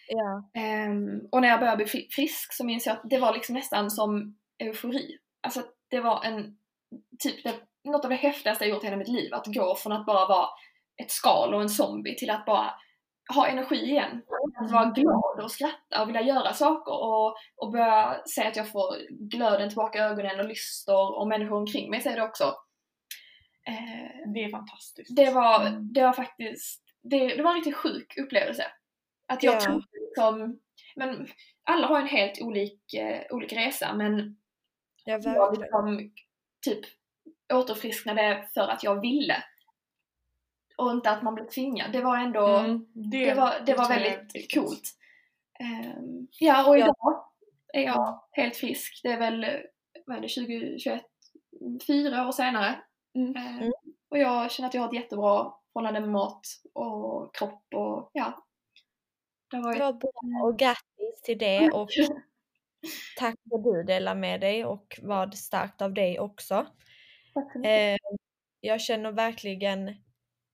Ja. 0.08 0.50
Ehm, 0.62 1.20
och 1.32 1.42
när 1.42 1.48
jag 1.48 1.60
började 1.60 1.78
bli 1.78 1.86
fri- 1.86 2.08
frisk 2.12 2.54
så 2.54 2.66
minns 2.66 2.86
jag 2.86 2.94
att 2.98 3.10
det 3.10 3.18
var 3.20 3.34
liksom 3.34 3.56
nästan 3.56 3.92
som 3.92 4.38
eufori. 4.60 5.18
Alltså 5.42 5.64
det 5.90 6.00
var 6.00 6.24
en, 6.24 6.58
typ 7.20 7.44
det, 7.44 7.56
något 7.84 8.04
av 8.04 8.10
det 8.10 8.16
häftigaste 8.16 8.66
jag 8.66 8.74
gjort 8.74 8.84
i 8.84 8.86
hela 8.88 8.98
mitt 8.98 9.08
liv. 9.08 9.34
Att 9.34 9.46
gå 9.46 9.76
från 9.76 9.94
att 9.94 10.06
bara 10.06 10.28
vara 10.28 10.48
ett 11.02 11.12
skal 11.12 11.54
och 11.54 11.62
en 11.62 11.70
zombie 11.70 12.16
till 12.18 12.30
att 12.30 12.46
bara 12.46 12.74
ha 13.36 13.48
energi 13.48 13.76
igen. 13.76 14.22
Att 14.62 14.72
vara 14.72 14.86
glad 14.86 15.44
och 15.44 15.52
skratta 15.52 16.02
och 16.02 16.08
vilja 16.10 16.22
göra 16.22 16.54
saker 16.54 16.94
och, 16.94 17.36
och 17.56 17.72
börja 17.72 18.22
se 18.26 18.48
att 18.48 18.56
jag 18.56 18.72
får 18.72 18.96
glöden 19.30 19.70
tillbaka 19.70 20.00
i 20.00 20.02
ögonen 20.02 20.40
och 20.40 20.48
lyster 20.48 21.18
och 21.20 21.28
människor 21.28 21.58
omkring 21.58 21.90
mig 21.90 22.02
säger 22.02 22.18
det 22.18 22.24
också. 22.24 22.44
Eh, 23.68 24.32
Det 24.34 24.44
är 24.44 24.50
fantastiskt. 24.52 25.16
det 25.16 25.32
var, 25.32 25.62
Mm. 25.68 25.94
det 25.94 26.02
var 26.04 26.14
faktiskt, 26.14 26.84
det, 27.04 27.28
det 27.36 27.44
var 27.44 27.50
en 27.52 27.56
riktigt 27.56 27.76
sjuk 27.76 28.18
upplevelse. 28.18 28.66
Att 29.28 29.44
jag 29.44 29.56
Ja. 29.56 29.60
trodde 29.60 29.86
liksom, 30.08 30.60
men 30.96 31.28
alla 31.64 31.88
har 31.88 32.00
en 32.02 32.08
helt 32.08 32.42
olik, 32.42 32.94
eh, 32.94 33.22
olik 33.30 33.54
resa 33.54 33.94
men 33.94 34.38
Ja, 35.06 35.14
jag 35.14 35.24
verkligen. 35.24 35.96
liksom 35.96 36.12
typ 36.70 36.86
återfrisknade 37.54 38.48
för 38.54 38.68
att 38.68 38.84
jag 38.84 39.02
ville. 39.02 39.44
Och 40.78 40.92
inte 40.92 41.10
att 41.12 41.24
man 41.24 41.36
blev 41.36 41.48
tvingad. 41.48 41.92
Det 41.92 42.02
var 42.02 42.18
ändå, 42.18 42.48
Mm. 42.48 42.86
det, 42.94 43.34
var, 43.34 43.54
det 43.66 43.74
var 43.74 43.84
jag 43.84 43.92
är 43.92 44.00
väldigt 44.10 44.36
viktigt. 44.36 44.64
coolt. 44.64 44.90
Ehm, 45.60 46.28
ja, 46.40 46.68
och 46.70 46.78
Ja. 46.78 46.84
idag 46.86 47.24
är 47.74 47.82
jag 47.82 48.24
helt 48.32 48.56
frisk. 48.56 49.00
Det 49.04 49.10
är 49.12 49.18
väl, 49.20 49.46
vad 50.06 50.18
är 50.18 50.22
det, 50.22 50.28
2021, 50.28 51.02
fyra 51.88 52.28
år 52.28 52.32
senare. 52.32 52.76
Mm. 53.16 53.36
Mm. 53.36 53.72
Och 54.10 54.18
jag 54.18 54.52
känner 54.52 54.68
att 54.70 54.74
jag 54.74 54.82
har 54.82 54.88
ett 54.88 54.94
jättebra 54.96 55.54
förhållande 55.74 56.00
med 56.00 56.10
mat 56.10 56.42
och 56.74 57.36
kropp 57.36 57.64
och 57.76 58.10
ja. 58.14 58.46
Det 59.52 59.58
har 59.58 59.64
varit... 59.64 59.80
Vad 59.80 59.98
bra 59.98 60.12
och 60.44 60.60
grattis 60.60 61.22
till 61.24 61.38
det 61.38 61.72
och 61.72 61.90
tack 63.18 63.36
för 63.50 63.58
att 63.58 63.64
du 63.64 63.84
delar 63.84 64.16
med 64.16 64.42
dig 64.42 64.66
och 64.66 65.00
vad 65.02 65.38
starkt 65.38 65.82
av 65.82 65.94
dig 65.94 66.20
också. 66.20 66.68
Tack 67.34 67.54
så 67.54 67.60
mycket. 67.60 68.02
Eh, 68.02 68.18
jag 68.62 68.82
känner 68.82 69.12
verkligen 69.12 69.88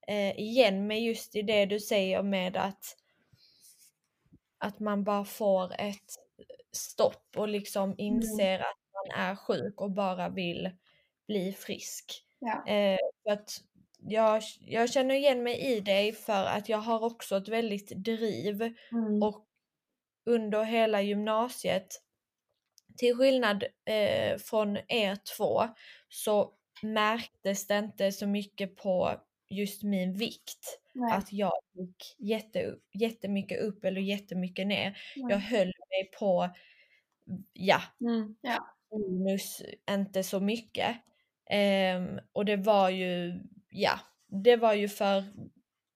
eh, 0.08 0.40
igen 0.40 0.88
mig 0.88 1.06
just 1.08 1.36
i 1.36 1.42
det 1.42 1.66
du 1.66 1.80
säger 1.80 2.24
med 2.24 2.58
att 2.58 2.98
att 4.58 4.80
man 4.80 5.04
bara 5.04 5.26
får 5.26 5.74
ett 5.82 6.16
stopp 6.72 7.28
och 7.38 7.48
liksom 7.48 7.96
inser 7.98 8.60
att 8.60 8.80
man 8.94 9.20
är 9.20 9.36
sjuk 9.36 9.82
och 9.82 9.92
bara 9.92 10.30
vill 10.30 10.72
bli 11.28 11.54
frisk. 11.54 12.26
Ja. 12.40 12.68
Eh, 12.68 12.98
för 13.24 13.32
att 13.32 13.62
jag, 14.00 14.44
jag 14.60 14.90
känner 14.92 15.16
igen 15.16 15.44
mig 15.44 15.60
i 15.60 15.80
dig 15.80 16.12
för 16.14 16.46
att 16.46 16.70
jag 16.70 16.78
har 16.78 17.04
också 17.04 17.38
ett 17.38 17.48
väldigt 17.48 17.90
driv 17.90 18.62
Mm. 18.62 19.24
och 19.24 19.46
under 20.26 20.64
hela 20.64 21.02
gymnasiet, 21.02 22.03
till 22.98 23.16
skillnad 23.16 23.64
eh, 23.86 24.38
från 24.38 24.78
er 24.88 25.18
två, 25.38 25.62
så 26.10 26.54
märktes 26.82 27.68
det 27.68 27.78
inte 27.78 28.12
så 28.12 28.28
mycket 28.28 28.76
på 28.76 29.12
just 29.50 29.84
min 29.84 30.14
vikt. 30.14 30.80
Nej. 30.94 31.14
Att 31.18 31.34
jag 31.34 31.54
gick 31.74 32.16
jätte, 32.20 32.76
jättemycket 32.94 33.60
upp 33.60 33.86
eller 33.86 34.02
jättemycket 34.02 34.68
ner. 34.68 34.98
Jag 35.16 35.28
Nej. 35.30 35.40
höll 35.40 35.66
mig 35.90 36.12
på, 36.20 36.50
ja, 37.54 37.82
Mm. 38.02 38.36
minus 38.92 39.62
inte 39.90 40.24
så 40.24 40.40
mycket. 40.40 40.96
Ehm, 41.50 42.20
och 42.34 42.46
det 42.46 42.56
var 42.58 42.90
ju, 42.90 43.40
ja, 43.70 44.00
det 44.28 44.56
var 44.56 44.74
ju 44.74 44.90
för 44.90 45.24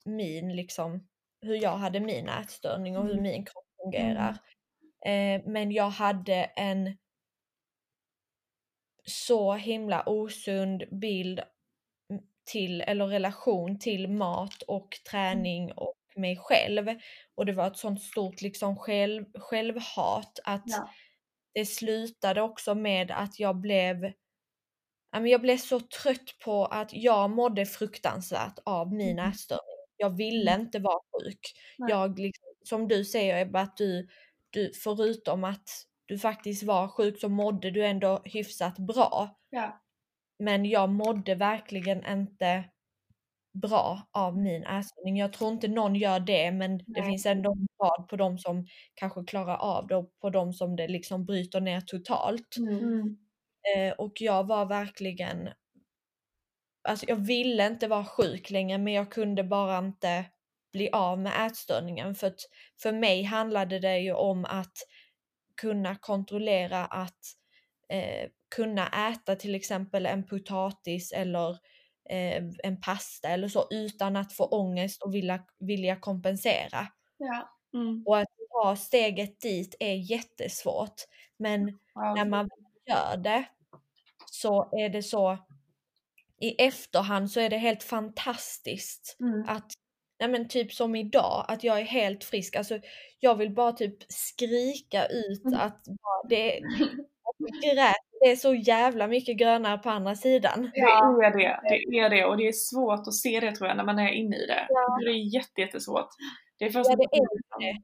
min 0.06 0.56
liksom, 0.56 1.08
hur 1.42 1.56
jag 1.64 1.78
hade 1.78 2.00
min 2.00 2.30
ätstörning 2.30 2.98
och 2.98 3.04
hur 3.04 3.12
Mm. 3.12 3.24
min 3.24 3.46
kropp 3.46 3.66
fungerar. 3.84 4.38
Eh, 5.06 5.42
men 5.46 5.72
jag 5.72 5.90
hade 5.90 6.34
en 6.44 6.98
så 9.06 9.54
himla 9.54 10.04
osund 10.06 10.84
bild 11.02 11.42
till, 12.46 12.82
eller 12.82 13.08
relation 13.08 13.80
till 13.80 14.08
mat 14.10 14.62
och 14.68 14.90
träning 15.12 15.72
och 15.72 15.96
mig 16.16 16.38
själv. 16.38 16.88
Och 17.36 17.46
det 17.46 17.54
var 17.54 17.68
ett 17.68 17.78
sånt 17.78 18.02
stort 18.02 18.42
liksom 18.42 18.78
själv, 18.78 19.26
självhat 19.40 20.40
att 20.44 20.66
Ja. 20.66 20.96
det 21.54 21.66
slutade 21.66 22.42
också 22.42 22.76
med 22.76 23.12
att 23.12 23.40
jag 23.40 23.56
blev 23.56 24.14
jag 25.12 25.42
blev 25.42 25.58
så 25.58 25.80
trött 25.80 26.40
på 26.46 26.66
att 26.66 26.94
jag 26.94 27.30
mådde 27.30 27.66
fruktansvärt 27.66 28.60
av 28.66 28.94
min 28.94 29.20
Mm. 29.20 29.32
ätstörning. 29.32 29.64
Jag 29.98 30.18
ville 30.18 30.56
inte 30.56 30.80
vara 30.80 31.00
sjuk. 31.12 31.40
Nej. 31.78 31.90
Jag, 31.92 32.20
liksom, 32.20 32.46
som 32.64 32.88
du 32.88 33.06
säger 33.06 33.42
Ebba, 33.42 33.60
att 33.62 33.78
du, 33.78 34.08
du, 34.50 34.72
förutom 34.84 35.44
att 35.44 35.70
du 36.06 36.20
faktiskt 36.20 36.64
var 36.64 36.88
sjuk 36.88 37.20
så 37.20 37.30
mådde 37.30 37.72
du 37.72 37.86
ändå 37.86 38.22
hyfsat 38.26 38.78
bra. 38.80 39.38
Ja. 39.50 39.82
Men 40.40 40.66
jag 40.66 40.90
mådde 40.90 41.36
verkligen 41.36 42.06
inte 42.06 42.64
bra 43.62 44.08
av 44.12 44.38
min 44.38 44.64
ätstörning. 44.64 45.18
Jag 45.18 45.34
tror 45.34 45.52
inte 45.54 45.68
någon 45.68 45.96
gör 45.96 46.20
det 46.20 46.52
men 46.52 46.78
det 46.78 46.84
Nej. 46.88 47.04
finns 47.04 47.26
ändå 47.26 47.52
en 47.52 47.68
grad 47.80 48.08
på 48.10 48.16
de 48.16 48.38
som 48.38 48.68
kanske 48.94 49.24
klarar 49.24 49.58
av 49.58 49.88
det 49.88 49.96
och 49.96 50.20
på 50.22 50.30
de 50.30 50.54
som 50.54 50.76
det 50.76 50.88
liksom 50.88 51.26
bryter 51.26 51.62
ner 51.62 51.82
totalt. 51.82 52.58
Mm. 52.58 53.18
Eh, 53.76 53.94
och 53.94 54.14
jag 54.22 54.48
var 54.48 54.66
verkligen 54.66 55.50
Alltså 56.88 57.06
jag 57.10 57.16
ville 57.16 57.68
inte 57.68 57.88
vara 57.88 58.06
sjuk 58.06 58.50
längre 58.50 58.78
men 58.78 58.94
jag 58.94 59.12
kunde 59.12 59.44
bara 59.44 59.78
inte 59.78 60.26
bli 60.78 60.90
av 60.92 61.20
med 61.20 61.48
ätstörningen 61.48 62.16
för 62.16 62.28
att 62.28 62.40
för 62.82 62.92
mig 62.92 63.24
handlade 63.24 63.80
det 63.80 64.00
ju 64.00 64.14
om 64.14 64.46
att 64.46 64.78
kunna 65.62 65.96
kontrollera 65.96 66.86
att 66.86 67.20
eh, 67.90 68.30
kunna 68.56 69.10
äta 69.12 69.36
till 69.36 69.56
exempel 69.56 70.06
en 70.06 70.28
potatis 70.28 71.12
eller 71.12 71.50
eh, 72.10 72.44
en 72.64 72.82
pasta 72.82 73.30
eller 73.30 73.48
så 73.48 73.68
utan 73.72 74.16
att 74.16 74.34
få 74.34 74.46
ångest 74.46 75.04
och 75.04 75.16
vilja, 75.16 75.44
vilja 75.60 75.96
kompensera. 75.96 76.88
Ja. 77.18 77.50
Mm. 77.74 78.04
Och 78.08 78.18
att 78.20 78.28
ta 78.52 78.76
steget 78.76 79.42
dit 79.42 79.76
är 79.80 79.94
jättesvårt 80.12 80.96
men 81.38 81.80
Ja. 81.94 82.14
när 82.16 82.26
man 82.26 82.50
gör 82.90 83.18
det 83.18 83.46
så 84.32 84.70
är 84.80 84.90
det 84.90 85.04
så 85.04 85.38
i 86.42 86.50
efterhand 86.66 87.32
så 87.32 87.40
är 87.40 87.50
det 87.50 87.58
helt 87.58 87.84
fantastiskt 87.84 89.18
Mm. 89.22 89.46
att 89.50 89.72
Nej 90.20 90.30
men 90.30 90.48
typ 90.48 90.74
som 90.74 90.96
idag, 90.96 91.46
att 91.48 91.64
jag 91.64 91.80
är 91.80 91.84
helt 91.84 92.24
frisk. 92.24 92.56
Alltså 92.56 92.80
jag 93.20 93.36
vill 93.36 93.54
bara 93.54 93.72
typ 93.72 93.98
skrika 94.08 95.06
ut 95.06 95.46
Mm. 95.46 95.60
att 95.60 95.84
det, 96.30 96.60
grä, 97.64 97.94
det 98.22 98.32
är 98.32 98.36
så 98.36 98.54
jävla 98.54 99.08
mycket 99.08 99.38
grönare 99.38 99.78
på 99.78 99.90
andra 99.90 100.16
sidan. 100.16 100.72
Ja. 100.74 101.18
Det 101.20 101.26
är 101.26 101.38
det, 101.38 101.60
det 101.92 102.00
är 102.00 102.10
det 102.10 102.26
och 102.26 102.38
det 102.38 102.48
är 102.48 102.52
svårt 102.54 103.08
att 103.08 103.14
se 103.14 103.40
det 103.40 103.56
tror 103.56 103.68
jag 103.68 103.78
när 103.78 103.84
man 103.86 104.00
är 104.00 104.12
inne 104.12 104.36
i 104.36 104.46
det. 104.46 104.66
Ja. 104.70 104.98
Det 105.06 105.10
är 105.10 105.34
jätte, 105.36 105.62
jättesvårt. 105.62 106.10
Det 106.60 106.66
är 106.66 106.70
först 106.70 106.90
Ja, 106.90 106.96
det 106.96 107.04
är 107.04 107.60
det. 107.60 107.82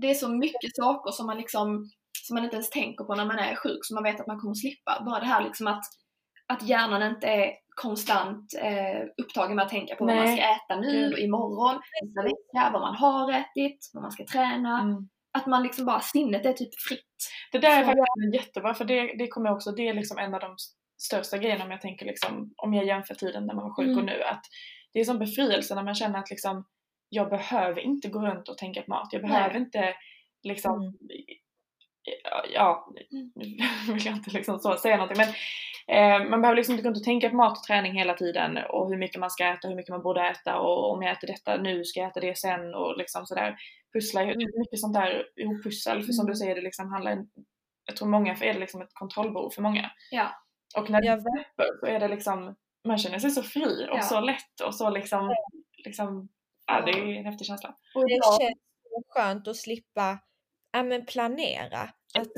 Det 0.00 0.10
är 0.10 0.14
så 0.14 0.28
mycket 0.28 0.76
saker 0.76 1.10
som 1.10 1.26
man 1.26 1.38
liksom 1.38 1.90
som 2.26 2.34
man 2.34 2.44
inte 2.44 2.56
ens 2.56 2.70
tänker 2.70 3.04
på 3.04 3.14
när 3.14 3.24
man 3.24 3.38
är 3.38 3.54
sjuk, 3.54 3.78
som 3.82 3.94
man 3.94 4.04
vet 4.04 4.20
att 4.20 4.26
man 4.26 4.40
kommer 4.40 4.54
slippa. 4.54 5.02
Bara 5.06 5.20
det 5.20 5.26
här 5.26 5.44
liksom 5.44 5.66
att, 5.66 5.84
att 6.46 6.68
hjärnan 6.68 7.02
inte 7.02 7.26
är 7.26 7.52
konstant 7.82 8.54
eh, 8.62 9.00
upptagen 9.22 9.56
med 9.56 9.64
att 9.64 9.70
tänka 9.70 9.94
på 9.94 10.04
vad 10.04 10.16
man 10.16 10.24
Nej. 10.24 10.36
ska 10.36 10.46
äta 10.46 10.80
nu 10.80 10.92
Gud. 10.92 11.12
och 11.12 11.18
imorgon, 11.18 11.80
nästa 12.02 12.22
vecka, 12.22 12.70
vad 12.72 12.82
man 12.82 12.94
har 12.94 13.32
ätit, 13.32 13.90
vad 13.94 14.02
man 14.02 14.12
ska 14.12 14.24
träna. 14.24 14.80
Mm. 14.80 15.08
Att 15.32 15.46
man 15.46 15.62
liksom 15.62 15.84
bara, 15.84 16.00
sinnet 16.00 16.46
är 16.46 16.52
typ 16.52 16.80
fritt. 16.88 17.16
Det 17.52 17.58
där 17.58 17.80
är 17.80 17.84
faktiskt 17.84 18.34
jättebra 18.34 18.74
för 18.74 18.84
det, 18.84 19.00
det 19.18 19.28
kommer 19.28 19.48
jag 19.48 19.56
också, 19.56 19.72
det 19.72 19.88
är 19.88 19.94
liksom 19.94 20.18
en 20.18 20.34
av 20.34 20.40
de 20.40 20.54
största 21.02 21.38
grejerna 21.38 21.64
om 21.64 21.70
jag 21.70 21.80
tänker 21.80 22.06
liksom, 22.06 22.52
om 22.56 22.74
jag 22.74 22.86
jämför 22.86 23.14
tiden 23.14 23.46
när 23.46 23.54
man 23.54 23.64
var 23.64 23.74
sjuk 23.76 23.86
Mm. 23.86 23.98
och 23.98 24.04
nu, 24.04 24.22
att 24.22 24.42
det 24.92 25.00
är 25.00 25.04
som 25.04 25.18
befrielse 25.18 25.74
när 25.74 25.82
man 25.82 25.94
känner 25.94 26.18
att 26.18 26.30
liksom 26.30 26.64
jag 27.08 27.30
behöver 27.30 27.80
inte 27.80 28.08
gå 28.08 28.20
runt 28.20 28.48
och 28.48 28.58
tänka 28.58 28.82
på 28.82 28.90
mat. 28.90 29.08
Jag 29.12 29.22
behöver 29.22 29.54
Nej. 29.54 29.62
inte 29.62 29.94
liksom 30.42 30.74
Mm. 30.76 30.94
Ja, 32.54 32.88
Mm. 33.12 33.32
nu 33.34 33.44
vill 33.92 34.06
jag 34.06 34.14
inte 34.16 34.30
liksom 34.30 34.58
så 34.58 34.76
säga 34.76 34.96
någonting 34.96 35.24
men 35.26 35.28
eh, 36.22 36.30
man 36.30 36.40
behöver 36.40 36.56
liksom 36.56 36.72
inte 36.72 36.82
gå 36.82 36.88
runt 36.88 36.96
och 36.98 37.04
tänka 37.04 37.30
på 37.30 37.36
mat 37.36 37.58
och 37.58 37.64
träning 37.64 37.92
hela 37.98 38.14
tiden 38.14 38.58
och 38.68 38.88
hur 38.88 38.96
mycket 38.96 39.20
man 39.20 39.30
ska 39.30 39.44
äta, 39.46 39.68
hur 39.68 39.74
mycket 39.76 39.90
man 39.90 40.02
borde 40.02 40.28
äta 40.28 40.58
och 40.58 40.92
om 40.92 41.02
jag 41.02 41.12
äter 41.12 41.26
detta 41.26 41.56
nu 41.56 41.84
ska 41.84 42.00
jag 42.00 42.08
äta 42.10 42.20
det 42.20 42.38
sen 42.38 42.74
och 42.74 42.96
liksom 42.98 43.26
sådär 43.26 43.56
pussla, 43.92 44.22
är 44.22 44.58
mycket 44.60 44.80
sånt 44.80 44.94
där 44.94 45.26
ihoppussel 45.36 46.02
för 46.02 46.12
som 46.12 46.22
Mm. 46.26 46.32
du 46.32 46.36
säger 46.36 46.54
det 46.54 46.60
liksom 46.60 46.92
handlar, 46.92 47.24
jag 47.84 47.96
tror 47.96 48.08
många 48.08 48.32
är 48.40 48.52
det 48.54 48.58
liksom 48.60 48.82
ett 48.82 48.94
kontrollbehov 48.94 49.50
för 49.50 49.62
många. 49.62 49.90
Ja. 50.10 50.28
Och 50.76 50.90
när 50.90 51.00
det 51.00 51.06
Jag 51.06 51.20
släpper 51.22 51.78
så 51.80 51.86
är 51.86 52.00
det 52.00 52.08
liksom, 52.08 52.54
man 52.88 52.98
känner 52.98 53.18
sig 53.18 53.30
så 53.30 53.42
fri 53.42 53.88
och 53.90 53.98
Ja. 53.98 54.02
så 54.02 54.20
lätt 54.20 54.60
och 54.66 54.74
så 54.74 54.90
liksom, 54.90 55.34
liksom 55.84 56.28
ja 56.66 56.80
det 56.80 56.90
är 56.90 57.06
en 57.18 57.24
häftig 57.24 57.46
känsla. 57.46 57.74
Och 57.94 58.04
Det 58.08 58.10
känns 58.10 58.36
så 58.36 59.02
skönt 59.08 59.48
att 59.48 59.56
slippa 59.56 60.18
ja, 60.72 60.82
men 60.82 61.06
planera. 61.06 61.88
Att 62.14 62.28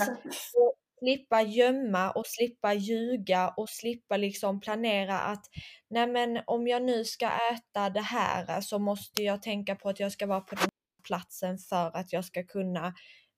slippa 0.98 1.42
gömma 1.42 2.11
och 2.11 2.26
slippa 2.26 2.74
ljuga 2.74 3.48
och 3.56 3.68
slippa 3.68 4.16
liksom 4.16 4.61
planera 4.61 5.18
att 5.18 5.46
nej 5.90 6.06
men 6.06 6.40
om 6.46 6.68
jag 6.68 6.83
nu 6.83 7.04
ska 7.04 7.26
äta 7.26 7.90
det 7.90 8.00
här 8.00 8.61
så 8.61 8.78
måste 8.78 9.22
jag 9.22 9.42
tänka 9.42 9.74
på 9.76 9.88
att 9.88 10.00
jag 10.00 10.12
ska 10.12 10.26
vara 10.26 10.40
på 10.40 10.54
den 10.54 10.62
här 10.62 10.70
platsen 11.06 11.59
för 11.59 11.96
att 11.96 12.12
jag 12.12 12.24
ska 12.24 12.42
kunna 12.44 12.94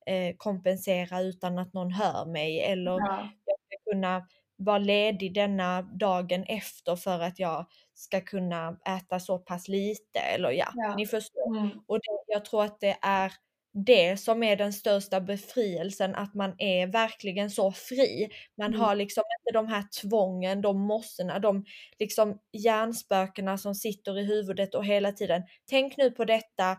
eh, 0.07 0.35
kompensera 0.37 1.21
utan 1.21 1.59
att 1.59 1.73
någon 1.73 1.93
hör 1.93 2.27
mig 2.27 2.61
eller 2.61 2.91
Ja. 2.91 3.29
jag 3.45 3.57
ska 3.61 3.91
kunna 3.93 4.27
vara 4.57 4.79
ledig 4.79 5.35
denna 5.35 5.83
dagen 5.83 6.45
efter 6.49 6.97
för 6.97 7.21
att 7.21 7.39
jag 7.39 7.67
ska 7.95 8.21
kunna 8.21 8.79
äta 8.89 9.21
så 9.21 9.39
pass 9.39 9.69
lite 9.69 10.19
eller 10.19 10.51
ja, 10.51 10.69
Ja. 10.75 10.95
ni 10.97 11.07
förstår. 11.07 11.57
Mm. 11.57 11.71
Och 11.87 11.97
det, 11.99 12.23
jag 12.27 12.45
tror 12.45 12.65
att 12.65 12.81
det 12.81 12.99
är 13.03 13.33
det 13.75 14.17
som 14.17 14.43
är 14.43 14.57
den 14.57 14.73
största 14.73 15.21
befrielsen, 15.21 16.15
att 16.15 16.35
man 16.35 16.55
är 16.59 16.87
verkligen 16.87 17.51
så 17.51 17.73
fri. 17.73 18.29
Man 18.59 18.67
Mm. 18.69 18.81
har 18.81 18.95
liksom 18.95 19.23
inte 19.41 19.53
de 19.59 19.67
här 19.69 19.85
tvången, 20.03 20.61
de 20.63 20.81
måstena, 20.81 21.39
de 21.39 21.65
liksom 21.99 22.39
hjärnspökena 22.53 23.59
som 23.59 23.75
sitter 23.75 24.19
i 24.19 24.25
huvudet 24.25 24.75
och 24.75 24.85
hela 24.87 25.13
tiden 25.13 25.43
tänk 25.71 25.97
nu 25.97 26.11
på 26.11 26.25
detta, 26.25 26.71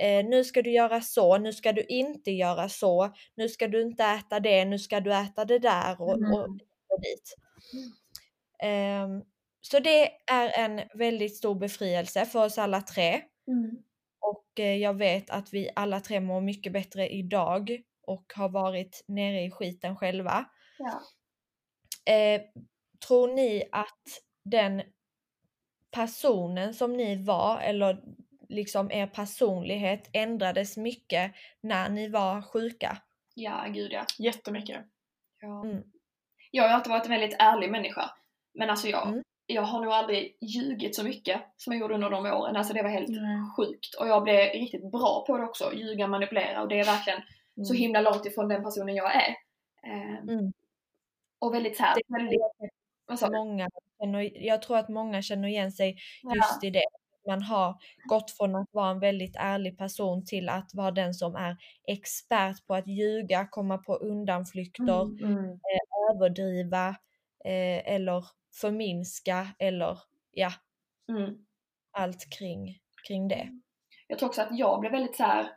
eh, 0.00 0.24
nu 0.24 0.44
ska 0.44 0.62
du 0.62 0.70
göra 0.72 1.00
så, 1.00 1.38
nu 1.38 1.52
ska 1.52 1.72
du 1.72 1.82
inte 1.84 2.30
göra 2.30 2.68
så, 2.68 3.12
nu 3.34 3.48
ska 3.48 3.68
du 3.68 3.82
inte 3.82 4.04
äta 4.04 4.40
det, 4.40 4.64
nu 4.64 4.78
ska 4.78 5.00
du 5.00 5.14
äta 5.14 5.44
det 5.44 5.58
där 5.58 6.00
och, 6.02 6.14
Mm. 6.14 6.32
och, 6.32 6.40
och 6.88 7.00
dit. 7.02 7.34
Ehm, 8.62 9.22
så 9.60 9.78
det 9.78 10.08
är 10.32 10.58
en 10.58 10.80
väldigt 10.98 11.36
stor 11.36 11.54
befrielse 11.54 12.26
för 12.26 12.44
oss 12.44 12.58
alla 12.58 12.80
tre. 12.80 13.20
mm, 13.48 13.70
Och 14.20 14.60
eh, 14.60 14.76
jag 14.76 14.94
vet 14.94 15.30
att 15.30 15.52
vi 15.52 15.70
alla 15.76 16.00
tre 16.00 16.20
mår 16.20 16.40
mycket 16.40 16.72
bättre 16.72 17.08
idag 17.08 17.82
och 18.06 18.32
har 18.36 18.48
varit 18.48 19.04
nere 19.08 19.40
i 19.42 19.50
skiten 19.50 19.96
själva. 19.96 20.44
ja. 20.78 21.00
Eh, 22.12 22.42
tror 23.06 23.34
ni 23.34 23.64
att 23.72 24.22
den 24.44 24.82
personen 25.90 26.74
som 26.74 26.96
ni 26.96 27.24
var 27.24 27.60
eller 27.60 28.02
liksom 28.48 28.90
er 28.90 29.06
personlighet 29.06 30.10
ändrades 30.12 30.76
mycket 30.76 31.32
när 31.60 31.88
ni 31.88 32.08
var 32.08 32.42
sjuka? 32.42 32.98
ja, 33.34 33.66
gud 33.68 33.92
ja. 33.92 34.04
Jättemycket. 34.18 34.86
ja. 35.40 35.64
Mm. 35.64 35.82
Jag 36.50 36.64
har 36.64 36.70
alltid 36.70 36.90
varit 36.90 37.04
en 37.04 37.10
väldigt 37.10 37.36
ärlig 37.38 37.70
människa. 37.70 38.10
Men 38.54 38.70
alltså 38.70 38.88
jag, 38.88 39.08
Mm. 39.08 39.22
Jag 39.54 39.62
har 39.62 39.80
nog 39.84 39.92
aldrig 39.92 40.36
ljugit 40.40 40.96
så 40.96 41.04
mycket 41.04 41.40
som 41.56 41.72
jag 41.72 41.80
gjorde 41.80 41.94
under 41.94 42.10
de 42.10 42.26
åren. 42.26 42.56
Alltså 42.56 42.72
det 42.74 42.82
var 42.82 42.90
helt 42.90 43.08
Mm. 43.08 43.50
sjukt. 43.56 43.94
Och 44.00 44.08
jag 44.08 44.22
blev 44.22 44.36
riktigt 44.52 44.90
bra 44.92 45.24
på 45.26 45.36
det 45.38 45.44
också. 45.44 45.74
Ljuga, 45.74 46.06
manipulera. 46.06 46.62
Och 46.62 46.68
det 46.68 46.80
är 46.80 46.84
verkligen 46.84 47.20
så 47.64 47.74
himla 47.74 48.00
långt 48.00 48.26
ifrån 48.26 48.48
den 48.48 48.62
personen 48.64 48.94
jag 48.94 49.14
är. 49.16 49.34
Ehm, 49.86 50.28
Mm. 50.28 50.52
Och 51.38 51.54
väldigt 51.54 51.76
så 51.76 51.82
här, 51.82 51.94
Det 51.94 52.14
väldigt, 52.18 52.40
vad 53.06 53.18
sa 53.18 53.28
du? 53.28 53.38
Många 53.38 53.68
känner, 54.00 54.46
jag 54.46 54.62
tror 54.62 54.76
att 54.78 54.88
många 54.88 55.22
känner 55.22 55.48
igen 55.48 55.72
sig 55.72 55.96
Ja. 56.22 56.34
just 56.34 56.64
i 56.64 56.70
det. 56.70 56.84
Man 57.28 57.42
har 57.42 57.74
gått 58.08 58.30
från 58.30 58.54
att 58.56 58.68
vara 58.72 58.90
en 58.90 59.00
väldigt 59.00 59.36
ärlig 59.36 59.78
person 59.78 60.24
till 60.24 60.48
att 60.48 60.70
vara 60.74 60.90
den 60.90 61.14
som 61.14 61.36
är 61.36 61.56
expert 61.86 62.66
på 62.66 62.74
att 62.74 62.86
ljuga, 62.86 63.48
komma 63.50 63.78
på 63.78 63.94
undanflykter, 63.94 65.02
Mm. 65.02 65.24
Mm. 65.34 65.58
överdriva 66.14 66.88
eh, 67.44 67.92
eller 67.94 68.24
förminska 68.60 69.48
eller 69.58 69.98
ja, 70.30 70.50
Mm. 71.08 71.34
allt 71.92 72.30
kring, 72.38 72.78
kring 73.08 73.28
det. 73.28 73.48
Jag 74.06 74.18
tror 74.18 74.28
också 74.28 74.42
att 74.42 74.58
jag 74.58 74.80
blev 74.80 74.92
väldigt 74.92 75.16
så 75.16 75.22
här. 75.22 75.50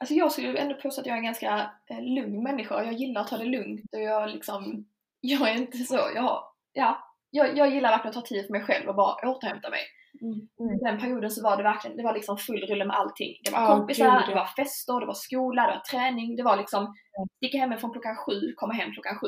Alltså 0.00 0.14
jag 0.14 0.32
skulle 0.32 0.58
ändå 0.58 0.74
påstå 0.74 1.00
att 1.00 1.06
jag 1.06 1.14
är 1.14 1.18
en 1.18 1.24
ganska 1.24 1.70
eh, 1.90 2.02
lugn 2.02 2.42
människa. 2.42 2.84
Jag 2.84 2.92
gillar 2.94 3.20
att 3.20 3.28
ta 3.28 3.36
det 3.36 3.44
lugnt 3.44 3.94
och 3.94 4.00
jag 4.02 4.30
liksom, 4.30 4.86
jag 5.20 5.50
är 5.50 5.54
inte 5.56 5.78
så, 5.78 5.94
jag 6.14 6.22
har, 6.22 6.42
ja, 6.72 7.14
jag, 7.30 7.56
jag 7.56 7.74
gillar 7.74 7.90
verkligen 7.90 8.08
att 8.18 8.24
ta 8.24 8.28
tid 8.28 8.46
för 8.46 8.52
mig 8.52 8.62
själv 8.62 8.88
och 8.88 8.94
bara 8.94 9.30
återhämta 9.30 9.70
mig. 9.70 9.80
Mm. 10.22 10.74
I 10.80 10.84
den 10.84 10.98
perioden 11.00 11.30
så 11.30 11.42
var 11.42 11.56
det 11.56 11.62
verkligen, 11.62 11.96
det 11.96 12.02
var 12.02 12.14
liksom 12.14 12.38
full 12.38 12.60
rulle 12.66 12.84
med 12.84 12.96
allting. 12.96 13.34
Det 13.44 13.50
var 13.50 13.60
Ja, 13.62 13.66
kompisar, 13.66 14.26
det 14.28 14.34
var 14.34 14.44
fester, 14.46 15.00
det 15.00 15.06
var 15.06 15.14
skola, 15.14 15.62
det 15.66 15.72
var 15.72 15.80
träning, 15.80 16.36
det 16.36 16.42
var 16.42 16.56
liksom 16.56 16.94
sticka 17.36 17.58
hemifrån 17.58 17.92
klockan 17.92 18.16
sju, 18.16 18.52
komma 18.56 18.72
hem 18.74 18.92
klockan 18.92 19.18
sju. 19.18 19.26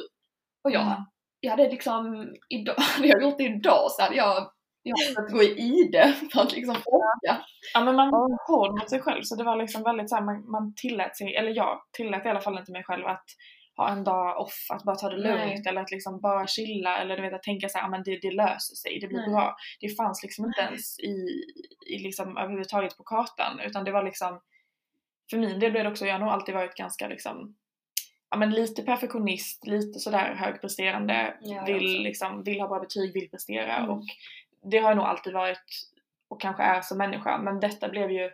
Och 0.65 0.71
jag, 0.71 0.83
Mm. 0.83 1.05
Jag 1.41 1.51
hade 1.51 1.69
liksom, 1.69 2.35
idag, 2.49 2.75
hade 2.79 3.09
jag 3.09 3.23
gjort 3.23 3.39
det 3.39 3.45
idag 3.45 3.91
så 3.91 4.03
hade 4.03 4.17
jag, 4.17 4.51
jag 4.83 4.97
hade 4.99 5.15
fått 5.15 5.33
gå 5.33 5.43
i 5.43 5.61
ide 5.61 6.15
för 6.33 6.41
att 6.41 6.53
liksom 6.53 6.77
orka. 6.87 7.45
Ja 7.75 7.85
men 7.85 7.97
man 7.97 8.11
var 8.11 8.49
hård 8.49 8.79
mot 8.79 8.91
sig 8.91 9.01
själv 9.01 9.23
så 9.23 9.37
det 9.37 9.45
var 9.45 9.57
liksom 9.57 9.83
väldigt 9.83 10.11
såhär, 10.11 10.23
man, 10.23 10.51
man 10.51 10.75
tillät 10.75 11.17
sig, 11.17 11.37
eller 11.37 11.51
jag 11.51 11.81
tillät 11.93 12.27
i 12.27 12.29
alla 12.29 12.41
fall 12.41 12.59
inte 12.59 12.73
mig 12.73 12.85
själv 12.85 13.07
att 13.07 13.25
ha 13.77 13.89
en 13.89 14.05
dag 14.05 14.41
off, 14.41 14.67
att 14.71 14.85
bara 14.85 14.97
ta 14.97 15.09
det 15.09 15.17
lugnt 15.17 15.39
Nej. 15.39 15.63
eller 15.69 15.81
att 15.81 15.91
liksom 15.91 16.21
bara 16.21 16.47
chilla 16.47 16.99
eller 16.99 17.17
du 17.17 17.23
vet 17.23 17.35
att 17.35 17.43
tänka 17.43 17.69
såhär, 17.69 17.89
men 17.89 18.03
det, 18.03 18.19
det 18.23 18.31
löser 18.31 18.75
sig, 18.75 18.99
det 19.01 19.09
blir 19.09 19.19
Nej. 19.19 19.31
bra. 19.31 19.57
Det 19.81 19.89
fanns 19.89 20.23
liksom 20.23 20.45
inte 20.45 20.61
ens 20.61 21.01
i, 21.01 21.45
i 21.95 21.99
liksom 21.99 22.37
överhuvudtaget 22.37 22.97
på 22.97 23.03
kartan 23.03 23.61
utan 23.61 23.85
det 23.85 23.93
var 23.93 24.03
liksom, 24.03 24.41
för 25.31 25.39
min 25.39 25.61
del 25.61 25.71
blev 25.71 25.85
det 25.85 25.91
också, 25.91 26.07
jag 26.07 26.15
har 26.15 26.21
nog 26.21 26.29
alltid 26.29 26.55
varit 26.55 26.75
ganska 26.75 27.09
liksom 27.09 27.57
Ja 28.31 28.37
men 28.37 28.51
lite 28.51 28.83
perfektionist, 28.83 29.67
lite 29.67 29.99
sådär 29.99 30.35
högpresterande, 30.35 31.35
Ja, 31.41 31.65
vill, 31.65 32.03
liksom, 32.03 32.43
vill 32.43 32.61
ha 32.61 32.69
bra 32.69 32.81
betyg, 32.81 33.13
vill 33.15 33.31
prestera 33.31 33.77
Mm. 33.77 33.91
och 33.91 34.03
det 34.63 34.79
har 34.79 34.91
jag 34.91 34.97
nog 34.97 35.07
alltid 35.07 35.33
varit 35.33 35.91
och 36.29 36.41
kanske 36.41 36.63
är 36.63 36.81
som 36.81 36.99
människa 36.99 37.39
men 37.39 37.61
detta 37.61 37.89
blev 37.89 38.11
ju 38.11 38.31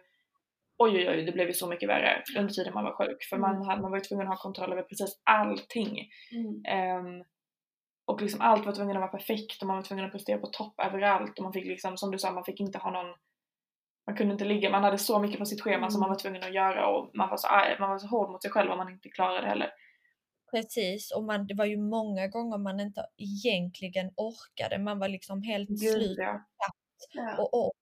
Oj 0.78 0.96
oj 0.96 1.08
oj, 1.08 1.22
det 1.22 1.32
blev 1.32 1.46
ju 1.46 1.52
så 1.54 1.66
mycket 1.68 1.88
värre 1.88 2.22
under 2.38 2.52
tiden 2.54 2.74
man 2.74 2.84
var 2.84 2.92
sjuk 2.92 3.24
för 3.30 3.36
man, 3.38 3.54
Mm. 3.56 3.66
hade, 3.68 3.82
man 3.82 3.90
var 3.90 3.98
ju 3.98 4.04
tvungen 4.04 4.26
att 4.26 4.32
ha 4.38 4.42
kontroll 4.42 4.72
över 4.72 4.82
precis 4.82 5.20
allting. 5.24 6.08
Mm. 6.32 6.62
Ehm, 6.64 7.24
och 8.04 8.22
liksom 8.22 8.40
allt 8.40 8.66
var 8.66 8.72
tvungen 8.72 8.96
att 8.96 9.00
vara 9.00 9.10
perfekt 9.10 9.60
och 9.62 9.66
man 9.66 9.76
var 9.76 9.82
tvungen 9.82 10.04
att 10.04 10.12
prestera 10.12 10.38
på 10.38 10.46
topp 10.46 10.74
överallt 10.80 11.38
och 11.38 11.42
man 11.44 11.52
fick 11.52 11.66
liksom, 11.66 11.96
som 11.96 12.10
du 12.10 12.18
sa, 12.18 12.30
man 12.32 12.44
fick 12.44 12.60
inte 12.60 12.78
ha 12.78 12.90
någon 12.90 13.14
man 14.06 14.16
kunde 14.16 14.32
inte 14.32 14.44
ligga, 14.44 14.70
man 14.70 14.84
hade 14.84 14.98
så 14.98 15.18
mycket 15.18 15.38
på 15.38 15.46
sitt 15.46 15.62
schema 15.62 15.90
som 15.90 16.00
man 16.00 16.08
var 16.10 16.16
tvungen 16.16 16.42
att 16.42 16.54
göra 16.54 16.86
och 16.86 17.10
man 17.14 17.28
var 17.28 17.36
så 17.36 17.48
arg, 17.48 17.76
man 17.80 17.90
var 17.90 17.98
så 17.98 18.06
hård 18.06 18.30
mot 18.30 18.42
sig 18.42 18.50
själv 18.50 18.70
om 18.70 18.78
man 18.78 18.92
inte 18.92 19.08
klarade 19.08 19.40
det 19.40 19.46
heller. 19.48 19.70
Precis, 20.50 21.10
och 21.12 21.24
man, 21.24 21.46
det 21.46 21.54
var 21.54 21.64
ju 21.64 21.76
många 21.76 22.26
gånger 22.26 22.58
man 22.58 22.80
inte 22.80 23.06
egentligen 23.16 24.10
orkade. 24.16 24.78
Man 24.78 24.98
var 24.98 25.08
liksom 25.08 25.42
helt 25.42 25.68
Gud, 25.68 25.78
slut 25.78 26.18
ja. 26.18 27.36
Och 27.38 27.54
ork. 27.66 27.72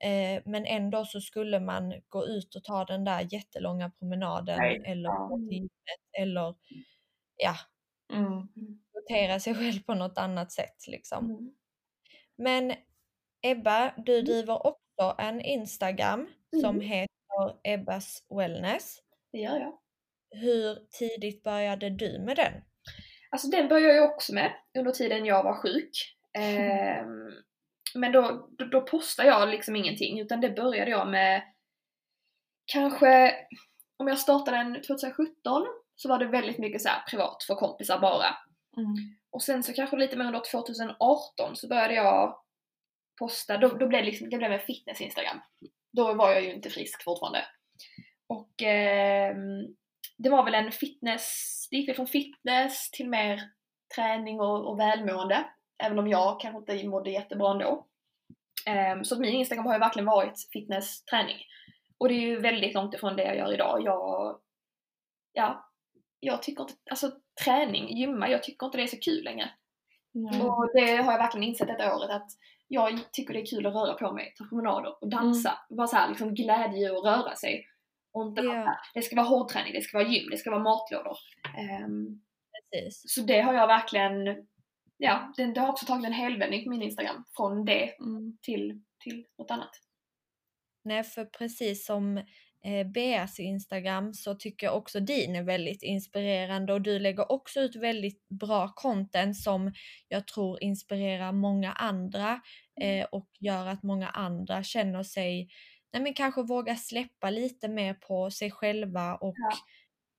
Eh, 0.00 0.42
men 0.44 0.66
ändå 0.66 1.04
så 1.04 1.20
skulle 1.20 1.60
man 1.60 1.94
gå 2.08 2.26
ut 2.26 2.54
och 2.56 2.64
ta 2.64 2.84
den 2.84 3.04
där 3.04 3.26
jättelånga 3.30 3.90
promenaden 3.90 4.58
Nej, 4.58 4.82
eller 4.84 5.28
gå 5.28 5.38
till 5.50 5.68
eller 6.18 6.54
ja, 7.36 7.54
Mm. 8.12 8.48
rotera 8.94 9.40
sig 9.40 9.54
själv 9.54 9.82
på 9.82 9.94
något 9.94 10.18
annat 10.18 10.52
sätt 10.52 10.86
liksom. 10.88 11.24
Mm. 11.30 11.52
Men 12.36 12.72
Ebba, 13.42 13.92
du 13.96 14.22
driver 14.22 14.66
också 14.66 15.14
en 15.18 15.40
Instagram 15.40 16.28
som 16.60 16.74
Mm. 16.76 16.80
heter 16.80 17.56
Ebbas 17.64 18.24
Wellness. 18.30 18.98
Det 19.32 19.38
gör 19.38 19.60
jag. 19.60 19.78
Hur 20.30 20.78
tidigt 20.98 21.42
började 21.42 21.90
du 21.90 22.18
med 22.18 22.36
den? 22.36 22.52
Alltså 23.30 23.48
den 23.48 23.68
började 23.68 23.94
jag 23.94 24.10
också 24.10 24.34
med 24.34 24.52
under 24.78 24.92
tiden 24.92 25.24
jag 25.24 25.42
var 25.42 25.62
sjuk. 25.62 25.90
Ehm, 26.38 27.32
men 27.94 28.12
då, 28.12 28.48
då, 28.58 28.64
då 28.64 28.80
postade 28.80 29.28
jag 29.28 29.48
liksom 29.48 29.76
ingenting 29.76 30.20
utan 30.20 30.40
det 30.40 30.50
började 30.50 30.90
jag 30.90 31.08
med 31.08 31.42
kanske, 32.66 33.34
om 33.96 34.08
jag 34.08 34.18
startade 34.18 34.56
den 34.56 34.82
2017 34.82 35.66
så 35.96 36.08
var 36.08 36.18
det 36.18 36.26
väldigt 36.26 36.58
mycket 36.58 36.82
så 36.82 36.88
här 36.88 37.02
privat 37.10 37.44
för 37.46 37.54
kompisar 37.54 37.98
bara. 37.98 38.26
Mm. 38.76 38.94
Och 39.30 39.42
sen 39.42 39.62
så 39.62 39.72
kanske 39.72 39.96
lite 39.96 40.16
mer 40.16 40.24
under 40.24 40.50
2018 40.50 41.56
så 41.56 41.68
började 41.68 41.94
jag 41.94 42.38
posta, 43.18 43.58
då, 43.58 43.68
då 43.68 43.88
blev 43.88 44.00
det 44.00 44.06
liksom, 44.06 44.30
det 44.30 44.36
blev 44.38 44.52
en 44.52 44.60
fitness-instagram. 44.60 45.40
Då 45.92 46.14
var 46.14 46.32
jag 46.32 46.42
ju 46.42 46.54
inte 46.54 46.70
frisk 46.70 47.04
fortfarande. 47.04 47.44
Och 48.26 48.62
ehm, 48.62 49.76
det 50.18 50.28
var 50.28 50.44
väl 50.44 50.54
en 50.54 50.72
fitness, 50.72 51.68
det 51.70 51.76
gick 51.76 51.96
från 51.96 52.06
fitness 52.06 52.90
till 52.90 53.08
mer 53.08 53.40
träning 53.96 54.40
och, 54.40 54.70
och 54.70 54.80
välmående. 54.80 55.44
Även 55.84 55.98
om 55.98 56.08
jag 56.08 56.40
kanske 56.40 56.72
inte 56.72 56.88
mådde 56.88 57.10
jättebra 57.10 57.50
ändå. 57.50 57.86
Ehm, 58.66 59.04
så 59.04 59.14
att 59.14 59.20
min 59.20 59.34
Instagram 59.34 59.66
har 59.66 59.72
ju 59.72 59.78
verkligen 59.78 60.06
varit 60.06 60.48
fitness, 60.52 61.04
träning. 61.04 61.36
Och 61.98 62.08
det 62.08 62.14
är 62.14 62.20
ju 62.20 62.40
väldigt 62.40 62.74
långt 62.74 62.94
ifrån 62.94 63.16
det 63.16 63.24
jag 63.24 63.36
gör 63.36 63.54
idag. 63.54 63.82
Jag, 63.84 64.40
ja, 65.32 65.70
jag 66.20 66.42
tycker 66.42 66.62
inte, 66.62 66.74
alltså 66.90 67.10
träning, 67.44 67.98
gymma, 67.98 68.28
jag 68.28 68.42
tycker 68.42 68.66
inte 68.66 68.78
det 68.78 68.84
är 68.84 68.86
så 68.86 69.00
kul 69.00 69.24
längre. 69.24 69.50
Mm. 70.14 70.46
Och 70.46 70.70
det 70.74 70.96
har 70.96 71.12
jag 71.12 71.18
verkligen 71.18 71.48
insett 71.48 71.68
detta 71.68 71.96
året 71.96 72.10
att 72.10 72.30
jag 72.68 73.12
tycker 73.12 73.34
det 73.34 73.40
är 73.40 73.46
kul 73.46 73.66
att 73.66 73.74
röra 73.74 73.94
på 73.94 74.12
mig, 74.12 74.34
ta 74.38 74.44
promenader 74.44 75.02
och 75.02 75.08
dansa. 75.08 75.58
Bara 75.70 75.86
så 75.86 75.96
här, 75.96 76.08
liksom 76.08 76.34
glädje 76.34 76.98
att 76.98 77.04
röra 77.04 77.36
sig. 77.36 77.66
Och 78.16 78.28
inte 78.28 78.42
bara 78.42 78.64
här, 78.64 78.76
det 78.94 79.02
ska 79.02 79.16
vara 79.16 79.26
hårdträning, 79.26 79.72
det 79.72 79.80
ska 79.82 79.98
vara 79.98 80.08
gym, 80.08 80.30
det 80.30 80.36
ska 80.36 80.50
vara 80.50 80.62
matlådor. 80.62 81.16
Ehm, 81.58 82.20
Precis. 82.72 83.02
så 83.14 83.20
det 83.20 83.40
har 83.40 83.54
jag 83.54 83.66
verkligen, 83.66 84.46
ja, 84.96 85.32
det, 85.36 85.46
det 85.46 85.60
har 85.60 85.68
också 85.68 85.86
tagit 85.86 86.06
en 86.06 86.12
helvändning 86.12 86.64
på 86.64 86.70
min 86.70 86.82
Instagram. 86.82 87.24
Från 87.36 87.64
det 87.64 87.94
Mm. 88.00 88.38
till, 88.42 88.82
till 89.04 89.26
något 89.38 89.50
annat. 89.50 89.70
Nej, 90.84 91.02
för 91.04 91.24
precis 91.24 91.86
som 91.86 92.16
eh, 92.64 92.86
Beas 92.94 93.40
Instagram 93.40 94.14
så 94.14 94.34
tycker 94.34 94.66
jag 94.66 94.76
också 94.76 95.00
din 95.00 95.36
är 95.36 95.42
väldigt 95.42 95.82
inspirerande 95.82 96.72
och 96.72 96.82
du 96.82 96.98
lägger 96.98 97.32
också 97.32 97.60
ut 97.60 97.76
väldigt 97.76 98.28
bra 98.28 98.72
content 98.76 99.36
som 99.36 99.72
jag 100.08 100.26
tror 100.26 100.62
inspirerar 100.62 101.32
många 101.32 101.72
andra 101.72 102.40
eh, 102.80 103.04
och 103.12 103.28
gör 103.40 103.66
att 103.66 103.82
många 103.82 104.08
andra 104.08 104.62
känner 104.62 105.02
sig, 105.02 105.48
nej 105.96 106.02
men 106.02 106.14
kanske 106.14 106.42
vågar 106.42 106.74
släppa 106.74 107.30
lite 107.30 107.68
mer 107.68 107.94
på 107.94 108.30
sig 108.30 108.50
själva 108.50 109.14
och 109.14 109.34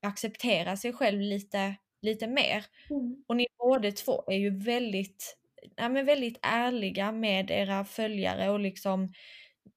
acceptera 0.06 0.76
sig 0.76 0.92
själv 0.92 1.20
lite, 1.20 1.76
lite 2.02 2.26
mer. 2.26 2.64
Mm. 2.90 3.24
Och 3.28 3.36
ni 3.36 3.46
båda 3.58 3.92
två 3.92 4.24
är 4.26 4.36
ju 4.36 4.58
väldigt, 4.58 5.36
ja, 5.76 5.88
men 5.88 6.06
väldigt 6.06 6.38
ärliga 6.42 7.12
med 7.12 7.50
era 7.50 7.84
följare 7.84 8.50
och 8.50 8.60
liksom 8.60 9.08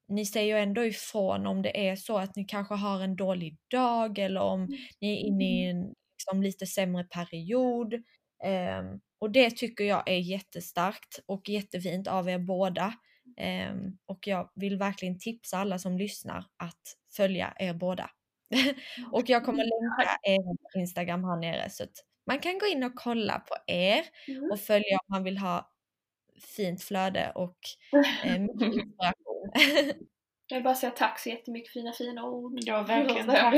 ni 0.08 0.26
säger 0.26 0.56
ju 0.58 0.64
ändå 0.64 0.86
ifrån 0.86 1.48
om 1.48 1.62
det 1.62 1.88
är 1.90 1.96
så 1.96 2.18
att 2.18 2.36
ni 2.36 2.46
kanske 2.46 2.76
har 2.76 3.02
en 3.02 3.16
dålig 3.16 3.58
dag 3.72 4.20
eller 4.20 4.42
om 4.42 4.68
ni 5.02 5.14
är 5.14 5.28
inne 5.28 5.44
i 5.44 5.70
en 5.70 5.94
liksom, 6.18 6.44
lite 6.44 6.66
sämre 6.68 7.04
period. 7.04 7.94
Ehm, 8.44 9.00
och 9.20 9.32
det 9.32 9.52
tycker 9.52 9.84
jag 9.84 10.10
är 10.10 10.18
jättestarkt 10.18 11.20
och 11.26 11.50
jättefint 11.50 12.08
av 12.08 12.30
er 12.30 12.40
båda. 12.40 12.94
Ehm, 13.42 13.98
och 14.06 14.28
jag 14.28 14.50
vill 14.56 14.78
verkligen 14.78 15.20
tipsa 15.20 15.58
alla 15.58 15.80
som 15.80 15.98
lyssnar 15.98 16.46
att 16.58 16.98
följa 17.18 17.54
er 17.60 17.74
båda. 17.74 18.10
och 19.12 19.30
jag 19.30 19.46
kommer 19.46 19.64
länka 19.64 20.18
er 20.24 20.80
Instagram 20.80 21.24
här 21.24 21.36
nere 21.40 21.70
så 21.70 21.84
att 21.84 22.06
man 22.28 22.40
kan 22.40 22.60
gå 22.60 22.66
in 22.66 22.84
och 22.84 22.96
kolla 22.96 23.40
på 23.40 23.56
er 23.68 24.04
Mm. 24.28 24.52
och 24.52 24.60
följa 24.60 24.98
om 24.98 25.06
man 25.16 25.24
vill 25.24 25.38
ha 25.38 25.72
fint 26.56 26.84
flöde 26.84 27.32
och 27.36 27.58
eh, 28.26 28.40
mycket 28.40 28.62
inspiration. 28.62 29.52
Jag 30.48 30.56
vill 30.58 30.64
bara 30.64 30.76
säga 30.76 30.92
tack 30.92 31.20
så 31.20 31.30
jättemycket 31.30 31.74
för 31.74 31.80
dina 31.80 31.92
fina 31.94 32.24
ord. 32.26 32.60
Ja, 32.62 32.82
verkligen. 32.84 33.28
Jätte- 33.28 33.40
jag 33.42 33.52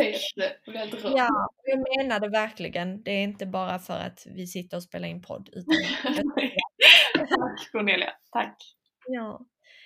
blev 0.73 0.77
helt 0.77 0.93
rörd. 1.03 1.13
ja, 1.15 1.49
jag 1.63 1.97
menar 1.97 2.19
det 2.19 2.29
verkligen. 2.29 3.03
Det 3.03 3.11
är 3.11 3.23
inte 3.23 3.45
bara 3.45 3.79
för 3.79 3.99
att 3.99 4.27
vi 4.35 4.47
sitter 4.47 4.77
och 4.77 4.83
spelar 4.83 5.07
in 5.07 5.21
podd. 5.21 5.49
Utan, 5.53 5.75
Tack 7.29 7.71
Cornelia, 7.71 8.13
tack. 8.31 8.57
ja. 9.07 9.45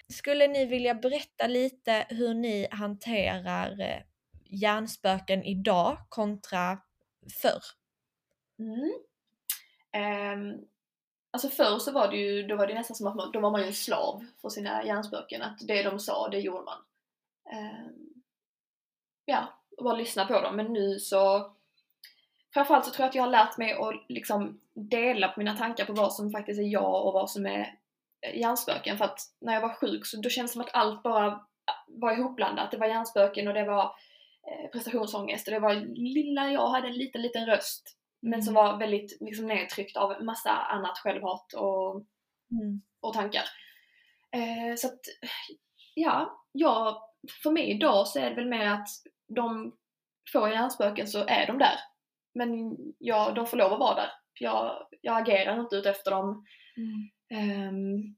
Skulle 0.10 0.48
ni 0.48 0.66
vilja 0.66 0.94
berätta 0.94 1.48
lite 1.48 2.06
hur 2.10 2.34
ni 2.34 2.68
hanterar 2.72 3.80
eh, 3.80 4.02
hjärnspöken 4.46 5.44
idag 5.44 5.98
kontra 6.10 6.78
förr? 7.42 7.62
Mm. 8.60 8.92
Um, 9.98 10.68
alltså 11.32 11.50
förr 11.50 11.80
så 11.80 11.92
var 11.92 12.08
det 12.08 12.18
ju, 12.18 12.48
då 12.48 12.56
var 12.56 12.68
det 12.68 12.74
nästan 12.74 12.96
som 12.96 13.08
att 13.08 13.16
man, 13.16 13.32
då 13.32 13.40
var 13.40 13.52
man 13.52 13.62
ju 13.62 13.68
en 13.68 13.74
slav 13.74 14.26
för 14.42 14.50
sina 14.50 14.86
hjärnspöken. 14.86 15.42
Att 15.42 15.68
det 15.68 15.84
de 15.84 16.00
sa, 16.00 16.30
det 16.30 16.40
gjorde 16.40 16.64
man. 16.66 16.84
Ehm, 17.52 18.24
ja, 19.26 19.60
och 19.78 19.84
bara 19.84 19.98
lyssna 19.98 20.26
på 20.26 20.42
dem. 20.42 20.56
Men 20.56 20.74
nu 20.74 21.00
så 21.00 21.54
Framförallt 22.54 22.86
så 22.86 22.92
tror 22.92 23.04
jag 23.04 23.10
att 23.10 23.16
jag 23.16 23.24
har 23.24 23.32
lärt 23.32 23.58
mig 23.58 23.74
att 23.74 24.06
liksom 24.08 24.62
dela 24.74 25.28
på 25.28 25.40
mina 25.40 25.58
tankar 25.58 25.86
på 25.86 25.94
vad 25.94 26.14
som 26.14 26.32
faktiskt 26.32 26.60
är 26.60 26.64
jag 26.64 27.08
och 27.08 27.14
vad 27.14 27.30
som 27.30 27.46
är 27.46 27.76
hjärnspöken. 28.34 28.98
För 28.98 29.06
att 29.06 29.20
när 29.42 29.54
jag 29.54 29.62
var 29.62 29.74
sjuk 29.74 30.06
så 30.06 30.22
då 30.22 30.30
kändes 30.30 30.52
det 30.52 30.54
som 30.54 30.62
att 30.62 30.76
allt 30.76 31.04
bara 31.04 31.42
var 31.88 32.14
ihopblandat. 32.14 32.72
Det 32.72 32.78
var 32.78 32.88
hjärnspöken 32.88 33.48
och 33.48 33.54
det 33.54 33.64
var 33.66 33.84
eh, 34.48 34.72
prestationsångest 34.72 35.48
och 35.48 35.54
det 35.54 35.60
var 35.60 35.74
lilla 35.96 36.50
jag 36.52 36.68
hade 36.68 36.88
en 36.88 36.98
liten, 36.98 37.22
liten 37.22 37.46
röst. 37.46 37.98
Men 38.22 38.44
som 38.44 38.54
var 38.54 38.78
väldigt 38.78 39.18
liksom, 39.22 39.48
nedtryckt 39.48 39.98
av 39.98 40.24
massa 40.24 40.52
annat 40.52 40.98
självhat 40.98 41.54
och, 41.54 42.06
Mm. 42.52 42.82
och 43.02 43.14
tankar. 43.14 43.44
Eh, 44.32 44.76
så 44.76 44.88
att, 44.88 45.00
ja, 45.94 46.44
jag, 46.52 47.02
för 47.44 47.52
mig 47.52 47.64
idag 47.72 48.08
så 48.08 48.20
är 48.20 48.30
det 48.30 48.36
väl 48.36 48.48
mer 48.50 48.68
att 48.68 48.88
de 49.36 49.76
får 50.34 50.50
hjärnspöken 50.50 51.08
så 51.08 51.26
är 51.28 51.48
de 51.48 51.58
där. 51.58 51.76
Men 52.34 52.78
ja, 52.98 53.32
de 53.36 53.46
får 53.46 53.58
lov 53.58 53.74
att 53.74 53.80
vara 53.80 53.96
där. 53.96 54.12
Jag, 54.40 54.88
jag 55.02 55.22
agerar 55.22 55.60
inte 55.60 55.76
ut 55.76 55.86
efter 55.86 56.12
dem. 56.12 56.46
Ehm, 57.30 58.16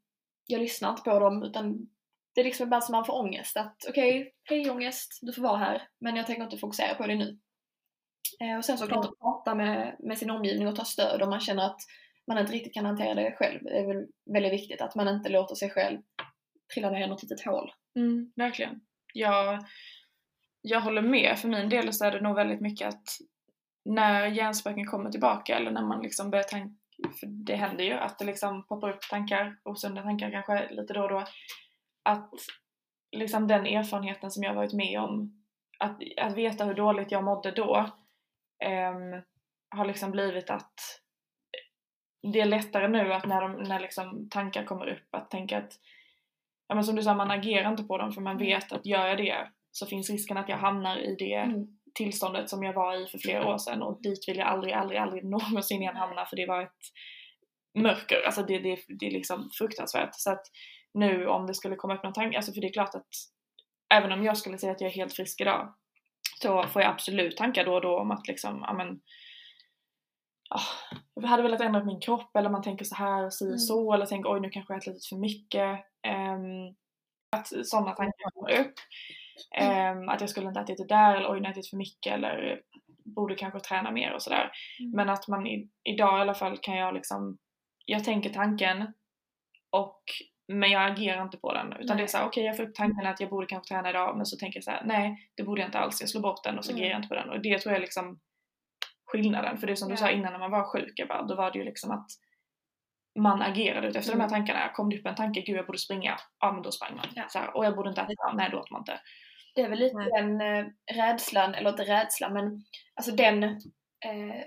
jag 0.47 0.61
lyssnar 0.61 0.89
inte 0.89 1.01
på 1.01 1.19
dem 1.19 1.43
utan 1.43 1.89
det 2.35 2.41
är 2.41 2.45
liksom 2.45 2.63
ibland 2.63 2.83
som 2.83 2.91
man 2.91 3.05
får 3.05 3.19
ångest. 3.19 3.57
Att 3.57 3.75
okej, 3.89 4.33
hej 4.43 4.69
ångest, 4.69 5.19
du 5.21 5.33
får 5.33 5.41
vara 5.41 5.57
här. 5.57 5.81
Men 5.99 6.15
jag 6.15 6.27
tänker 6.27 6.43
inte 6.43 6.57
fokusera 6.57 6.95
på 6.95 7.07
det 7.07 7.15
nu. 7.15 7.39
Eh, 8.41 8.57
och 8.57 8.65
sen 8.65 8.77
såklart 8.77 9.05
att 9.05 9.19
prata 9.19 9.55
med, 9.55 9.95
med 9.99 10.17
sin 10.17 10.29
omgivning 10.29 10.67
och 10.67 10.75
ta 10.75 10.85
stöd 10.85 11.21
om 11.21 11.29
man 11.29 11.39
känner 11.39 11.65
att 11.65 11.81
man 12.27 12.37
inte 12.37 12.53
riktigt 12.53 12.73
kan 12.73 12.85
hantera 12.85 13.13
det 13.13 13.35
själv. 13.37 13.63
Det 13.63 13.79
är 13.79 13.87
väl 13.87 14.07
väldigt 14.33 14.53
viktigt 14.53 14.81
att 14.81 14.95
man 14.95 15.07
inte 15.07 15.29
låter 15.29 15.55
sig 15.55 15.69
själv 15.69 15.99
trilla 16.73 16.89
ner 16.89 17.05
i 17.05 17.07
något 17.07 17.23
litet 17.23 17.45
hål. 17.45 17.71
Mm, 17.95 18.31
verkligen. 18.35 18.81
Jag, 19.13 19.65
jag 20.61 20.81
håller 20.81 21.01
med. 21.01 21.39
För 21.39 21.47
min 21.47 21.69
del 21.69 21.93
så 21.93 22.05
är 22.05 22.11
det 22.11 22.21
nog 22.21 22.35
väldigt 22.35 22.61
mycket 22.61 22.87
att 22.87 23.03
när 23.85 24.27
hjärnspöken 24.27 24.85
kommer 24.85 25.11
tillbaka 25.11 25.57
eller 25.57 25.71
när 25.71 25.85
man 25.85 26.01
liksom 26.01 26.29
börjar 26.31 26.43
tänka, 26.43 26.75
för 27.19 27.27
det 27.27 27.55
händer 27.55 27.83
ju 27.83 27.93
att 27.93 28.19
det 28.19 28.25
liksom 28.25 28.63
poppar 28.67 28.89
upp 28.89 29.01
tankar, 29.09 29.57
osunda 29.63 30.01
tankar 30.01 30.31
kanske 30.31 30.69
lite 30.69 30.93
då 30.93 31.03
och 31.03 31.09
då, 31.09 31.23
att 32.03 32.31
liksom 33.11 33.47
den 33.47 33.65
erfarenheten 33.65 34.31
som 34.31 34.43
jag 34.43 34.53
varit 34.53 34.73
med 34.73 34.99
om, 34.99 35.43
att, 35.79 35.99
att 36.17 36.33
veta 36.33 36.65
hur 36.65 36.73
dåligt 36.73 37.11
jag 37.11 37.23
mådde 37.23 37.51
då, 37.51 37.89
ehm, 38.63 39.21
har 39.75 39.85
liksom 39.85 40.11
blivit 40.11 40.49
att 40.49 40.73
det 42.33 42.39
är 42.39 42.45
lättare 42.45 42.87
nu 42.87 43.13
att 43.13 43.25
när, 43.25 43.41
de, 43.41 43.63
när 43.63 43.79
liksom 43.79 44.29
tankar 44.29 44.63
kommer 44.63 44.87
upp 44.87 45.15
att 45.15 45.31
tänka 45.31 45.57
att 45.57 45.71
ja, 46.67 46.75
men 46.75 46.83
som 46.83 46.95
du 46.95 47.03
sa, 47.03 47.15
man 47.15 47.31
agerar 47.31 47.71
inte 47.71 47.83
på 47.83 47.97
dem 47.97 48.11
för 48.11 48.21
man 48.21 48.37
vet 48.37 48.71
att 48.71 48.85
gör 48.85 49.07
jag 49.07 49.17
det 49.17 49.49
så 49.71 49.85
finns 49.85 50.09
risken 50.09 50.37
att 50.37 50.49
jag 50.49 50.57
hamnar 50.57 50.97
i 50.97 51.15
det 51.19 51.33
Mm. 51.33 51.78
Tillståndet 51.93 52.49
som 52.49 52.63
jag 52.63 52.73
var 52.73 52.95
i 52.95 53.07
för 53.07 53.17
flera 53.17 53.47
år 53.47 53.57
sedan 53.57 53.81
och 53.81 54.01
dit 54.01 54.27
vill 54.27 54.37
jag 54.37 54.47
aldrig, 54.47 54.73
aldrig, 54.73 54.99
aldrig 54.99 55.25
någonsin 55.25 55.81
igen 55.81 55.95
hamna 55.95 56.25
för 56.25 56.35
det 56.35 56.45
var 56.45 56.61
ett 56.61 56.81
mörker, 57.77 58.25
alltså 58.25 58.43
det, 58.43 58.59
det, 58.59 58.79
det 58.87 59.07
är 59.07 59.11
liksom 59.11 59.49
fruktansvärt. 59.53 60.09
Så 60.13 60.31
att 60.31 60.45
nu 60.93 61.27
om 61.27 61.47
det 61.47 61.53
skulle 61.53 61.75
komma 61.75 61.95
upp 61.95 62.03
någon 62.03 62.13
tanke, 62.13 62.37
alltså 62.37 62.53
för 62.53 62.61
det 62.61 62.67
är 62.67 62.73
klart 62.73 62.95
att 62.95 63.07
även 63.93 64.11
om 64.11 64.23
jag 64.23 64.37
skulle 64.37 64.57
säga 64.57 64.71
att 64.71 64.81
jag 64.81 64.89
är 64.89 64.95
helt 64.95 65.13
frisk 65.13 65.41
idag 65.41 65.73
så 66.41 66.63
får 66.63 66.81
jag 66.81 66.91
absolut 66.91 67.37
tankar 67.37 67.65
då 67.65 67.73
och 67.73 67.81
då 67.81 67.99
om 67.99 68.11
att 68.11 68.27
liksom, 68.27 68.63
ja 68.67 68.73
men 68.73 69.01
ah, 70.49 70.95
jag 71.13 71.27
hade 71.27 71.43
velat 71.43 71.61
ändra 71.61 71.83
min 71.83 71.99
kropp 71.99 72.35
eller 72.35 72.49
man 72.49 72.61
tänker 72.61 72.85
så 72.85 72.95
här 72.95 73.25
och 73.25 73.33
si 73.33 73.45
Mm. 73.45 73.53
och 73.53 73.61
så 73.61 73.93
eller 73.93 74.05
tänker 74.05 74.33
oj 74.33 74.39
nu 74.39 74.49
kanske 74.49 74.73
jag 74.73 74.77
ätit 74.81 74.93
lite 74.93 75.09
för 75.09 75.15
mycket. 75.15 75.85
Ehm, 76.07 76.75
att 77.31 77.67
sådana 77.67 77.91
tankar 77.91 78.31
kommer 78.31 78.59
upp. 78.59 78.73
Ehm, 79.55 80.09
att 80.09 80.21
jag 80.21 80.29
skulle 80.29 80.47
inte 80.47 80.59
ätit 80.59 80.77
det 80.77 80.87
där 80.87 81.15
eller 81.15 81.31
oj 81.31 81.39
nu 81.39 81.45
har 81.45 81.49
jag 81.53 81.57
ätit 81.57 81.69
för 81.69 81.77
mycket 81.77 82.13
eller 82.13 82.61
borde 83.15 83.35
kanske 83.35 83.59
träna 83.59 83.91
mer 83.91 84.13
och 84.13 84.21
sådär. 84.21 84.51
Mm. 84.79 84.91
Men 84.91 85.09
att 85.09 85.27
man 85.27 85.47
i, 85.47 85.69
idag 85.83 86.17
i 86.17 86.21
alla 86.21 86.33
fall 86.33 86.57
kan 86.57 86.75
jag 86.77 86.93
liksom, 86.93 87.37
jag 87.85 88.03
tänker 88.03 88.29
tanken 88.29 88.93
och 89.69 90.03
men 90.47 90.71
jag 90.71 90.91
agerar 90.91 91.21
inte 91.21 91.37
på 91.37 91.53
den 91.53 91.73
utan 91.73 91.87
det 91.87 91.93
är 91.93 91.95
Nej. 91.95 92.07
såhär 92.07 92.25
okej 92.27 92.43
jag 92.45 92.57
får 92.57 92.63
upp 92.63 92.75
tanken 92.75 93.07
att 93.07 93.19
jag 93.19 93.29
borde 93.29 93.47
kanske 93.47 93.73
träna 93.73 93.89
idag 93.89 94.17
men 94.17 94.25
så 94.25 94.37
tänker 94.37 94.57
jag 94.57 94.63
så 94.63 94.71
här: 94.71 94.83
nej 94.85 95.29
det 95.35 95.43
borde 95.43 95.61
jag 95.61 95.67
inte 95.67 95.79
alls, 95.79 96.01
jag 96.01 96.09
slår 96.09 96.21
bort 96.21 96.43
den 96.43 96.57
och 96.57 96.65
så 96.65 96.71
Mm. 96.71 96.79
agerar 96.81 96.91
jag 96.91 96.97
inte 96.99 97.07
på 97.09 97.15
den 97.15 97.29
och 97.29 97.41
det 97.41 97.59
tror 97.59 97.71
jag 97.71 97.77
är 97.77 97.81
liksom 97.81 98.19
skillnaden 99.05 99.57
för 99.57 99.67
det 99.67 99.73
är 99.73 99.75
som 99.75 99.87
du 99.89 99.93
Ja. 99.93 99.97
sa 99.97 100.09
innan 100.09 100.31
när 100.31 100.39
man 100.39 100.51
var 100.51 100.63
sjuk, 100.73 100.93
jag 100.95 101.07
bara, 101.07 101.21
då 101.23 101.35
var 101.35 101.51
det 101.51 101.59
ju 101.59 101.65
liksom 101.65 101.91
att 101.91 102.07
man 103.19 103.41
agerade 103.41 103.87
ut 103.87 103.95
efter 103.95 104.11
de 104.13 104.19
här 104.19 104.27
Mm. 104.27 104.39
tankarna. 104.39 104.69
Kom 104.73 104.89
det 104.89 104.99
upp 104.99 105.05
en 105.05 105.15
tanke, 105.15 105.41
gud 105.41 105.57
jag 105.57 105.65
borde 105.65 105.77
springa, 105.77 106.17
ja 106.39 106.51
men 106.51 106.61
då 106.61 106.71
sprang 106.71 106.95
man. 106.95 107.05
Ja. 107.15 107.23
Så 107.29 107.39
här, 107.39 107.57
och 107.57 107.65
jag 107.65 107.75
borde 107.75 107.89
inte 107.89 108.01
äta, 108.01 108.33
nej 108.33 108.49
då 108.51 108.59
åt 108.59 108.71
man 108.71 108.81
inte. 108.81 108.99
Det 109.55 109.61
är 109.61 109.69
väl 109.69 109.79
lite 109.79 109.97
Nej. 109.97 110.09
den 110.11 110.41
eh, 110.41 110.65
rädslan, 110.93 111.55
eller 111.55 111.69
inte 111.69 111.83
rädslan 111.83 112.33
men 112.33 112.63
alltså 112.95 113.11
den 113.11 113.43
eh, 113.43 114.43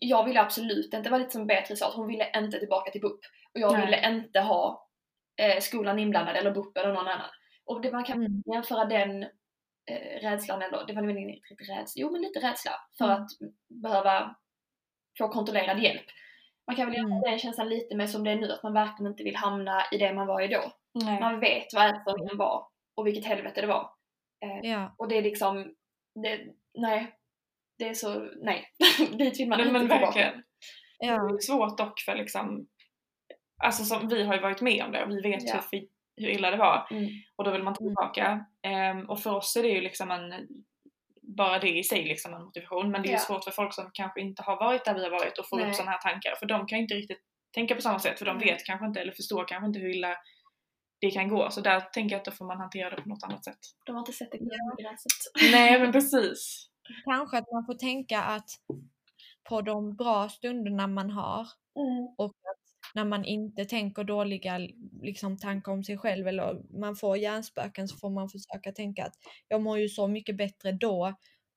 jag 0.00 0.24
ville 0.24 0.40
absolut 0.40 0.84
inte, 0.84 1.00
det 1.00 1.10
var 1.10 1.18
lite 1.18 1.30
som 1.30 1.46
Beatrice 1.46 1.78
sa, 1.78 1.88
att 1.88 1.94
hon 1.94 2.06
ville 2.08 2.30
inte 2.38 2.58
tillbaka 2.58 2.90
till 2.90 3.00
BUP. 3.00 3.20
Och 3.54 3.60
jag 3.60 3.72
Nej. 3.72 3.84
ville 3.84 4.08
inte 4.08 4.40
ha 4.40 4.88
eh, 5.42 5.60
skolan 5.60 5.98
inblandad 5.98 6.36
eller 6.36 6.50
BUP 6.50 6.76
eller 6.76 6.92
någon 6.92 7.08
annan. 7.08 7.30
Och 7.64 7.80
det, 7.80 7.92
man 7.92 8.04
kan 8.04 8.16
Mm. 8.18 8.42
jämföra 8.54 8.84
den 8.84 9.22
eh, 9.90 10.20
rädslan, 10.22 10.62
eller 10.62 10.86
det 10.86 10.92
var 10.92 11.02
väl 11.02 11.16
inte 11.16 11.32
riktigt 11.50 11.68
rädsla, 11.70 12.00
jo 12.00 12.10
men 12.12 12.22
lite 12.22 12.40
rädsla 12.40 12.72
för 12.98 13.04
Mm. 13.04 13.22
att 13.22 13.28
behöva 13.82 14.36
få 15.18 15.28
kontrollerad 15.28 15.82
hjälp. 15.82 16.04
Man 16.66 16.76
kan 16.76 16.86
väl 16.86 16.96
göra 16.96 17.06
Mm. 17.06 17.20
den 17.20 17.38
känslan 17.38 17.68
lite 17.68 17.96
mer 17.96 18.06
som 18.06 18.24
det 18.24 18.30
är 18.30 18.36
nu, 18.36 18.52
att 18.52 18.62
man 18.62 18.72
verkligen 18.72 19.12
inte 19.12 19.24
vill 19.24 19.36
hamna 19.36 19.82
i 19.92 19.98
det 19.98 20.12
man 20.12 20.26
var 20.26 20.40
i 20.40 20.48
då. 20.48 20.72
Nej. 20.94 21.20
Man 21.20 21.40
vet 21.40 21.74
vad 21.74 21.90
ätstörningen 21.90 22.36
var 22.36 22.66
och 22.96 23.06
vilket 23.06 23.24
helvete 23.24 23.60
det 23.60 23.66
var. 23.66 23.90
Ja. 24.62 24.94
Och 24.98 25.08
det 25.08 25.18
är 25.18 25.22
liksom, 25.22 25.74
det, 26.22 26.40
nej. 26.78 27.12
Det 27.78 27.88
är 27.88 27.94
så, 27.94 28.30
nej. 28.42 28.68
Dit 29.18 29.40
vill 29.40 29.48
man 29.48 29.58
Men, 29.58 29.66
inte 29.66 29.72
men 29.78 29.88
tillbaka. 29.88 30.04
verkligen. 30.06 30.42
Det 30.98 31.06
Ja. 31.06 31.14
är 31.34 31.38
svårt 31.38 31.78
dock 31.78 32.00
för 32.00 32.14
liksom, 32.14 32.66
alltså 33.64 33.84
som, 33.84 34.08
vi 34.08 34.22
har 34.24 34.34
ju 34.34 34.40
varit 34.40 34.60
med 34.60 34.84
om 34.84 34.92
det 34.92 35.04
och 35.04 35.10
vi 35.10 35.20
vet 35.20 35.48
Ja. 35.48 35.60
hur, 35.72 35.86
hur 36.16 36.28
illa 36.28 36.50
det 36.50 36.56
var 36.56 36.88
Mm. 36.90 37.08
och 37.36 37.44
då 37.44 37.50
vill 37.50 37.62
man 37.62 37.74
Mm. 37.80 37.88
tillbaka. 37.88 38.44
Ehm, 38.62 39.10
och 39.10 39.20
för 39.20 39.34
oss 39.34 39.56
är 39.56 39.62
det 39.62 39.68
ju 39.68 39.80
liksom 39.80 40.10
en, 40.10 40.48
bara 41.22 41.58
det 41.58 41.78
i 41.78 41.84
sig 41.84 42.04
liksom 42.04 42.34
en 42.34 42.44
motivation 42.44 42.90
men 42.90 43.02
det 43.02 43.08
är 43.08 43.12
Ja. 43.12 43.18
svårt 43.18 43.44
för 43.44 43.50
folk 43.50 43.74
som 43.74 43.90
kanske 43.94 44.20
inte 44.20 44.42
har 44.42 44.56
varit 44.56 44.84
där 44.84 44.94
vi 44.94 45.02
har 45.02 45.10
varit 45.10 45.38
och 45.38 45.48
får 45.48 45.56
Nej. 45.56 45.68
upp 45.68 45.74
sådana 45.74 45.90
här 45.90 45.98
tankar 45.98 46.34
för 46.38 46.46
de 46.46 46.66
kan 46.66 46.78
ju 46.78 46.82
inte 46.82 46.94
riktigt 46.94 47.20
tänka 47.54 47.74
på 47.74 47.80
samma 47.80 47.98
sätt 47.98 48.18
för 48.18 48.26
de 48.26 48.38
Nej. 48.38 48.46
vet 48.52 48.64
kanske 48.64 48.86
inte 48.86 49.00
eller 49.00 49.12
förstår 49.12 49.44
kanske 49.48 49.66
inte 49.66 49.78
hur 49.78 49.90
illa 49.96 50.16
det 51.00 51.10
kan 51.10 51.28
gå 51.28 51.50
så 51.50 51.60
där 51.60 51.80
tänker 51.80 52.14
jag 52.14 52.18
att 52.18 52.24
då 52.24 52.30
får 52.30 52.44
man 52.46 52.58
hantera 52.58 52.96
det 52.96 53.02
på 53.02 53.08
något 53.08 53.22
annat 53.22 53.44
sätt. 53.44 53.58
De 53.86 53.92
har 53.92 54.00
inte 54.00 54.12
sett 54.12 54.32
det 54.32 54.38
gräset. 54.38 55.52
Nej 55.52 55.80
men 55.80 55.92
precis. 55.92 56.68
Kanske 57.04 57.38
att 57.38 57.52
man 57.52 57.66
får 57.66 57.74
tänka 57.74 58.22
att 58.22 58.50
på 59.48 59.62
de 59.62 59.96
bra 59.96 60.28
stunderna 60.28 60.86
man 60.86 61.10
har 61.10 61.46
Mm. 61.78 62.14
och 62.18 62.30
att 62.30 62.94
när 62.94 63.04
man 63.04 63.24
inte 63.24 63.64
tänker 63.64 64.04
dåliga 64.04 64.58
liksom, 65.02 65.38
tankar 65.38 65.72
om 65.72 65.84
sig 65.84 65.98
själv 65.98 66.28
eller 66.28 66.78
man 66.80 66.96
får 66.96 67.16
hjärnspöken 67.16 67.88
så 67.88 67.96
får 67.96 68.10
man 68.10 68.28
försöka 68.28 68.72
tänka 68.72 69.04
att 69.04 69.14
jag 69.48 69.62
mår 69.62 69.78
ju 69.78 69.88
så 69.88 70.08
mycket 70.08 70.36
bättre 70.36 70.72
då 70.72 71.14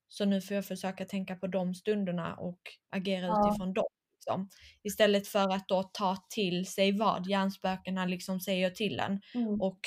så 0.07 0.25
nu 0.25 0.41
får 0.41 0.55
jag 0.55 0.65
försöka 0.65 1.05
tänka 1.05 1.35
på 1.35 1.47
de 1.47 1.73
stunderna 1.75 2.35
och 2.35 2.59
agera 2.89 3.25
Ja. 3.25 3.49
utifrån 3.49 3.73
dem. 3.73 3.87
Liksom. 4.19 4.49
Istället 4.83 5.27
för 5.27 5.49
att 5.53 5.67
då 5.67 5.83
ta 5.83 6.17
till 6.29 6.65
sig 6.65 6.91
vad 6.91 7.27
hjärnspökena 7.27 8.05
liksom 8.05 8.39
säger 8.39 8.69
till 8.69 8.99
en 8.99 9.21
Mm. 9.35 9.61
och 9.61 9.79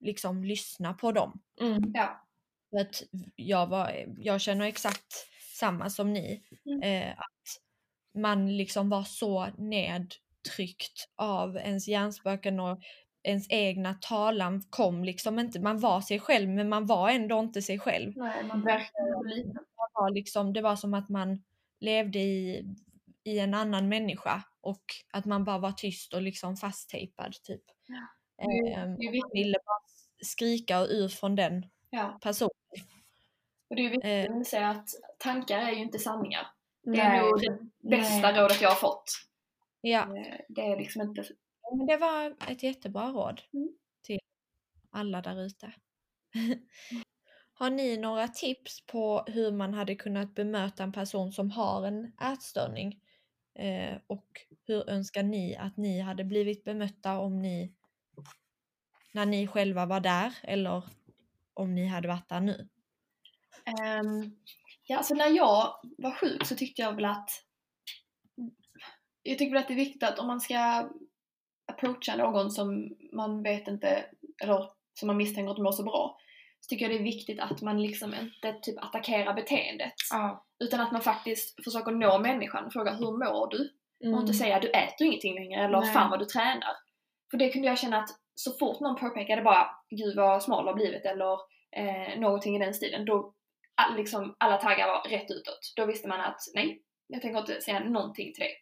liksom 0.00 0.44
lyssna 0.44 0.94
på 0.94 1.12
dem. 1.12 1.40
Mm. 1.60 1.92
Ja. 1.94 2.26
För 2.70 2.80
att 2.80 3.02
jag, 3.36 3.66
var, 3.66 4.04
jag 4.18 4.40
känner 4.40 4.66
exakt 4.66 5.14
samma 5.54 5.90
som 5.90 6.12
ni. 6.12 6.42
Mm. 6.66 6.82
Eh, 6.82 7.12
att 7.18 7.60
man 8.20 8.56
liksom 8.56 8.88
var 8.88 9.02
så 9.02 9.46
nedtryckt 9.58 11.08
av 11.16 11.56
ens 11.56 11.88
hjärnspöken 11.88 12.60
och 12.60 12.80
ens 13.22 13.46
egna 13.50 13.94
talan 13.94 14.62
kom 14.70 15.04
liksom 15.04 15.38
inte. 15.38 15.60
Man 15.60 15.80
var 15.80 16.00
sig 16.00 16.20
själv 16.20 16.48
men 16.48 16.68
man 16.68 16.86
var 16.86 17.10
ändå 17.10 17.40
inte 17.40 17.62
sig 17.62 17.78
själv. 17.78 18.12
Nej, 18.16 18.44
man 18.44 18.60
liten. 19.24 19.58
Var 19.94 20.10
liksom, 20.10 20.52
det 20.52 20.62
var 20.62 20.76
som 20.76 20.94
att 20.94 21.08
man 21.08 21.42
levde 21.80 22.18
i, 22.18 22.64
i 23.24 23.38
en 23.38 23.54
annan 23.54 23.88
människa 23.88 24.42
och 24.60 24.84
att 25.12 25.24
man 25.24 25.44
bara 25.44 25.58
var 25.58 25.72
tyst 25.72 26.14
och 26.14 26.22
liksom 26.22 26.56
fasttejpad 26.56 27.32
typ. 27.42 27.62
Ja. 27.86 28.06
Eh, 28.44 28.80
man 28.88 29.30
ville 29.32 29.58
bara 29.66 29.80
skrika 30.22 30.80
och 30.80 30.86
ur 30.90 31.08
från 31.08 31.34
den 31.36 31.66
Ja. 31.90 32.18
personen. 32.22 32.50
Och 33.70 33.76
det 33.76 33.82
är 33.86 33.90
viktigt 33.90 34.04
Eh. 34.10 34.20
att 34.30 34.36
inse 34.36 34.66
att 34.66 34.88
tankar 35.18 35.58
är 35.58 35.70
ju 35.72 35.82
inte 35.82 35.98
sanningar. 35.98 36.46
Det 36.82 36.90
Nej. 36.90 37.00
är 37.18 37.22
nog 37.22 37.40
det 37.40 37.58
bästa 37.90 38.30
Nej. 38.32 38.40
rådet 38.42 38.60
jag 38.60 38.68
har 38.68 38.76
fått. 38.76 39.04
Ja. 39.80 40.06
Det 40.48 40.60
är 40.60 40.76
liksom 40.76 41.02
inte... 41.02 41.24
Men 41.76 41.86
det 41.86 41.96
var 41.96 42.36
ett 42.48 42.62
jättebra 42.62 43.08
råd 43.08 43.42
Mm. 43.52 43.68
till 44.02 44.18
alla 44.90 45.22
där 45.22 45.40
ute. 45.46 45.72
Har 47.56 47.70
ni 47.70 47.96
några 47.96 48.28
tips 48.28 48.86
på 48.86 49.24
hur 49.26 49.52
man 49.52 49.74
hade 49.74 49.94
kunnat 49.94 50.34
bemöta 50.34 50.82
en 50.82 50.92
person 50.92 51.32
som 51.32 51.50
har 51.50 51.86
en 51.86 52.12
ätstörning? 52.32 53.00
Eh, 53.54 53.96
och 54.06 54.40
hur 54.66 54.90
önskar 54.90 55.22
ni 55.22 55.56
att 55.56 55.76
ni 55.76 56.00
hade 56.00 56.24
blivit 56.24 56.64
bemötta 56.64 57.18
om 57.18 57.42
ni 57.42 57.72
när 59.12 59.26
ni 59.26 59.46
själva 59.46 59.86
var 59.86 60.00
där 60.00 60.38
eller 60.42 60.82
om 61.54 61.74
ni 61.74 61.86
hade 61.86 62.08
varit 62.08 62.28
där 62.28 62.40
nu? 62.40 62.68
Um, 64.00 64.36
ja, 64.86 64.96
alltså 64.96 65.14
när 65.14 65.28
jag 65.28 65.74
var 65.98 66.10
sjuk 66.10 66.46
så 66.46 66.54
tyckte 66.56 66.82
jag 66.82 66.92
väl 66.94 67.04
att 67.04 67.30
jag 69.22 69.38
tycker 69.38 69.52
väl 69.52 69.62
att 69.62 69.68
det 69.68 69.74
är 69.74 69.76
viktigt 69.76 70.02
att 70.02 70.18
om 70.18 70.26
man 70.26 70.40
ska 70.40 70.90
approacha 71.66 72.16
någon 72.16 72.50
som 72.50 72.96
man 73.12 73.42
vet 73.42 73.68
inte, 73.68 74.04
eller 74.42 74.70
som 74.94 75.06
man 75.06 75.16
misstänker 75.16 75.50
inte 75.50 75.62
mår 75.62 75.72
så 75.72 75.82
bra, 75.82 76.18
så 76.64 76.68
tycker 76.68 76.84
jag 76.84 76.94
det 76.94 77.02
är 77.02 77.04
viktigt 77.04 77.40
att 77.40 77.62
man 77.62 77.82
liksom 77.82 78.14
inte 78.14 78.52
typ 78.62 78.84
attackerar 78.84 79.34
beteendet. 79.34 79.92
Ja. 80.10 80.46
Utan 80.64 80.80
att 80.80 80.92
man 80.92 81.00
faktiskt 81.00 81.64
försöker 81.64 81.92
nå 81.92 82.18
människan 82.18 82.64
och 82.64 82.72
fråga 82.72 82.92
hur 82.92 83.12
mår 83.12 83.50
du? 83.50 83.70
Mm. 84.04 84.14
Och 84.14 84.20
inte 84.20 84.34
säga 84.34 84.60
du 84.60 84.70
äter 84.70 85.06
ingenting 85.06 85.34
längre 85.34 85.64
eller 85.64 85.80
Nej. 85.80 85.92
fan 85.92 86.10
vad 86.10 86.18
du 86.18 86.24
tränar. 86.24 86.72
För 87.30 87.38
det 87.38 87.48
kunde 87.48 87.68
jag 87.68 87.78
känna 87.78 87.98
att 87.98 88.08
så 88.34 88.52
fort 88.52 88.80
någon 88.80 88.96
påpekade 88.96 89.42
bara 89.42 89.66
gud 89.90 90.16
vad 90.16 90.42
smal 90.42 90.64
du 90.64 90.70
har 90.70 90.76
blivit 90.76 91.04
eller 91.04 91.32
eh, 91.76 92.20
någonting 92.20 92.56
i 92.56 92.58
den 92.58 92.74
stilen, 92.74 93.04
då 93.04 93.34
all, 93.74 93.96
liksom, 93.96 94.34
alla 94.38 94.56
taggar 94.56 94.88
var 94.88 95.10
rätt 95.10 95.30
utåt. 95.30 95.72
Då 95.76 95.86
visste 95.86 96.08
man 96.08 96.20
att 96.20 96.40
nej, 96.54 96.82
jag 97.06 97.22
tänker 97.22 97.40
inte 97.40 97.60
säga 97.60 97.80
någonting 97.80 98.32
till 98.32 98.42
dig. 98.42 98.52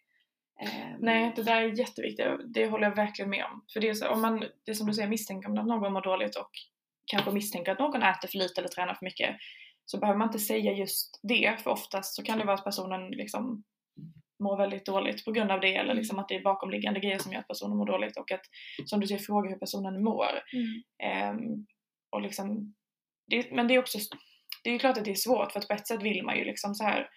Ehm, 0.59 0.97
Nej, 0.99 1.33
det 1.35 1.43
där 1.43 1.61
är 1.61 1.79
jätteviktigt. 1.79 2.27
Det 2.45 2.67
håller 2.67 2.87
jag 2.87 2.95
verkligen 2.95 3.29
med 3.29 3.45
om. 3.45 3.65
För 3.73 3.79
det 3.79 3.89
är, 3.89 3.93
så, 3.93 4.09
om 4.09 4.21
man, 4.21 4.39
det 4.39 4.71
är 4.71 4.75
som 4.75 4.87
du 4.87 4.93
säger, 4.93 5.09
misstänker 5.09 5.49
om 5.49 5.57
att 5.57 5.67
någon 5.67 5.93
mår 5.93 6.01
dåligt 6.01 6.35
och 6.35 6.51
kanske 7.05 7.31
misstänker 7.31 7.71
att 7.71 7.79
någon 7.79 8.03
äter 8.03 8.27
för 8.27 8.37
lite 8.37 8.61
eller 8.61 8.69
tränar 8.69 8.93
för 8.93 9.05
mycket 9.05 9.35
så 9.85 9.99
behöver 9.99 10.17
man 10.17 10.27
inte 10.27 10.39
säga 10.39 10.71
just 10.71 11.19
det 11.23 11.59
för 11.63 11.71
oftast 11.71 12.15
så 12.15 12.23
kan 12.23 12.39
det 12.39 12.45
vara 12.45 12.55
att 12.55 12.63
personen 12.63 13.11
liksom 13.11 13.63
mår 14.39 14.57
väldigt 14.57 14.85
dåligt 14.85 15.25
på 15.25 15.31
grund 15.31 15.51
av 15.51 15.59
det 15.59 15.75
eller 15.75 15.93
liksom 15.93 16.19
att 16.19 16.27
det 16.27 16.35
är 16.35 16.43
bakomliggande 16.43 16.99
grejer 16.99 17.17
som 17.17 17.31
gör 17.31 17.39
att 17.39 17.47
personen 17.47 17.77
mår 17.77 17.85
dåligt 17.85 18.17
och 18.17 18.31
att 18.31 18.41
som 18.85 18.99
du 18.99 19.07
säger 19.07 19.21
fråga 19.21 19.49
hur 19.49 19.57
personen 19.57 20.03
mår. 20.03 20.29
Mm. 20.53 20.83
Ehm, 21.03 21.65
och 22.09 22.21
liksom, 22.21 22.75
det, 23.27 23.51
men 23.51 23.67
det 23.67 23.73
är 23.75 23.79
också, 23.79 23.97
det 24.63 24.69
är 24.69 24.79
klart 24.79 24.97
att 24.97 25.05
det 25.05 25.11
är 25.11 25.15
svårt 25.15 25.51
för 25.51 25.59
att 25.59 25.67
på 25.67 25.73
ett 25.73 25.87
sätt 25.87 26.01
vill 26.01 26.23
man 26.23 26.37
ju 26.37 26.43
liksom 26.45 26.75
så 26.75 26.83
här 26.83 27.09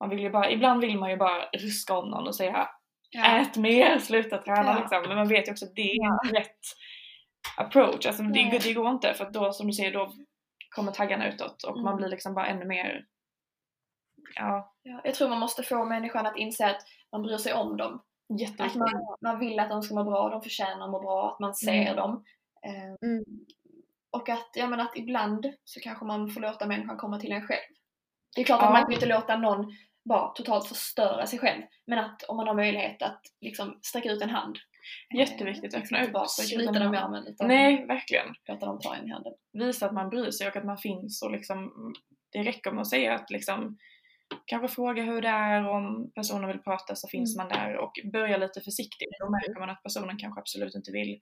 man 0.00 0.10
vill 0.10 0.20
ju 0.20 0.30
bara, 0.30 0.50
ibland 0.50 0.80
vill 0.80 0.98
man 0.98 1.10
ju 1.10 1.16
bara 1.16 1.44
ruska 1.46 1.98
om 1.98 2.10
någon 2.10 2.26
och 2.26 2.36
säga 2.36 2.68
Ja. 3.10 3.40
ät 3.40 3.56
mer, 3.56 3.98
sluta 3.98 4.38
träna 4.38 4.70
Ja. 4.70 4.78
liksom. 4.80 5.02
Men 5.08 5.16
man 5.16 5.28
vet 5.28 5.48
ju 5.48 5.52
också 5.52 5.64
att 5.64 5.74
det 5.74 5.90
är 5.90 5.94
inte 5.94 6.40
rätt 6.40 6.60
approach. 7.56 8.06
Alltså 8.06 8.22
det, 8.22 8.58
det 8.62 8.72
går 8.74 8.90
inte 8.90 9.14
för 9.14 9.24
att 9.26 9.32
då 9.32 9.52
som 9.52 9.66
du 9.66 9.72
säger 9.72 9.92
då 9.92 10.12
kommer 10.74 10.92
taggarna 10.92 11.28
utåt 11.28 11.62
och 11.64 11.76
man 11.76 11.86
Mm. 11.86 11.96
blir 11.96 12.08
liksom 12.08 12.34
bara 12.34 12.46
ännu 12.46 12.64
mer 12.64 13.06
ja, 14.34 14.74
Ja, 14.82 15.00
jag 15.04 15.14
tror 15.14 15.28
man 15.28 15.38
måste 15.40 15.62
få 15.62 15.84
människan 15.84 16.26
att 16.26 16.36
inse 16.36 16.66
att 16.70 16.82
man 17.12 17.22
bryr 17.22 17.36
sig 17.38 17.52
om 17.54 17.76
dem. 17.76 18.02
Att 18.58 18.74
man, 18.74 19.16
man 19.20 19.38
vill 19.38 19.60
att 19.60 19.70
de 19.70 19.82
ska 19.82 19.94
må 19.94 20.04
bra, 20.04 20.28
de 20.28 20.42
förtjänar 20.42 20.84
att 20.84 20.90
må 20.90 21.00
bra, 21.00 21.32
att 21.32 21.40
man 21.40 21.54
ser 21.54 21.72
Mm. 21.82 21.96
dem. 21.96 22.24
Eh, 22.66 23.08
Mm. 23.08 23.24
Och 24.10 24.28
att, 24.28 24.50
ja, 24.54 24.66
men 24.66 24.80
att 24.80 24.96
ibland 24.96 25.46
så 25.64 25.80
kanske 25.80 26.04
man 26.04 26.30
får 26.30 26.40
låta 26.40 26.66
människan 26.66 26.96
komma 26.96 27.18
till 27.20 27.32
en 27.32 27.46
själv. 27.46 27.62
Det 28.34 28.40
är 28.40 28.44
klart 28.44 28.60
att 28.62 28.66
Ja. 28.66 28.72
man 28.72 28.82
kan 28.82 28.92
inte 28.92 29.06
låta 29.06 29.36
någon 29.36 29.72
bara 30.04 30.28
totalt 30.28 30.68
förstöra 30.68 31.26
sig 31.26 31.38
själv. 31.38 31.62
Men 31.86 31.98
att 31.98 32.22
om 32.22 32.36
man 32.36 32.46
har 32.46 32.54
möjlighet 32.54 33.02
att 33.02 33.20
liksom 33.40 33.78
sträcka 33.82 34.10
ut 34.12 34.22
en 34.22 34.30
hand. 34.30 34.56
Eh, 35.14 35.18
Jätteviktigt, 35.20 35.72
liksom 35.72 35.80
öppna 35.96 36.04
upp, 36.06 36.12
bara 36.12 36.24
ut 36.24 36.30
slita 36.30 36.72
dem 36.72 36.94
i 36.94 36.96
armen 36.96 37.26
utan 37.26 37.48
Nej, 37.48 37.86
verkligen. 37.86 38.26
låta 38.48 38.66
dem 38.66 38.78
ta 38.80 38.94
en 38.96 39.06
i 39.06 39.10
handen. 39.10 39.32
Visa 39.52 39.86
att 39.86 39.92
man 39.94 40.10
bryr 40.10 40.30
sig 40.30 40.48
och 40.48 40.56
att 40.56 40.64
man 40.64 40.78
finns 40.78 41.22
och 41.22 41.30
liksom 41.30 41.72
det 42.32 42.42
räcker 42.42 42.70
med 42.70 42.80
att 42.80 42.90
säga 42.90 43.14
att 43.14 43.30
liksom 43.30 43.78
kanske 44.46 44.68
fråga 44.68 45.02
hur 45.02 45.22
det 45.22 45.28
är 45.28 45.68
om 45.68 46.10
personen 46.14 46.48
vill 46.48 46.58
prata 46.62 46.94
så 46.96 47.08
finns 47.08 47.36
Mm. 47.36 47.48
man 47.48 47.58
där 47.58 47.76
och 47.76 47.92
börja 48.12 48.36
lite 48.36 48.60
försiktigt. 48.60 49.08
Då 49.20 49.30
märker 49.30 49.60
man 49.60 49.70
att 49.70 49.82
personen 49.82 50.16
kanske 50.18 50.40
absolut 50.40 50.74
inte 50.74 50.92
vill. 50.92 51.20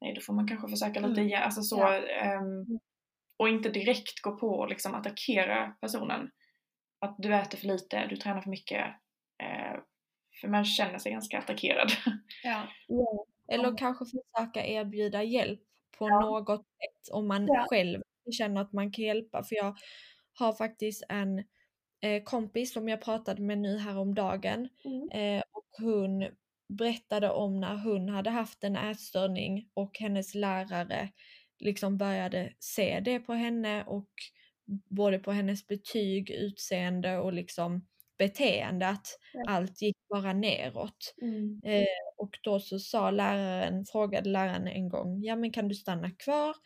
Nej, 0.00 0.14
då 0.14 0.20
får 0.20 0.34
man 0.34 0.48
kanske 0.48 0.68
försöka 0.68 1.00
lite 1.00 1.20
Mm. 1.20 1.26
igen. 1.26 1.42
Alltså 1.42 1.62
så, 1.62 1.78
Ja. 1.78 2.06
ehm, 2.06 2.64
och 3.38 3.48
inte 3.48 3.68
direkt 3.68 4.20
gå 4.22 4.36
på 4.36 4.48
och 4.48 4.68
liksom 4.68 4.94
attackera 4.94 5.74
personen. 5.80 6.30
Att 7.00 7.14
du 7.18 7.34
äter 7.34 7.58
för 7.58 7.66
lite, 7.66 8.06
du 8.06 8.16
tränar 8.16 8.40
för 8.40 8.50
mycket. 8.50 8.84
Eh, 9.42 9.80
för 10.44 10.50
man 10.50 10.64
känner 10.64 10.98
sig 10.98 11.12
ganska 11.12 11.38
attackerad. 11.38 11.88
Ja. 12.44 12.62
Eller 13.52 13.64
Ja. 13.64 13.74
kanske 13.78 14.04
försöka 14.04 14.66
erbjuda 14.66 15.22
hjälp 15.22 15.60
på 15.98 16.08
Ja. 16.08 16.20
något 16.20 16.60
sätt 16.60 17.12
om 17.14 17.28
man 17.28 17.46
Ja. 17.46 17.66
själv 17.68 18.02
känner 18.38 18.60
att 18.60 18.72
man 18.72 18.92
kan 18.92 19.04
hjälpa. 19.04 19.44
För 19.44 19.56
jag 19.56 19.76
har 20.38 20.52
faktiskt 20.52 21.04
en 21.08 21.38
eh, 22.00 22.22
kompis 22.24 22.72
som 22.72 22.88
jag 22.88 23.00
pratade 23.02 23.42
med 23.42 23.58
nu 23.58 23.78
häromdagen 23.78 24.68
Mm. 24.84 25.08
eh, 25.10 25.42
och 25.52 25.66
hon 25.84 26.26
berättade 26.68 27.30
om 27.30 27.60
när 27.60 27.76
hon 27.76 28.08
hade 28.08 28.30
haft 28.30 28.64
en 28.64 28.76
ätstörning 28.76 29.68
och 29.74 29.98
hennes 29.98 30.34
lärare 30.34 31.08
liksom 31.60 31.98
började 31.98 32.52
se 32.58 33.00
det 33.00 33.20
på 33.20 33.32
henne 33.32 33.84
och 33.84 34.08
både 34.90 35.18
på 35.18 35.32
hennes 35.32 35.66
betyg, 35.66 36.30
utseende 36.30 37.18
och 37.18 37.32
liksom 37.32 37.86
beteende 38.18 38.88
att 38.88 39.06
Ja. 39.32 39.44
allt 39.48 39.82
gick 39.82 39.96
bara 40.10 40.32
neråt. 40.32 41.14
Mm. 41.22 41.62
Eh, 41.64 41.84
och 42.18 42.38
då 42.42 42.60
så 42.60 42.78
sa 42.78 43.10
läraren, 43.10 43.84
frågade 43.86 44.30
läraren 44.30 44.66
en 44.68 44.88
gång, 44.88 45.22
ja 45.22 45.36
men 45.36 45.52
kan 45.52 45.68
du 45.68 45.74
stanna 45.74 46.10
kvar? 46.10 46.56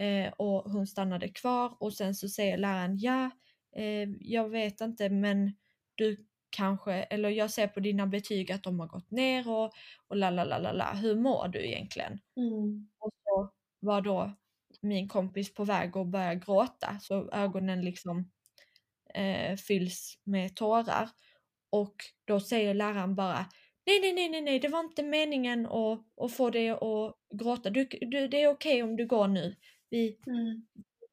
Eh, 0.00 0.32
och 0.32 0.70
hon 0.72 0.86
stannade 0.86 1.28
kvar 1.28 1.76
och 1.80 1.92
sen 1.94 2.14
så 2.14 2.28
säger 2.28 2.58
läraren, 2.58 2.98
ja, 2.98 3.30
eh, 3.76 4.08
jag 4.20 4.48
vet 4.48 4.80
inte 4.80 5.08
men 5.10 5.52
du 5.94 6.26
kanske, 6.50 6.92
eller 6.94 7.28
jag 7.30 7.50
ser 7.50 7.68
på 7.68 7.80
dina 7.80 8.06
betyg 8.06 8.52
att 8.52 8.62
de 8.62 8.80
har 8.80 8.86
gått 8.86 9.10
ner 9.10 9.48
och, 9.50 9.72
och 10.08 10.16
la 10.16 10.30
la 10.30 10.44
la 10.44 10.58
la 10.58 10.72
la. 10.72 10.92
Hur 10.94 11.16
mår 11.16 11.48
du 11.48 11.66
egentligen? 11.66 12.18
Mm. 12.36 12.88
Och 13.00 13.10
så 13.24 13.50
var 13.80 14.00
då 14.02 14.32
min 14.82 15.08
kompis 15.08 15.54
på 15.54 15.64
väg 15.64 15.96
att 15.96 16.06
börja 16.06 16.34
gråta 16.34 16.98
så 17.00 17.30
ögonen 17.32 17.80
liksom 17.80 18.30
eh, 19.14 19.56
fylls 19.56 20.18
med 20.24 20.56
tårar. 20.56 21.08
Och 21.70 21.94
då 22.24 22.40
säger 22.40 22.74
läraren 22.74 23.14
bara 23.14 23.46
Nej, 23.86 24.00
nej, 24.00 24.12
nej, 24.12 24.28
nej, 24.28 24.40
nej, 24.40 24.58
det 24.58 24.68
var 24.68 24.80
inte 24.80 25.02
meningen 25.02 25.66
att, 25.66 26.00
att 26.20 26.32
få 26.32 26.50
dig 26.50 26.70
att 26.70 27.14
gråta. 27.34 27.70
Du, 27.70 27.84
du, 28.00 28.28
det 28.28 28.42
är 28.42 28.48
okej 28.48 28.82
om 28.82 28.96
du 28.96 29.06
går 29.06 29.28
nu. 29.28 29.56
Vi, 29.90 30.18
Mm. 30.26 30.66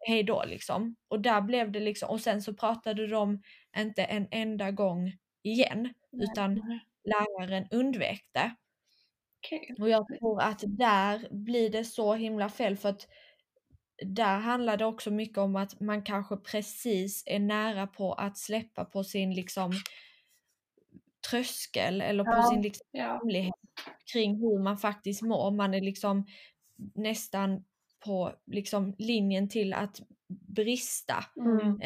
hej 0.07 0.23
då 0.23 0.43
liksom. 0.47 0.95
Och 1.07 1.19
där 1.19 1.41
blev 1.41 1.71
det 1.71 1.79
liksom, 1.79 2.09
och 2.09 2.21
sen 2.21 2.41
så 2.41 2.53
pratade 2.53 3.07
de 3.07 3.41
inte 3.77 4.03
en 4.03 4.27
enda 4.31 4.71
gång 4.71 5.13
igen, 5.43 5.93
Nej. 6.11 6.27
utan 6.31 6.55
läraren 7.03 7.67
undvek 7.71 8.25
det. 8.31 8.55
Okej. 9.39 9.75
Och 9.79 9.89
jag 9.89 10.05
tror 10.19 10.41
att 10.41 10.63
där 10.67 11.27
blir 11.31 11.69
det 11.69 11.85
så 11.85 12.13
himla 12.13 12.49
fel 12.49 12.77
för 12.77 12.89
att 12.89 13.07
där 14.05 14.39
handlar 14.39 14.77
det 14.77 14.85
också 14.85 15.11
mycket 15.11 15.37
om 15.37 15.55
att 15.55 15.79
man 15.79 16.03
kanske 16.03 16.37
precis 16.37 17.23
är 17.25 17.39
nära 17.39 17.87
på 17.87 18.13
att 18.13 18.37
släppa 18.37 18.85
på 18.85 19.03
sin 19.03 19.33
liksom 19.33 19.71
tröskel 21.29 22.01
eller 22.01 22.23
på 22.23 22.31
Ja. 22.31 22.49
sin 22.49 22.61
liksom 22.61 22.87
Ja. 22.91 23.21
kring 24.13 24.35
hur 24.35 24.63
man 24.63 24.77
faktiskt 24.77 25.21
mår. 25.21 25.51
Man 25.51 25.73
är 25.73 25.81
liksom 25.81 26.25
nästan 26.95 27.63
på 28.05 28.33
liksom 28.45 28.95
linjen 28.97 29.49
till 29.49 29.73
att 29.73 30.01
brista. 30.55 31.25
Mm. 31.37 31.79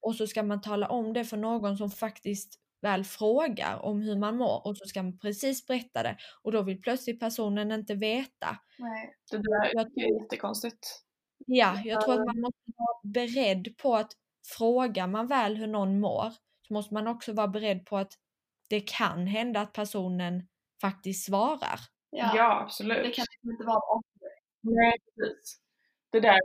Och 0.00 0.14
så 0.16 0.26
ska 0.26 0.42
man 0.42 0.60
tala 0.60 0.88
om 0.88 1.12
det 1.12 1.24
för 1.24 1.36
någon 1.36 1.76
som 1.76 1.90
faktiskt 1.90 2.60
väl 2.80 3.04
frågar 3.04 3.78
om 3.82 4.00
hur 4.02 4.16
man 4.16 4.36
mår 4.36 4.66
och 4.66 4.76
så 4.76 4.84
ska 4.84 5.02
man 5.02 5.18
precis 5.18 5.66
berätta 5.66 6.02
det 6.02 6.16
och 6.42 6.52
då 6.52 6.62
vill 6.62 6.80
plötsligt 6.82 7.20
personen 7.20 7.72
inte 7.72 7.94
veta. 7.94 8.58
Nej. 8.78 9.14
Det 9.30 9.36
där 9.36 9.80
är 9.80 10.22
jättekonstigt. 10.22 11.05
Ja, 11.46 11.80
jag 11.84 12.00
tror 12.00 12.14
att 12.14 12.26
man 12.26 12.40
måste 12.40 12.72
vara 12.76 12.98
beredd 13.04 13.76
på 13.82 13.94
att 13.96 14.12
frågar 14.58 15.06
man 15.06 15.26
väl 15.26 15.56
hur 15.56 15.66
någon 15.66 16.00
mår 16.00 16.30
så 16.68 16.74
måste 16.74 16.94
man 16.94 17.06
också 17.06 17.32
vara 17.32 17.48
beredd 17.48 17.86
på 17.86 17.96
att 17.98 18.12
det 18.70 18.80
kan 18.80 19.26
hända 19.26 19.60
att 19.60 19.72
personen 19.72 20.42
faktiskt 20.80 21.26
svarar. 21.26 21.80
Ja. 22.10 22.32
Ja, 22.36 22.60
absolut. 22.62 22.96
Det 23.04 23.10
kan 23.10 23.24
liksom 23.30 23.50
inte 23.50 23.64
vara 23.64 23.94
om. 23.94 24.02
Nej, 24.62 24.92
precis. 25.14 25.60
Det 26.12 26.20
där, 26.20 26.40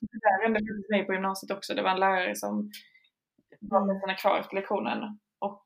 det 0.00 0.18
där 0.20 0.42
hände 0.42 0.58
faktiskt 0.60 0.90
mig 0.90 1.06
på 1.06 1.12
gymnasiet 1.12 1.50
också. 1.50 1.74
Det 1.74 1.82
var 1.82 1.90
en 1.90 2.00
lärare 2.00 2.36
som 2.36 2.70
var 3.60 3.86
med 3.86 4.00
sina 4.00 4.14
kvar 4.14 4.38
efter 4.40 4.54
lektionen. 4.56 4.98
Och 5.38 5.62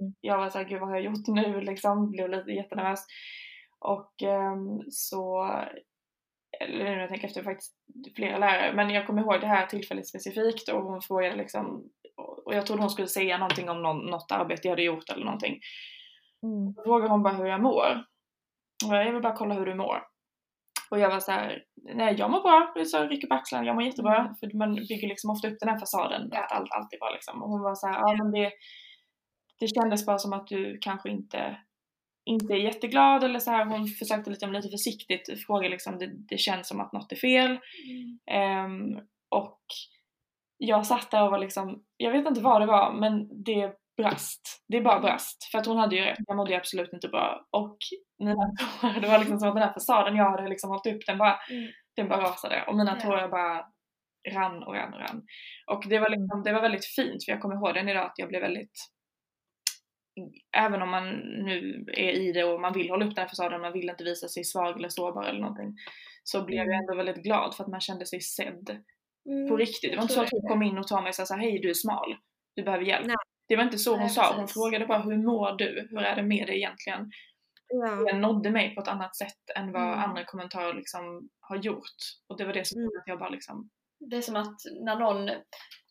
Mm. 0.00 0.14
jag 0.20 0.38
var 0.38 0.50
såhär, 0.50 0.64
gud 0.64 0.80
vad 0.80 0.88
har 0.88 0.96
jag 0.96 1.04
gjort 1.04 1.26
nu 1.28 1.60
liksom? 1.60 2.10
Blev 2.10 2.30
lite 2.30 2.50
jättenervös. 2.50 3.06
Och 3.78 4.22
ehm, 4.22 4.80
så, 4.90 5.44
eller 6.60 6.84
nu 6.84 6.84
när 6.84 7.00
jag 7.00 7.08
tänker 7.08 7.28
efter, 7.28 7.42
faktiskt 7.42 7.74
flera 8.16 8.38
lärare. 8.38 8.72
Men 8.74 8.90
jag 8.90 9.06
kommer 9.06 9.22
ihåg 9.22 9.40
det 9.40 9.46
här 9.46 9.66
tillfället 9.66 10.08
specifikt 10.08 10.68
och 10.68 10.82
hon 10.82 11.02
frågade 11.02 11.36
liksom, 11.36 11.84
och 12.44 12.54
jag 12.54 12.66
trodde 12.66 12.82
hon 12.82 12.90
skulle 12.90 13.08
säga 13.08 13.38
någonting 13.38 13.70
om 13.70 13.82
någon, 13.82 14.06
något 14.06 14.32
arbete 14.32 14.68
jag 14.68 14.72
hade 14.72 14.82
gjort 14.82 15.10
eller 15.10 15.24
någonting. 15.24 15.60
Mm. 16.42 16.72
Då 16.72 16.82
frågade 16.82 17.10
hon 17.10 17.22
bara 17.22 17.34
hur 17.34 17.46
jag 17.46 17.62
mår. 17.62 18.04
Och 18.88 18.96
jag 18.96 19.12
vill 19.12 19.22
bara 19.22 19.36
kolla 19.36 19.54
hur 19.54 19.66
du 19.66 19.74
mår. 19.74 20.02
Och 20.90 20.98
jag 20.98 21.10
var 21.10 21.20
så 21.20 21.32
här, 21.32 21.62
nej 21.94 22.14
jag 22.18 22.30
mår 22.30 22.42
bra. 22.42 22.84
Sa 22.84 23.06
rycker 23.06 23.28
på 23.28 23.34
axlarna, 23.34 23.66
jag 23.66 23.74
mår 23.74 23.84
jättebra. 23.84 24.34
För 24.40 24.58
man 24.58 24.74
bygger 24.74 25.08
liksom 25.08 25.30
ofta 25.30 25.48
upp 25.48 25.60
den 25.60 25.68
här 25.68 25.78
fasaden 25.78 26.32
att 26.32 26.52
allt 26.52 26.72
alltid 26.72 26.98
var 27.00 27.12
liksom. 27.12 27.42
Och 27.42 27.48
hon 27.48 27.62
var 27.62 27.74
så 27.74 27.86
här, 27.86 27.98
ja 28.00 28.14
men 28.24 28.32
det, 28.32 28.52
det 29.60 29.68
kändes 29.74 30.06
bara 30.06 30.18
som 30.18 30.32
att 30.32 30.46
du 30.46 30.78
kanske 30.80 31.10
inte, 31.10 31.56
inte 32.26 32.52
är 32.54 32.56
jätteglad 32.58 33.24
eller 33.24 33.38
så 33.38 33.50
här. 33.50 33.64
Hon 33.64 33.86
försökte 33.86 34.30
liksom 34.30 34.52
lite 34.52 34.68
försiktigt 34.68 35.46
fråga 35.46 35.68
liksom, 35.68 35.98
det, 35.98 36.10
det 36.28 36.38
känns 36.38 36.68
som 36.68 36.80
att 36.80 36.92
något 36.92 37.12
är 37.12 37.16
fel. 37.16 37.58
Ehm, 38.30 38.98
och 39.28 39.60
jag 40.58 40.86
satt 40.86 41.10
där 41.10 41.22
och 41.24 41.30
var 41.30 41.38
liksom, 41.38 41.82
jag 41.96 42.12
vet 42.12 42.26
inte 42.26 42.40
vad 42.40 42.60
det 42.62 42.66
var 42.66 42.92
men 42.92 43.44
det 43.44 43.72
brast. 43.96 44.64
Det 44.68 44.80
bara 44.80 45.00
brast. 45.00 45.44
För 45.52 45.58
att 45.58 45.66
hon 45.66 45.76
hade 45.76 45.96
ju 45.96 46.02
rätt, 46.04 46.18
jag 46.26 46.36
mådde 46.36 46.56
absolut 46.56 46.92
inte 46.92 47.08
bra. 47.08 47.46
Och 47.50 47.76
mina 48.18 48.34
tårar, 48.80 49.00
det 49.00 49.08
var 49.08 49.18
liksom 49.18 49.38
som 49.38 49.48
att 49.48 49.54
den 49.54 49.62
här 49.62 49.72
fasaden 49.72 50.16
jag 50.16 50.30
hade 50.30 50.48
liksom 50.48 50.70
hållit 50.70 50.86
upp 50.86 51.06
den 51.06 51.18
bara, 51.18 51.38
Mm. 51.50 51.70
den 51.96 52.08
bara 52.08 52.22
rasade. 52.22 52.64
Och 52.68 52.76
mina 52.76 52.96
Ja. 52.98 53.04
tårar 53.04 53.28
bara 53.28 53.66
rann 54.34 54.62
och 54.62 54.74
rann 54.74 54.94
och 54.94 55.00
rann. 55.00 55.22
Och 55.66 55.84
det 55.88 55.98
var, 55.98 56.08
liksom, 56.10 56.42
det 56.44 56.52
var 56.52 56.60
väldigt 56.60 56.86
fint 56.86 57.24
för 57.24 57.32
jag 57.32 57.40
kommer 57.40 57.54
ihåg 57.54 57.74
den 57.74 57.88
idag 57.88 58.04
att 58.06 58.18
jag 58.18 58.28
blev 58.28 58.40
väldigt 58.40 58.78
Även 60.56 60.82
om 60.82 60.90
man 60.90 61.10
nu 61.18 61.84
är 61.92 62.12
i 62.12 62.32
det 62.32 62.44
och 62.44 62.60
man 62.60 62.72
vill 62.72 62.90
hålla 62.90 63.04
upp 63.06 63.14
den 63.14 63.22
här 63.22 63.28
fasaden, 63.28 63.60
man 63.60 63.72
vill 63.72 63.88
inte 63.90 64.04
visa 64.04 64.28
sig 64.28 64.44
svag 64.44 64.76
eller 64.78 64.88
sårbar 64.88 65.24
eller 65.24 65.40
någonting. 65.40 65.76
Så 66.22 66.44
blev 66.44 66.66
jag 66.66 66.74
ändå 66.76 66.94
väldigt 66.94 67.22
glad 67.22 67.54
för 67.56 67.64
att 67.64 67.70
man 67.70 67.80
kände 67.80 68.06
sig 68.06 68.20
sedd 68.20 68.82
Mm. 69.28 69.48
på 69.48 69.56
riktigt. 69.56 69.90
Det 69.90 69.96
var 69.96 70.02
inte 70.02 70.14
så 70.14 70.22
att 70.22 70.30
hon 70.30 70.48
kom 70.48 70.62
in 70.62 70.78
och 70.78 70.88
sa 70.88 71.00
mig 71.00 71.08
och 71.08 71.14
sa 71.14 71.26
så 71.26 71.34
här, 71.34 71.40
hej 71.40 71.58
du 71.58 71.70
är 71.70 71.74
smal, 71.74 72.16
du 72.56 72.62
behöver 72.62 72.84
hjälp. 72.84 73.06
Nej. 73.06 73.16
Det 73.48 73.56
var 73.56 73.62
inte 73.64 73.78
så 73.78 73.90
hon 73.90 74.00
Nej, 74.00 74.08
sa, 74.08 74.32
hon 74.32 74.40
precis. 74.40 74.54
frågade 74.54 74.86
bara 74.86 74.98
hur 74.98 75.16
mår 75.16 75.52
du? 75.58 75.88
Hur 75.90 75.98
är 76.02 76.16
det 76.16 76.22
med 76.22 76.46
dig 76.46 76.56
egentligen? 76.56 77.10
Ja. 77.68 77.90
Det 78.12 78.18
nådde 78.18 78.50
mig 78.50 78.74
på 78.74 78.80
ett 78.80 78.88
annat 78.88 79.16
sätt 79.16 79.50
än 79.56 79.72
vad 79.72 79.82
Mm. 79.82 79.98
andra 79.98 80.24
kommentarer 80.24 80.74
liksom 80.74 81.28
har 81.40 81.56
gjort. 81.56 81.96
Och 82.28 82.38
det 82.38 82.44
var 82.44 82.52
det 82.52 82.66
som 82.66 82.78
Mm. 82.78 82.84
gjorde 82.84 82.98
att 83.00 83.08
jag 83.08 83.18
bara 83.18 83.28
liksom, 83.28 83.70
Det 84.10 84.16
är 84.16 84.20
som 84.22 84.36
att 84.36 84.56
när 84.84 84.96
någon 84.98 85.30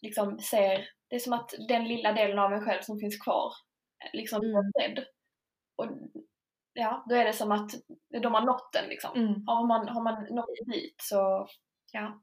liksom 0.02 0.40
ser, 0.40 0.88
det 1.10 1.16
är 1.16 1.20
som 1.20 1.34
att 1.34 1.50
den 1.70 1.88
lilla 1.88 2.14
delen 2.14 2.40
av 2.40 2.54
en 2.54 2.66
själv 2.66 2.82
som 2.82 3.00
finns 3.00 3.18
kvar 3.24 3.52
liksom 4.14 4.42
Mm. 4.44 4.72
sedd. 4.80 5.06
Och 5.76 5.88
ja, 6.74 7.06
då 7.10 7.16
är 7.16 7.26
det 7.26 7.34
som 7.34 7.52
att 7.52 7.72
de 8.22 8.34
har 8.34 8.46
nått 8.46 8.74
den 8.74 8.90
liksom. 8.90 9.12
mm, 9.16 9.48
Har 9.48 9.68
man, 9.68 9.88
har 9.88 10.02
man 10.04 10.24
nått 10.36 10.74
dit 10.74 10.96
så, 11.02 11.48
ja. 11.92 12.22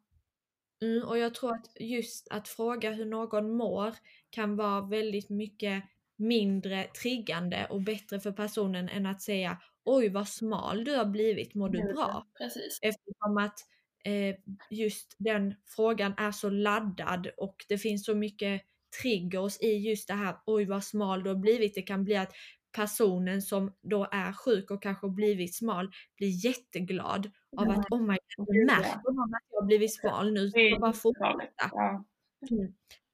Mm, 0.82 1.08
och 1.08 1.18
jag 1.18 1.34
tror 1.34 1.54
att 1.54 1.66
just 1.80 2.28
att 2.30 2.48
fråga 2.48 2.90
hur 2.90 3.04
någon 3.04 3.50
mår 3.56 3.94
kan 4.30 4.56
vara 4.56 4.80
väldigt 4.80 5.30
mycket 5.30 5.84
mindre 6.16 6.84
triggande 7.02 7.66
och 7.70 7.80
bättre 7.80 8.20
för 8.20 8.32
personen 8.32 8.88
än 8.88 9.06
att 9.06 9.22
säga 9.22 9.58
oj 9.84 10.08
vad 10.08 10.28
smal 10.28 10.84
du 10.84 10.96
har 10.96 11.04
blivit, 11.04 11.54
mår 11.54 11.68
du 11.68 11.92
bra? 11.92 12.26
Precis. 12.38 12.78
Eftersom 12.82 13.36
att 13.38 13.58
eh, 14.04 14.36
just 14.70 15.16
den 15.18 15.54
frågan 15.66 16.14
är 16.18 16.32
så 16.32 16.50
laddad 16.50 17.30
och 17.36 17.64
det 17.68 17.78
finns 17.78 18.04
så 18.04 18.14
mycket 18.14 18.62
triggers 19.02 19.60
i 19.60 19.76
just 19.76 20.08
det 20.08 20.14
här 20.14 20.36
oj 20.46 20.64
vad 20.64 20.84
smal 20.84 21.22
du 21.22 21.30
har 21.30 21.36
blivit. 21.36 21.74
Det 21.74 21.82
kan 21.82 22.04
bli 22.04 22.16
att 22.16 22.32
personen 22.72 23.42
som 23.42 23.72
då 23.82 24.08
är 24.12 24.32
sjuk 24.32 24.70
och 24.70 24.82
kanske 24.82 25.08
blivit 25.08 25.54
smal 25.54 25.90
blir 26.16 26.46
jätteglad 26.46 27.30
av 27.56 27.70
att 27.70 27.86
oh 27.90 28.00
my 28.00 28.16
god, 28.36 28.56
ja. 28.56 28.64
märker 28.64 29.12
någon 29.12 29.34
att 29.34 29.42
jag 29.50 29.60
har 29.60 29.66
blivit 29.66 29.94
smal 29.94 30.32
nu? 30.32 30.50
Så 30.50 30.78
bara 30.80 30.92
fortsätta. 30.92 31.70
Ja. 31.72 32.04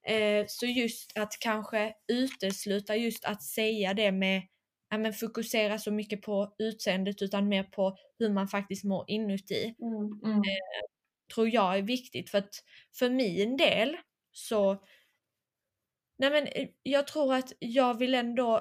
Eh, 0.06 0.44
så 0.48 0.66
just 0.66 1.18
att 1.18 1.32
kanske 1.40 1.94
utesluta 2.08 2.96
just 2.96 3.24
att 3.24 3.42
säga 3.42 3.94
det 3.94 4.12
med 4.12 4.42
ja, 4.90 4.98
men 4.98 5.12
fokusera 5.12 5.78
så 5.78 5.90
mycket 5.90 6.22
på 6.22 6.54
utseendet 6.58 7.22
utan 7.22 7.48
mer 7.48 7.62
på 7.62 7.96
hur 8.18 8.30
man 8.30 8.48
faktiskt 8.48 8.84
mår 8.84 9.04
inuti 9.06 9.74
Mm. 9.82 10.32
Mm. 10.32 10.42
tror 11.34 11.48
jag 11.48 11.78
är 11.78 11.82
viktigt 11.82 12.30
för 12.30 12.38
att 12.38 12.54
för 12.98 13.10
min 13.10 13.56
del 13.56 13.96
så 14.32 14.82
Nej 16.18 16.30
men 16.30 16.46
eh, 16.46 16.68
jag 16.82 17.06
tror 17.06 17.34
att 17.34 17.52
jag 17.58 17.98
vill 17.98 18.14
ändå 18.14 18.60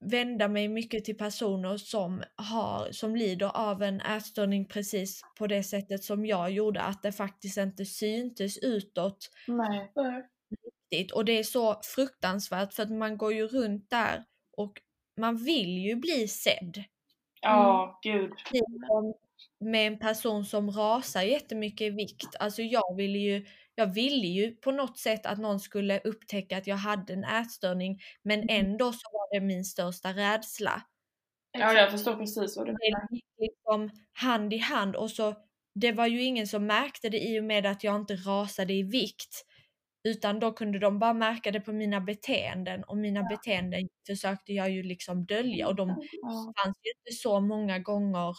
vända 0.00 0.48
mig 0.48 0.68
mycket 0.68 1.04
till 1.04 1.16
personer 1.16 1.76
som 1.76 2.22
har, 2.36 2.92
som 2.92 3.16
lider 3.16 3.56
av 3.56 3.82
en 3.82 4.00
ätstörning 4.00 4.68
precis 4.68 5.20
på 5.38 5.46
det 5.46 5.62
sättet 5.62 6.04
som 6.04 6.26
jag 6.26 6.50
gjorde, 6.50 6.80
att 6.82 7.02
det 7.02 7.12
faktiskt 7.12 7.58
inte 7.58 7.84
syntes 7.84 8.58
utåt 8.58 9.30
Nej. 9.46 9.92
riktigt. 10.90 11.12
Och 11.12 11.24
det 11.24 11.38
är 11.38 11.42
så 11.42 11.80
fruktansvärt 11.94 12.74
för 12.74 12.82
att 12.82 12.90
man 12.90 13.18
går 13.18 13.32
ju 13.32 13.46
runt 13.46 13.90
där 13.90 14.24
och 14.56 14.72
man 15.20 15.36
vill 15.36 15.78
ju 15.78 15.96
bli 15.96 16.28
sedd. 16.28 16.84
Ja, 17.40 17.98
gud. 18.02 18.32
Liksom 18.52 19.14
med 19.60 19.86
en 19.86 19.98
person 19.98 20.44
som 20.44 20.70
rasar 20.70 21.22
jättemycket 21.22 21.80
i 21.86 21.90
vikt. 21.90 22.36
Alltså 22.40 22.62
jag 22.62 22.96
ville 22.96 23.18
ju, 23.18 23.46
jag 23.76 23.94
ville 23.94 24.26
ju 24.26 24.56
på 24.56 24.70
något 24.72 24.98
sätt 24.98 25.26
att 25.26 25.38
någon 25.38 25.60
skulle 25.60 26.00
upptäcka 26.00 26.58
att 26.58 26.66
jag 26.66 26.76
hade 26.76 27.12
en 27.12 27.24
ätstörning 27.24 28.00
men 28.22 28.50
ändå 28.50 28.92
så 28.92 29.08
var 29.12 29.34
det 29.40 29.46
min 29.46 29.64
största 29.64 30.12
rädsla. 30.14 30.82
Ja, 31.52 31.72
jag 31.72 31.90
förstår 31.90 32.16
precis 32.16 32.56
vad 32.56 32.66
du 32.66 32.72
Det 32.72 32.78
menar. 32.78 33.08
gick 33.10 33.24
liksom 33.38 33.90
hand 34.12 34.52
i 34.54 34.58
hand 34.58 34.96
och 34.96 35.10
så 35.10 35.34
det 35.74 35.92
var 35.92 36.06
ju 36.06 36.22
ingen 36.22 36.46
som 36.46 36.66
märkte 36.66 37.08
det 37.08 37.20
i 37.20 37.40
och 37.40 37.44
med 37.44 37.66
att 37.66 37.84
jag 37.84 37.96
inte 37.96 38.14
rasade 38.16 38.72
i 38.74 38.82
vikt. 38.82 39.44
Utan 40.08 40.40
då 40.40 40.52
kunde 40.52 40.78
de 40.78 40.98
bara 40.98 41.14
märka 41.14 41.50
det 41.52 41.60
på 41.60 41.72
mina 41.72 42.00
beteenden 42.00 42.84
och 42.84 42.96
mina 42.98 43.22
beteenden 43.22 43.88
försökte 44.06 44.52
jag 44.52 44.70
ju 44.70 44.82
liksom 44.82 45.26
dölja 45.26 45.68
och 45.68 45.74
de 45.76 45.88
Ja. 46.22 46.54
fanns 46.64 46.76
ju 46.84 46.90
inte 46.90 47.22
så 47.22 47.40
många 47.40 47.78
gånger 47.78 48.34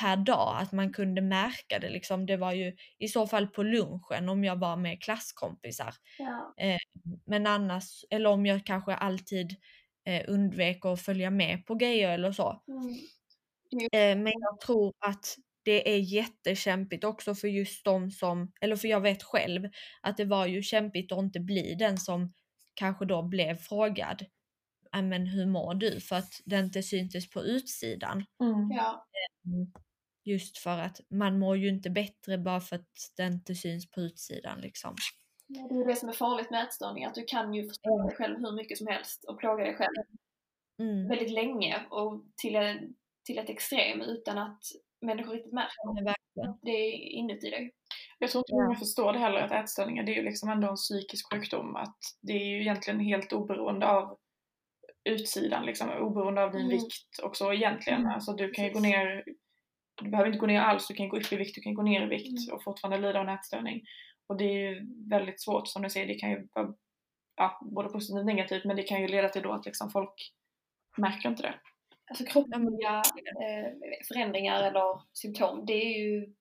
per 0.00 0.16
dag, 0.16 0.56
att 0.62 0.72
man 0.72 0.92
kunde 0.92 1.20
märka 1.22 1.78
det 1.78 1.88
liksom. 1.88 2.26
Det 2.26 2.36
var 2.36 2.52
ju 2.52 2.76
i 2.98 3.08
så 3.08 3.26
fall 3.26 3.46
på 3.46 3.62
lunchen 3.62 4.28
om 4.28 4.44
jag 4.44 4.56
var 4.56 4.76
med 4.76 5.02
klasskompisar. 5.02 5.94
Ja. 6.18 6.54
Men 7.26 7.46
annars, 7.46 8.04
eller 8.10 8.30
om 8.30 8.46
jag 8.46 8.66
kanske 8.66 8.94
alltid 8.94 9.56
eh, 10.04 10.24
undvek 10.28 10.84
att 10.84 11.00
följa 11.02 11.30
med 11.30 11.66
på 11.66 11.74
grejer 11.74 12.10
eller 12.10 12.32
så. 12.32 12.62
Mm. 12.68 12.94
Eh, 13.92 14.22
men 14.24 14.32
jag 14.40 14.60
tror 14.60 14.92
att 15.06 15.36
det 15.62 15.94
är 15.94 15.98
jättekämpigt 15.98 17.04
också 17.04 17.34
för 17.34 17.48
just 17.48 17.84
de 17.84 18.10
som, 18.10 18.52
eller 18.60 18.76
för 18.76 18.88
jag 18.88 19.00
vet 19.00 19.22
själv 19.22 19.68
att 20.02 20.16
det 20.16 20.24
var 20.24 20.46
ju 20.46 20.62
kämpigt 20.62 21.12
att 21.12 21.18
inte 21.18 21.40
bli 21.40 21.74
den 21.74 21.98
som 21.98 22.32
kanske 22.74 23.04
då 23.04 23.22
blev 23.22 23.56
frågad 23.56 24.24
"Ja, 24.92 25.02
men 25.02 25.26
hur 25.26 25.46
mår 25.46 25.74
du? 25.74 26.00
För 26.00 26.16
att 26.16 26.42
det 26.44 26.58
inte 26.58 26.82
syntes 26.82 27.30
på 27.30 27.42
utsidan. 27.42 28.24
Mm. 28.42 28.70
Ja. 28.70 29.06
Just 30.32 30.58
för 30.58 30.78
att 30.78 31.00
man 31.10 31.38
mår 31.38 31.56
ju 31.56 31.68
inte 31.68 31.90
bättre 31.90 32.38
bara 32.38 32.60
för 32.60 32.76
att 32.76 33.12
det 33.16 33.26
inte 33.26 33.54
syns 33.54 33.90
på 33.90 34.00
utsidan 34.00 34.60
liksom. 34.60 34.94
Det 35.48 35.58
är 35.60 35.86
det 35.86 35.96
som 35.96 36.08
är 36.08 36.12
farligt 36.12 36.50
med 36.50 36.64
ätstörning, 36.64 37.04
att 37.04 37.14
du 37.14 37.24
kan 37.24 37.54
ju 37.54 37.68
förstöra 37.68 38.06
dig 38.06 38.16
själv 38.16 38.38
hur 38.38 38.52
mycket 38.52 38.78
som 38.78 38.86
helst 38.86 39.24
och 39.24 39.38
plåga 39.38 39.64
dig 39.64 39.74
själv 39.74 39.94
Mm. 40.80 41.08
väldigt 41.08 41.30
länge 41.30 41.86
och 41.90 42.24
till, 42.36 42.56
en, 42.56 42.78
till 43.26 43.38
ett 43.38 43.50
extrem 43.50 44.00
utan 44.00 44.38
att 44.38 44.60
människor 45.00 45.32
riktigt 45.32 45.52
märker 45.52 46.04
verkligen. 46.04 46.58
det 46.62 46.70
är 46.70 46.92
inuti 46.94 47.50
dig. 47.50 47.72
Jag 48.18 48.30
tror 48.30 48.40
inte 48.40 48.52
Ja. 48.52 48.64
många 48.64 48.78
förstår 48.78 49.12
det 49.12 49.18
heller 49.18 49.38
att 49.40 49.52
ätstörningar 49.64 50.02
det 50.02 50.12
är 50.12 50.16
ju 50.16 50.22
liksom 50.22 50.48
ändå 50.48 50.68
en 50.68 50.76
psykisk 50.76 51.32
sjukdom. 51.34 51.76
Att 51.76 51.98
det 52.22 52.32
är 52.32 52.44
ju 52.46 52.60
egentligen 52.60 53.00
helt 53.00 53.32
oberoende 53.32 53.86
av 53.88 54.18
utsidan 55.04 55.66
liksom, 55.66 55.90
oberoende 55.90 56.42
av 56.42 56.52
din 56.52 56.60
Mm. 56.60 56.70
vikt 56.72 57.18
också 57.22 57.52
egentligen. 57.54 58.00
Mm, 58.00 58.12
Alltså 58.12 58.32
du 58.32 58.50
kan 58.50 58.64
ju 58.64 58.70
gå 58.72 58.80
ner, 58.80 59.24
du 59.98 60.10
behöver 60.10 60.28
inte 60.28 60.38
gå 60.38 60.46
ner 60.46 60.60
alls, 60.60 60.88
du 60.88 60.94
kan 60.94 61.08
gå 61.08 61.16
upp 61.16 61.32
i 61.32 61.36
vikt, 61.36 61.54
du 61.54 61.60
kan 61.60 61.74
gå 61.74 61.82
ner 61.82 62.02
i 62.02 62.06
vikt 62.06 62.48
Mm. 62.48 62.54
och 62.56 62.62
fortfarande 62.62 63.06
lida 63.06 63.20
av 63.20 63.28
en 63.28 63.34
ätstörning. 63.34 63.82
Och 64.26 64.36
det 64.36 64.44
är 64.44 64.70
ju 64.70 64.86
väldigt 65.10 65.40
svårt 65.40 65.68
som 65.68 65.82
du 65.82 65.90
säger, 65.90 66.06
det 66.06 66.14
kan 66.14 66.30
ju 66.30 66.48
vara 66.54 66.74
ja, 67.36 67.58
både 67.62 67.88
positivt 67.88 68.18
och 68.18 68.26
negativt 68.26 68.64
men 68.64 68.76
det 68.76 68.82
kan 68.82 69.00
ju 69.00 69.08
leda 69.08 69.28
till 69.28 69.42
då 69.42 69.52
att 69.52 69.66
liksom 69.66 69.90
folk 69.90 70.32
märker 70.96 71.28
inte 71.28 71.42
det. 71.42 71.54
Alltså 72.10 72.24
kroppsliga 72.24 73.02
eh, 73.42 73.72
förändringar 74.08 74.62
eller 74.62 75.00
symptom, 75.12 75.66
det 75.66 75.72
är 75.72 75.98
ju 75.98 76.34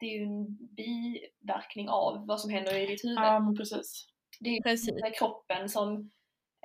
det 0.00 0.06
är 0.06 0.18
ju 0.18 0.24
en 0.24 0.56
biverkning 0.76 1.88
av 1.88 2.26
vad 2.26 2.40
som 2.40 2.50
händer 2.50 2.74
i 2.78 2.86
ditt 2.86 3.04
huvud. 3.04 3.18
Ja 3.18 3.40
men 3.40 3.56
precis. 3.56 4.06
Det 4.40 4.50
är 4.50 4.54
ju 4.54 4.62
Precis. 4.62 5.18
kroppen 5.18 5.68
som... 5.68 6.10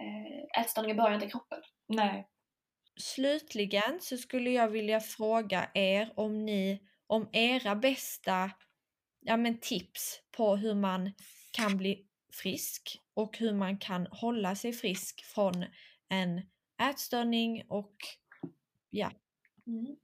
Eh, 0.01 0.61
ätstörningen 0.61 0.97
börjar 0.97 1.13
inte 1.13 1.25
i 1.25 1.29
kroppen. 1.29 1.59
Nej. 1.87 2.27
Slutligen 3.01 3.99
så 4.01 4.17
skulle 4.17 4.49
jag 4.49 4.67
vilja 4.67 4.99
fråga 4.99 5.69
er 5.73 6.13
om 6.15 6.45
ni, 6.45 6.87
om 7.07 7.29
era 7.31 7.75
bästa 7.75 8.51
ja, 9.19 9.37
men 9.37 9.59
tips 9.59 10.21
på 10.31 10.55
hur 10.55 10.75
man 10.75 11.11
kan 11.51 11.77
bli 11.77 12.05
frisk 12.33 13.01
och 13.13 13.37
hur 13.37 13.53
man 13.53 13.77
kan 13.77 14.07
hålla 14.11 14.55
sig 14.55 14.73
frisk 14.73 15.25
från 15.25 15.65
en 16.09 16.41
ätstörning 16.89 17.63
och 17.69 17.95
ja, 18.89 19.11
Mm. 19.67 19.95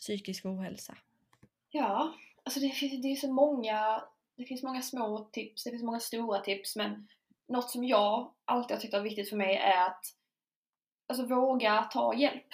psykisk 0.00 0.44
ohälsa. 0.44 0.96
Ja, 1.70 2.14
alltså 2.44 2.60
det 2.60 2.70
finns, 2.70 3.02
det 3.02 3.08
är 3.08 3.16
så 3.16 3.32
många, 3.32 4.04
det 4.36 4.44
finns 4.44 4.62
många 4.62 4.82
små 4.82 5.18
tips, 5.32 5.64
det 5.64 5.70
finns 5.70 5.82
många 5.82 6.00
stora 6.00 6.40
tips 6.40 6.76
men 6.76 7.08
något 7.48 7.70
som 7.70 7.84
jag 7.84 8.34
alltid 8.44 8.76
har 8.76 8.80
tyckt 8.80 8.92
varit 8.92 9.12
viktigt 9.12 9.28
för 9.28 9.36
mig 9.36 9.56
är 9.56 9.86
att 9.86 10.04
alltså 11.08 11.26
våga 11.26 11.82
ta 11.82 12.14
hjälp. 12.14 12.46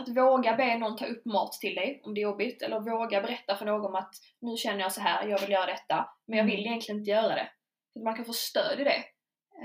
Att 0.00 0.08
våga 0.08 0.56
be 0.56 0.78
någon 0.78 0.96
ta 0.96 1.06
upp 1.06 1.24
mat 1.24 1.52
till 1.52 1.74
dig 1.74 2.00
om 2.04 2.14
det 2.14 2.20
är 2.20 2.22
jobbigt 2.22 2.62
eller 2.62 2.80
våga 2.80 3.20
berätta 3.20 3.56
för 3.56 3.66
någon 3.66 3.96
att 3.96 4.14
nu 4.40 4.56
känner 4.56 4.80
jag 4.80 4.92
så 4.92 5.00
här, 5.00 5.26
jag 5.28 5.40
vill 5.40 5.50
göra 5.50 5.66
detta 5.66 6.08
men 6.26 6.38
jag 6.38 6.44
vill 6.44 6.66
egentligen 6.66 6.98
inte 6.98 7.10
göra 7.10 7.34
det. 7.34 7.48
Så 7.92 7.98
att 7.98 8.04
man 8.04 8.16
kan 8.16 8.24
få 8.24 8.32
stöd 8.32 8.80
i 8.80 8.84
det. 8.84 9.04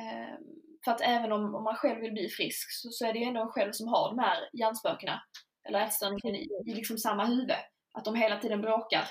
Ehm, 0.02 0.44
för 0.86 0.92
att 0.92 1.02
även 1.02 1.32
om, 1.32 1.56
om 1.56 1.64
man 1.64 1.76
själv 1.76 2.02
vill 2.02 2.12
bli 2.12 2.30
frisk 2.30 2.68
så, 2.72 2.90
så 2.92 3.06
är 3.06 3.14
det 3.14 3.20
ju 3.20 3.26
ändå 3.26 3.42
en 3.42 3.50
själv 3.50 3.72
som 3.72 3.88
har 3.88 4.10
de 4.10 4.20
här 4.20 4.50
hjärnspökena 4.54 5.22
eller 5.68 5.80
ätstörningen 5.82 6.36
i, 6.36 6.48
i 6.66 6.74
liksom 6.74 6.98
samma 6.98 7.26
huvud. 7.26 7.56
Att 7.94 8.06
de 8.06 8.16
hela 8.16 8.40
tiden 8.40 8.62
bråkar. 8.62 9.04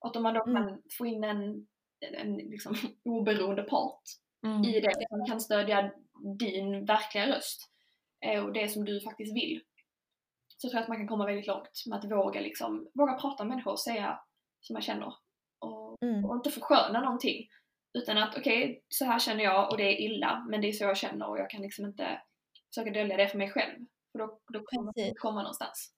Och 0.00 0.10
att 0.10 0.16
om 0.16 0.22
man 0.22 0.34
då 0.34 0.44
Mm. 0.46 0.54
kan 0.66 0.82
få 0.98 1.06
in 1.06 1.24
en, 1.24 1.66
en, 2.18 2.36
liksom 2.36 2.74
oberoende 3.04 3.62
part 3.62 4.02
Mm. 4.46 4.64
i 4.64 4.80
det 4.80 4.92
som 5.08 5.26
kan 5.26 5.40
stödja 5.40 5.90
din 6.38 6.84
verkliga 6.84 7.26
röst 7.36 7.70
och 8.44 8.52
det 8.52 8.68
som 8.68 8.84
du 8.84 9.00
faktiskt 9.00 9.36
vill. 9.36 9.60
Så 10.56 10.68
tror 10.68 10.76
jag 10.76 10.82
att 10.82 10.88
man 10.88 10.98
kan 10.98 11.08
komma 11.08 11.26
väldigt 11.26 11.46
långt 11.46 11.70
med 11.86 11.98
att 11.98 12.10
våga, 12.10 12.40
liksom, 12.40 12.90
våga 12.94 13.12
prata 13.12 13.44
med 13.44 13.50
människor 13.50 13.72
och 13.72 13.80
säga 13.80 14.20
som 14.60 14.74
man 14.74 14.82
känner. 14.82 15.14
Och, 15.58 15.98
Mm. 16.02 16.24
och 16.24 16.36
inte 16.36 16.50
försköna 16.50 17.00
någonting. 17.00 17.48
Utan 17.98 18.18
att 18.18 18.36
okej, 18.36 18.84
så 18.88 19.04
här 19.04 19.18
känner 19.18 19.44
jag 19.44 19.70
och 19.70 19.76
det 19.76 19.82
är 19.84 20.00
illa, 20.00 20.46
men 20.50 20.60
det 20.60 20.68
är 20.68 20.72
så 20.72 20.84
jag 20.84 20.96
känner 20.96 21.28
och 21.28 21.38
jag 21.38 21.50
kan 21.50 21.62
liksom 21.62 21.84
inte 21.84 22.22
försöka 22.68 22.90
dölja 22.90 23.16
det 23.16 23.28
för 23.28 23.38
mig 23.38 23.50
själv. 23.50 23.78
För 24.12 24.18
då, 24.18 24.40
då 24.52 24.62
kommer 24.64 24.84
man 24.84 24.94
inte 24.96 25.14
komma 25.18 25.42
någonstans. 25.42 25.94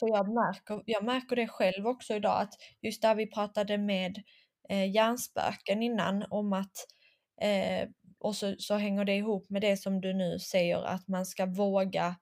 För 0.00 0.08
jag 0.08 0.28
märker, 0.34 0.82
jag 0.86 1.04
märker 1.04 1.36
det 1.36 1.48
själv 1.48 1.86
också 1.86 2.14
idag 2.14 2.42
att 2.42 2.54
just 2.82 3.02
där 3.02 3.14
vi 3.14 3.26
pratade 3.26 3.78
med 3.78 4.22
eh, 4.68 4.90
hjärnspöken 4.90 5.82
innan 5.82 6.24
om 6.30 6.52
att 6.52 6.76
eh, 7.40 7.88
och 8.20 8.36
så, 8.36 8.54
så 8.58 8.74
hänger 8.74 9.04
det 9.04 9.16
ihop 9.16 9.50
med 9.50 9.62
det 9.62 9.76
som 9.76 10.00
du 10.00 10.14
nu 10.14 10.38
säger 10.38 10.82
att 10.84 11.08
man 11.08 11.26
ska 11.26 11.46
våga 11.46 12.14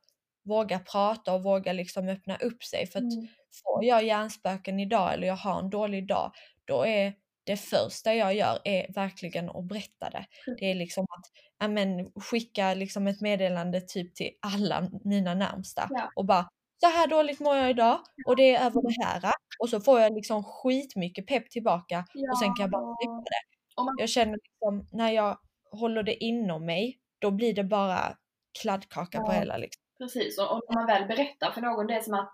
våga 0.45 0.79
prata 0.79 1.35
och 1.35 1.43
våga 1.43 1.73
liksom 1.73 2.09
öppna 2.09 2.37
upp 2.37 2.65
sig 2.65 2.87
för 2.87 2.99
att 2.99 3.13
Mm. 3.15 3.27
får 3.63 3.85
jag 3.85 4.05
hjärnspöken 4.05 4.81
idag 4.81 5.15
eller 5.15 5.27
jag 5.27 5.37
har 5.37 5.59
en 5.59 5.71
dålig 5.71 6.09
dag 6.09 6.33
då 6.65 6.87
är 6.87 7.15
det 7.45 7.57
första 7.57 8.15
jag 8.15 8.35
gör 8.35 8.59
är 8.65 8.93
verkligen 8.95 9.51
att 9.51 9.65
berätta 9.65 10.11
det. 10.11 10.27
Det 10.59 10.71
är 10.71 10.75
liksom 10.75 11.03
att 11.05 11.25
ja, 11.59 11.69
men, 11.69 12.11
skicka 12.13 12.75
liksom 12.75 13.07
ett 13.07 13.21
meddelande 13.21 13.81
typ 13.81 14.15
till 14.15 14.31
alla 14.43 14.89
mina 15.05 15.35
närmsta 15.35 15.89
Ja. 15.91 16.11
och 16.17 16.25
bara 16.27 16.49
så 16.81 16.87
här 16.87 17.07
dåligt 17.07 17.41
mår 17.41 17.57
jag 17.57 17.71
idag 17.71 17.99
och 18.27 18.37
det 18.37 18.55
är 18.57 18.67
över 18.67 18.83
det 18.83 19.05
här 19.05 19.33
och 19.63 19.69
så 19.69 19.81
får 19.81 20.01
jag 20.01 20.15
liksom 20.15 20.45
skitmycket 20.45 21.27
pepp 21.27 21.51
tillbaka 21.51 22.05
och 22.33 22.39
sen 22.39 22.55
kan 22.55 22.63
jag 22.63 22.71
bara 22.71 22.97
släppa 22.97 23.23
det. 23.31 23.83
Man- 23.83 23.95
Jag 23.99 24.09
känner 24.09 24.39
liksom 24.45 24.89
när 24.99 25.11
jag 25.11 25.39
håller 25.77 26.03
det 26.03 26.25
inom 26.25 26.67
mig 26.67 26.99
då 27.19 27.31
blir 27.31 27.55
det 27.55 27.65
bara 27.65 28.17
kladdkaka 28.63 29.21
på 29.21 29.33
Ja. 29.33 29.39
hela 29.39 29.57
liksom. 29.57 29.83
Precis, 29.99 30.39
och, 30.39 30.53
och 30.53 30.63
när 30.69 30.75
man 30.77 30.87
väl 30.87 31.07
berättar 31.09 31.51
för 31.51 31.61
någon, 31.61 31.87
det 31.87 31.95
är 31.95 32.01
som 32.01 32.15
att 32.15 32.33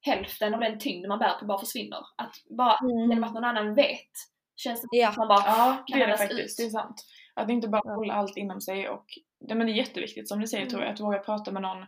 hälften 0.00 0.54
av 0.54 0.60
den 0.60 0.78
tyngd 0.78 1.08
man 1.08 1.18
bär 1.18 1.38
på 1.38 1.44
bara 1.46 1.58
försvinner. 1.58 1.98
Att 2.16 2.34
bara 2.58 2.76
Mm. 2.82 3.10
genom 3.10 3.24
att 3.24 3.34
någon 3.34 3.44
annan 3.44 3.74
vet, 3.74 4.10
känns 4.56 4.80
det 4.80 4.86
Ja. 4.96 5.12
som 5.12 5.22
att 5.22 5.28
man 5.28 5.36
bara 5.36 5.46
Ja, 5.56 5.84
kan 5.86 5.98
det 5.98 6.04
är 6.04 6.08
det 6.08 6.16
faktiskt. 6.18 6.40
ut. 6.60 6.64
Det 6.64 6.64
är 6.64 6.70
sant. 6.70 7.04
Att 7.34 7.50
inte 7.50 7.68
bara 7.68 7.82
Ja. 7.84 7.94
hålla 7.94 8.14
allt 8.14 8.36
inom 8.36 8.60
sig 8.60 8.88
och 8.88 9.04
det, 9.48 9.54
men 9.54 9.66
det 9.66 9.72
är 9.72 9.74
jätteviktigt 9.76 10.28
som 10.28 10.40
du 10.40 10.46
säger 10.46 10.62
Mm. 10.62 10.70
tror 10.70 10.82
jag, 10.84 10.92
att 10.92 11.00
våga 11.00 11.18
prata 11.18 11.50
med 11.52 11.62
någon 11.62 11.86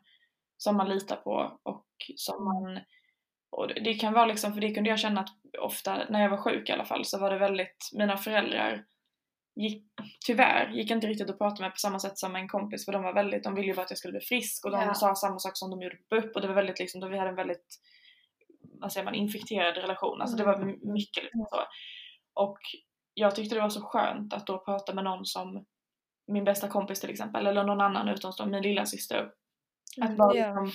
som 0.57 0.77
man 0.77 0.89
litar 0.89 1.17
på 1.17 1.59
och 1.62 1.87
som 2.17 2.45
man 2.45 2.81
och 3.51 3.69
det- 3.69 3.81
det 3.81 3.95
kan 3.95 4.12
vara 4.12 4.27
liksom, 4.27 4.53
för 4.55 4.61
det 4.61 4.75
kunde 4.75 4.91
jag 4.91 4.99
känna 4.99 5.21
att 5.21 5.29
ofta 5.61 5.99
när 6.09 6.23
jag 6.23 6.31
var 6.31 6.37
sjuk 6.37 6.69
i 6.69 6.73
alla 6.73 6.85
fall 6.85 7.05
så 7.05 7.19
var 7.19 7.31
det 7.31 7.39
väldigt, 7.39 7.91
mina 7.93 8.17
föräldrar 8.17 8.85
gick, 9.57 9.85
tyvärr 10.27 10.71
gick 10.71 10.91
inte 10.91 11.07
riktigt 11.07 11.31
att 11.31 11.39
prata 11.39 11.63
med 11.63 11.71
på 11.71 11.77
samma 11.77 11.99
sätt 11.99 12.19
som 12.19 12.37
en 12.37 12.49
kompis 12.49 12.85
för 12.85 12.93
de 12.93 13.03
var 13.03 13.13
väldigt, 13.15 13.45
de 13.45 13.55
ville 13.55 13.67
ju 13.69 13.75
bara 13.75 13.83
att 13.83 13.91
jag 13.91 13.99
skulle 13.99 14.13
bli 14.13 14.21
frisk 14.21 14.65
och 14.65 14.71
de 14.71 14.81
Ja. 14.83 14.95
sa 14.95 15.15
samma 15.15 15.39
sak 15.39 15.57
som 15.57 15.71
de 15.71 15.83
gjorde 15.83 15.97
på 15.97 16.03
BUP 16.21 16.35
och 16.37 16.41
det 16.41 16.49
var 16.49 16.55
väldigt 16.55 16.79
liksom, 16.79 17.01
då 17.01 17.09
vi 17.09 17.19
hade 17.19 17.31
en 17.31 17.37
väldigt, 17.37 17.67
vad 18.81 18.93
säger 18.93 19.05
man, 19.05 19.15
infekterad 19.15 19.77
relation. 19.77 20.21
Alltså 20.21 20.37
det 20.37 20.45
var 20.45 20.55
Mm. 20.55 20.67
my- 20.67 20.93
mycket 20.93 21.25
liksom 21.25 21.47
så. 21.51 21.57
Och 22.35 22.59
jag 23.15 23.35
tyckte 23.35 23.55
det 23.55 23.61
var 23.61 23.69
så 23.69 23.81
skönt 23.83 24.33
att 24.35 24.47
då 24.47 24.59
prata 24.65 24.95
med 24.95 25.05
någon 25.05 25.25
som 25.27 25.65
min 26.27 26.45
bästa 26.45 26.69
kompis 26.69 27.01
till 27.01 27.11
exempel, 27.11 27.47
eller 27.47 27.65
någon 27.65 27.81
annan 27.81 28.09
utomstående, 28.09 28.57
min 28.57 28.63
lilla 28.71 28.87
syster. 28.87 29.31
Att 30.01 30.17
bara 30.17 30.37
Ja. 30.37 30.47
liksom 30.61 30.73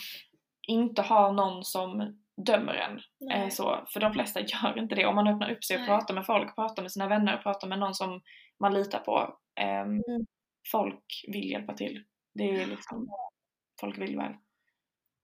inte 0.67 1.01
ha 1.01 1.31
någon 1.31 1.63
som 1.63 2.20
dömer 2.45 2.73
en. 2.73 2.97
Eh, 2.97 3.01
Nej. 3.39 3.51
så, 3.51 3.85
för 3.93 3.99
de 3.99 4.13
flesta 4.13 4.39
gör 4.63 4.77
inte 4.79 4.95
det. 4.95 5.05
Om 5.05 5.15
man 5.15 5.27
öppnar 5.27 5.51
upp 5.51 5.63
sig 5.63 5.75
och 5.75 5.79
Nej. 5.81 5.87
pratar 5.89 6.13
med 6.13 6.25
folk, 6.25 6.55
pratar 6.55 6.81
med 6.81 6.91
sina 6.91 7.07
vänner, 7.07 7.37
pratar 7.37 7.67
med 7.67 7.79
någon 7.79 7.93
som 7.95 8.21
man 8.59 8.73
litar 8.73 8.99
på. 8.99 9.37
ehm, 9.55 9.87
Mm. 10.07 10.25
Folk 10.71 11.25
vill 11.27 11.51
hjälpa 11.51 11.73
till. 11.73 12.03
Det 12.33 12.43
är 12.61 12.65
liksom, 12.65 13.09
folk 13.79 13.97
vill 13.97 14.17
väl. 14.17 14.33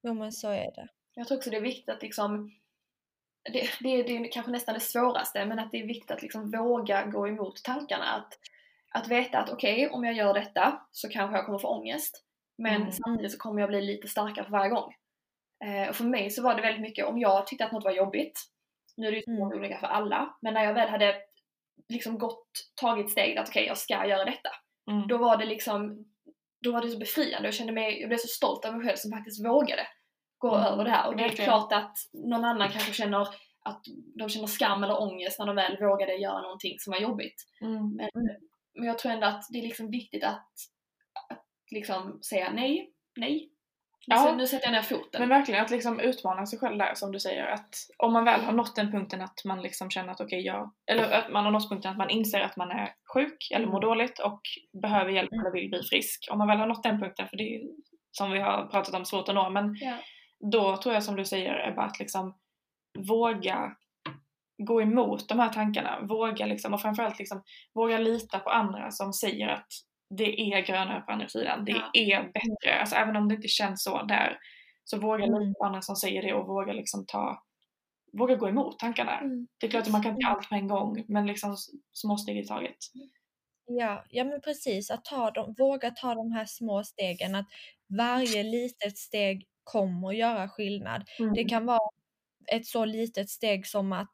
Jo 0.03 0.13
men 0.13 0.31
så 0.31 0.49
är 0.49 0.71
det. 0.75 0.87
Jag 1.13 1.27
tror 1.27 1.37
också 1.37 1.49
det 1.49 1.57
är 1.57 1.61
viktigt 1.61 1.89
att 1.89 2.01
liksom 2.01 2.51
det, 3.53 3.69
det, 3.79 4.03
det 4.03 4.17
är 4.17 4.31
kanske 4.31 4.51
nästan 4.51 4.73
det 4.73 4.79
svåraste, 4.79 5.45
men 5.45 5.59
att 5.59 5.71
det 5.71 5.79
är 5.79 5.87
viktigt 5.87 6.11
att 6.11 6.21
liksom 6.21 6.51
våga 6.51 7.05
gå 7.05 7.27
emot 7.27 7.63
tankarna. 7.63 8.05
Att, 8.05 8.39
att 8.91 9.07
veta 9.07 9.39
att 9.39 9.49
okej, 9.49 9.89
om 9.89 10.03
jag 10.03 10.13
gör 10.13 10.33
detta 10.33 10.81
så 10.91 11.09
kanske 11.09 11.37
jag 11.37 11.45
kommer 11.45 11.59
få 11.59 11.67
ångest. 11.67 12.23
Men 12.57 12.75
Mm. 12.81 12.91
samtidigt 12.91 13.31
så 13.31 13.37
kommer 13.37 13.61
jag 13.61 13.69
bli 13.69 13.81
lite 13.81 14.07
starkare 14.07 14.45
för 14.45 14.51
varje 14.51 14.69
gång. 14.69 14.93
Eh, 15.65 15.89
och 15.89 15.95
för 15.95 16.03
mig 16.03 16.29
så 16.29 16.41
var 16.43 16.55
det 16.55 16.61
väldigt 16.61 16.81
mycket, 16.81 17.05
om 17.05 17.19
jag 17.19 17.47
tyckte 17.47 17.65
att 17.65 17.71
något 17.71 17.83
var 17.83 17.91
jobbigt, 17.91 18.39
nu 18.97 19.07
är 19.07 19.11
det 19.11 19.17
ju 19.17 19.23
Mm. 19.27 19.41
olika 19.41 19.77
för 19.79 19.87
alla, 19.87 20.37
men 20.41 20.53
när 20.53 20.63
jag 20.63 20.73
väl 20.73 20.89
hade 20.89 21.15
liksom 21.89 22.17
gått, 22.17 22.47
tagit 22.75 23.11
steget 23.11 23.39
att 23.39 23.49
okej, 23.49 23.65
jag 23.65 23.77
ska 23.77 24.05
göra 24.07 24.25
detta. 24.25 24.49
Mm. 24.91 25.07
Då 25.07 25.17
var 25.17 25.37
det 25.37 25.45
liksom, 25.45 26.05
då 26.63 26.71
var 26.71 26.81
det 26.81 26.89
så 26.89 26.97
befriande. 26.97 27.47
Jag 27.47 27.53
kände 27.53 27.73
mig, 27.73 27.99
jag 27.99 28.09
blev 28.09 28.17
så 28.17 28.27
stolt 28.27 28.65
av 28.65 28.77
mig 28.77 28.87
själv 28.87 28.95
som 28.97 29.11
faktiskt 29.11 29.45
vågade. 29.45 29.87
gå 30.37 30.55
Mm, 30.55 30.65
över 30.73 30.83
det 30.83 30.89
här. 30.91 31.07
Och 31.07 31.15
det 31.15 31.23
är 31.23 31.27
verkligen. 31.27 31.49
klart 31.49 31.73
att 31.73 31.97
någon 32.13 32.45
annan 32.45 32.69
kanske 32.69 32.93
känner 32.93 33.21
att 33.65 33.81
de 34.19 34.29
känner 34.29 34.47
skam 34.47 34.83
eller 34.83 35.01
ångest 35.01 35.39
när 35.39 35.45
de 35.45 35.55
väl 35.55 35.77
vågade 35.79 36.13
göra 36.15 36.41
någonting 36.41 36.75
som 36.79 36.91
var 36.91 36.99
jobbigt. 36.99 37.35
Mm. 37.61 37.95
Men, 37.95 38.09
men 38.73 38.87
jag 38.87 38.99
tror 38.99 39.11
ändå 39.11 39.27
att 39.27 39.43
det 39.51 39.57
är 39.59 39.63
liksom 39.63 39.91
viktigt 39.91 40.23
att, 40.23 40.49
att 41.29 41.45
liksom 41.71 42.21
säga 42.21 42.51
nej, 42.51 42.93
nej. 43.17 43.49
Ja. 44.09 44.35
Nu 44.37 44.47
sätter 44.47 44.65
jag 44.67 44.71
ner 44.71 44.81
foten. 44.81 45.19
Men 45.21 45.29
verkligen 45.29 45.63
att 45.63 45.71
liksom 45.71 45.99
utmana 45.99 46.45
sig 46.45 46.59
själv 46.59 46.77
där 46.77 46.93
som 46.95 47.11
du 47.11 47.19
säger 47.19 47.45
att 47.47 47.69
om 47.97 48.13
man 48.13 48.25
väl 48.25 48.41
har 48.41 48.51
nått 48.53 48.75
den 48.75 48.91
punkten 48.91 49.21
att 49.21 49.41
man 49.45 49.61
liksom 49.61 49.89
känner 49.89 50.11
att 50.11 50.21
okej 50.21 50.41
jag, 50.41 50.73
eller 50.91 51.11
att 51.11 51.31
man 51.31 51.45
har 51.45 51.51
nått 51.51 51.69
punkten 51.69 51.91
att 51.91 51.97
man 51.97 52.09
inser 52.09 52.41
att 52.41 52.57
man 52.57 52.71
är 52.71 52.93
sjuk 53.13 53.51
eller 53.55 53.67
mår 53.67 53.81
dåligt 53.81 54.19
och 54.19 54.41
behöver 54.81 55.11
hjälp 55.11 55.31
eller 55.31 55.51
vill 55.51 55.69
bli 55.69 55.83
frisk. 55.83 56.27
Om 56.31 56.37
man 56.37 56.47
väl 56.47 56.57
har 56.57 56.67
nått 56.67 56.83
den 56.83 56.99
punkten, 56.99 57.27
för 57.27 57.37
det 57.37 57.55
är 57.55 57.61
som 58.11 58.31
vi 58.31 58.39
har 58.39 58.65
pratat 58.65 58.93
om 58.93 59.05
svårt 59.05 59.29
att 59.29 59.35
nå, 59.35 59.49
men 59.49 59.75
Ja. 59.81 59.97
då 60.51 60.77
tror 60.77 60.93
jag 60.95 61.03
som 61.03 61.15
du 61.15 61.25
säger 61.25 61.53
är 61.53 61.71
bara 61.75 61.85
att 61.85 61.99
liksom 61.99 62.37
våga 63.07 63.75
gå 64.57 64.81
emot 64.81 65.29
de 65.29 65.39
här 65.39 65.49
tankarna, 65.49 65.99
våga 66.01 66.45
liksom 66.45 66.73
och 66.73 66.81
framförallt 66.81 67.19
liksom 67.19 67.43
våga 67.73 67.97
lita 67.97 68.39
på 68.39 68.49
andra 68.49 68.91
som 68.91 69.13
säger 69.13 69.47
att 69.47 69.67
det 70.09 70.41
är 70.53 70.61
grönare 70.61 71.01
på 71.01 71.11
andra 71.11 71.27
sidan, 71.27 71.65
det 71.65 71.71
Ja. 71.71 71.89
är 71.93 72.23
bättre, 72.23 72.79
alltså 72.79 72.95
även 72.95 73.15
om 73.15 73.27
det 73.29 73.35
inte 73.35 73.47
känns 73.47 73.83
så 73.83 74.03
där 74.03 74.37
så 74.83 74.99
våga 74.99 75.25
Mm. 75.25 75.39
lita 75.39 75.59
på 75.59 75.65
andra 75.65 75.81
som 75.81 75.95
säger 75.95 76.21
det 76.21 76.33
och 76.33 76.47
våga 76.47 76.73
liksom 76.73 77.05
ta 77.05 77.43
Våga 78.13 78.35
gå 78.35 78.49
emot 78.49 78.79
tankarna. 78.79 79.19
Mm. 79.19 79.47
Det 79.59 79.65
är 79.67 79.71
klart 79.71 79.83
att 79.83 79.91
man 79.91 80.03
kan 80.03 80.11
inte 80.11 80.23
göra 80.23 80.33
allt 80.33 80.49
på 80.49 80.55
en 80.55 80.67
gång 80.67 81.03
men 81.07 81.27
liksom 81.27 81.55
små 81.93 82.17
steg 82.17 82.37
i 82.37 82.47
taget. 82.47 82.75
Ja, 83.67 84.05
ja 84.09 84.23
men 84.23 84.41
precis. 84.41 84.91
Att 84.91 85.05
ta 85.05 85.31
dem, 85.31 85.55
våga 85.57 85.91
ta 85.91 86.15
de 86.15 86.31
här 86.31 86.45
små 86.45 86.83
stegen. 86.83 87.35
Att 87.35 87.45
varje 87.97 88.43
litet 88.43 88.97
steg 88.97 89.45
kommer 89.63 90.07
att 90.09 90.17
göra 90.17 90.49
skillnad. 90.49 91.03
Det 91.35 91.43
kan 91.43 91.65
vara 91.65 91.89
ett 92.51 92.65
så 92.65 92.85
litet 92.85 93.29
steg 93.29 93.67
som 93.67 93.93
att 93.93 94.11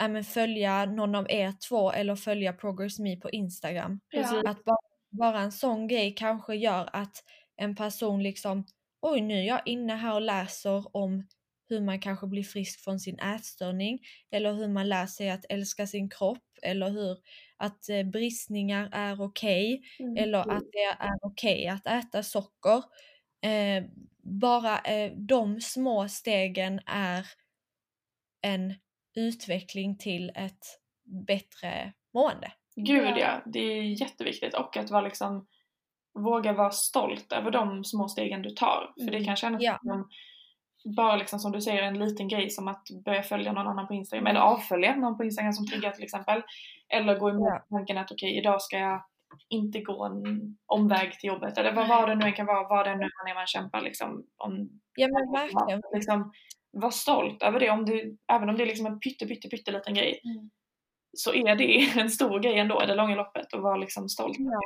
men 0.00 0.24
följa 0.24 0.84
någon 0.84 1.14
av 1.14 1.26
er 1.30 1.52
två 1.68 1.92
eller 1.92 2.16
följa 2.16 2.52
Progress 2.52 2.98
Me 2.98 3.16
på 3.16 3.30
Instagram. 3.30 4.00
Ja. 4.10 4.42
Att 4.46 4.64
bara, 4.64 4.78
bara 5.10 5.40
en 5.40 5.52
sån 5.52 5.88
grej 5.88 6.14
kanske 6.14 6.54
gör 6.54 6.90
att 6.92 7.24
en 7.56 7.74
person 7.76 8.22
liksom 8.22 8.66
oj 9.02 9.20
nu 9.20 9.34
är 9.38 9.42
jag 9.42 9.62
inne 9.66 9.92
här 9.94 10.14
och 10.14 10.20
läser 10.22 10.96
om 10.96 11.26
hur 11.68 11.80
man 11.80 12.00
kanske 12.00 12.26
blir 12.26 12.42
frisk 12.44 12.80
från 12.84 13.00
sin 13.00 13.18
ätstörning 13.18 13.98
eller 14.30 14.52
hur 14.52 14.68
man 14.68 14.88
lär 14.88 15.06
sig 15.06 15.30
att 15.30 15.44
älska 15.48 15.86
sin 15.86 16.10
kropp 16.10 16.44
eller 16.62 16.90
hur 16.90 17.16
att 17.56 17.88
eh, 17.88 18.02
bristningar 18.04 18.88
är 18.92 19.22
okej 19.22 19.82
Mm. 20.00 20.14
eller 20.14 20.38
att 20.50 20.64
det 20.72 20.84
är 21.04 21.14
okej 21.22 21.68
att 21.68 21.86
äta 21.86 22.22
socker. 22.22 22.82
Eh, 23.42 23.84
bara 24.24 24.78
eh, 24.78 25.12
de 25.16 25.60
små 25.60 26.08
stegen 26.08 26.80
är 26.86 27.26
en 28.42 28.74
utveckling 29.14 29.98
till 29.98 30.32
ett 30.34 30.80
bättre 31.26 31.92
mående. 32.14 32.52
Gud 32.86 33.06
Ja. 33.08 33.18
ja, 33.18 33.40
det 33.46 33.58
är 33.60 33.82
jätteviktigt 34.00 34.54
och 34.54 34.76
att 34.76 34.90
vara 34.90 35.02
liksom 35.02 35.46
våga 36.18 36.52
vara 36.52 36.70
stolt 36.70 37.32
över 37.32 37.50
de 37.50 37.84
små 37.84 38.08
stegen 38.08 38.42
du 38.42 38.50
tar. 38.50 38.92
För 38.98 39.10
det 39.10 39.16
Mm. 39.16 39.24
kan 39.24 39.36
kännas 39.36 39.62
Ja. 39.62 39.78
som 39.82 40.08
bara 40.96 41.16
liksom 41.16 41.38
som 41.38 41.52
du 41.52 41.60
säger 41.60 41.82
en 41.82 41.98
liten 41.98 42.28
grej 42.28 42.50
som 42.50 42.68
att 42.68 42.86
börja 43.04 43.22
följa 43.22 43.52
någon 43.52 43.66
annan 43.66 43.86
på 43.86 43.94
Instagram 43.94 44.26
eller 44.26 44.40
avfölja 44.40 44.96
någon 44.96 45.16
på 45.16 45.24
Instagram 45.24 45.52
som 45.52 45.66
triggar 45.66 45.90
till 45.90 46.04
exempel. 46.04 46.42
Eller 46.88 47.18
gå 47.18 47.30
emot 47.30 47.48
Ja. 47.48 47.64
tanken 47.70 47.98
att 47.98 48.12
okej 48.12 48.38
idag 48.38 48.62
ska 48.62 48.78
jag 48.78 49.02
inte 49.48 49.80
gå 49.80 50.04
en 50.04 50.56
omväg 50.66 51.12
till 51.20 51.28
jobbet 51.28 51.58
eller 51.58 51.72
vad, 51.72 51.88
vad 51.88 52.08
det 52.08 52.14
nu 52.14 52.24
än 52.26 52.32
kan 52.32 52.46
vara, 52.46 52.68
vad 52.68 52.86
det 52.86 52.94
nu 52.94 53.08
man 53.18 53.30
är 53.30 53.34
man 53.34 53.46
kämpar 53.46 53.80
liksom. 53.80 54.24
Om, 54.36 54.68
Ja 54.96 55.08
men 55.08 55.32
verkligen. 55.32 55.82
liksom, 55.94 56.32
var 56.70 56.90
stolt 56.90 57.42
över 57.42 57.60
det, 57.60 57.70
om 57.70 57.84
du, 57.84 58.16
även 58.32 58.48
om 58.48 58.56
det 58.56 58.62
är 58.62 58.66
liksom 58.66 58.86
en 58.86 59.00
pytte, 59.00 59.26
pytte, 59.26 59.48
pytte 59.48 59.70
liten 59.72 59.94
grej 59.94 60.20
Mm. 60.24 60.50
Så 61.16 61.34
är 61.34 61.56
det 61.56 61.90
en 62.00 62.10
stor 62.10 62.40
grej 62.40 62.58
ändå 62.58 62.82
i 62.82 62.86
det 62.86 62.94
långa 62.94 63.16
loppet 63.16 63.52
och 63.52 63.62
vara 63.62 63.76
liksom 63.76 64.08
stolt. 64.08 64.36
Ja. 64.38 64.60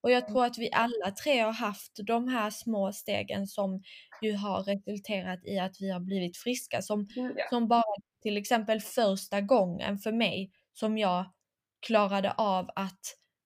Och 0.00 0.10
jag 0.10 0.28
tror 0.28 0.44
att 0.44 0.58
vi 0.58 0.70
alla 0.72 1.10
tre 1.24 1.40
har 1.40 1.52
haft 1.52 1.92
de 2.06 2.28
här 2.28 2.50
små 2.50 2.92
stegen 2.92 3.46
som 3.46 3.82
ju 4.22 4.36
har 4.36 4.62
resulterat 4.62 5.40
i 5.44 5.58
att 5.58 5.76
vi 5.80 5.90
har 5.90 6.00
blivit 6.00 6.36
friska. 6.36 6.82
Som, 6.82 7.06
Gud, 7.06 7.32
ja. 7.36 7.44
som 7.50 7.68
bara 7.68 7.94
till 8.22 8.36
exempel 8.36 8.80
första 8.80 9.40
gången 9.40 9.98
för 9.98 10.12
mig 10.12 10.50
som 10.72 10.98
jag 10.98 11.24
klarade 11.86 12.32
av 12.32 12.70
att 12.76 13.00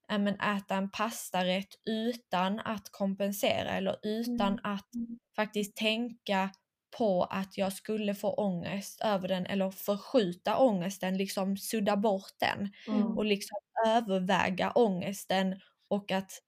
men, 0.08 0.40
äta 0.40 0.74
en 0.74 0.90
pastarätt 0.90 1.74
utan 1.84 2.60
att 2.60 2.90
kompensera 2.90 3.70
eller 3.70 3.96
utan 4.02 4.52
Mm. 4.52 4.60
att 4.62 4.88
faktiskt 5.36 5.76
tänka 5.76 6.50
på 6.98 7.24
att 7.24 7.58
jag 7.58 7.72
skulle 7.72 8.14
få 8.14 8.34
ångest 8.34 9.00
över 9.04 9.28
den 9.28 9.46
eller 9.46 9.70
förskjuta 9.70 10.58
ångesten, 10.58 11.16
liksom 11.18 11.56
sudda 11.56 11.96
bort 11.96 12.32
den 12.40 12.72
Mm. 12.88 13.18
och 13.18 13.24
liksom 13.24 13.58
överväga 13.86 14.72
ångesten 14.74 15.60
och 15.88 16.12
att 16.12 16.42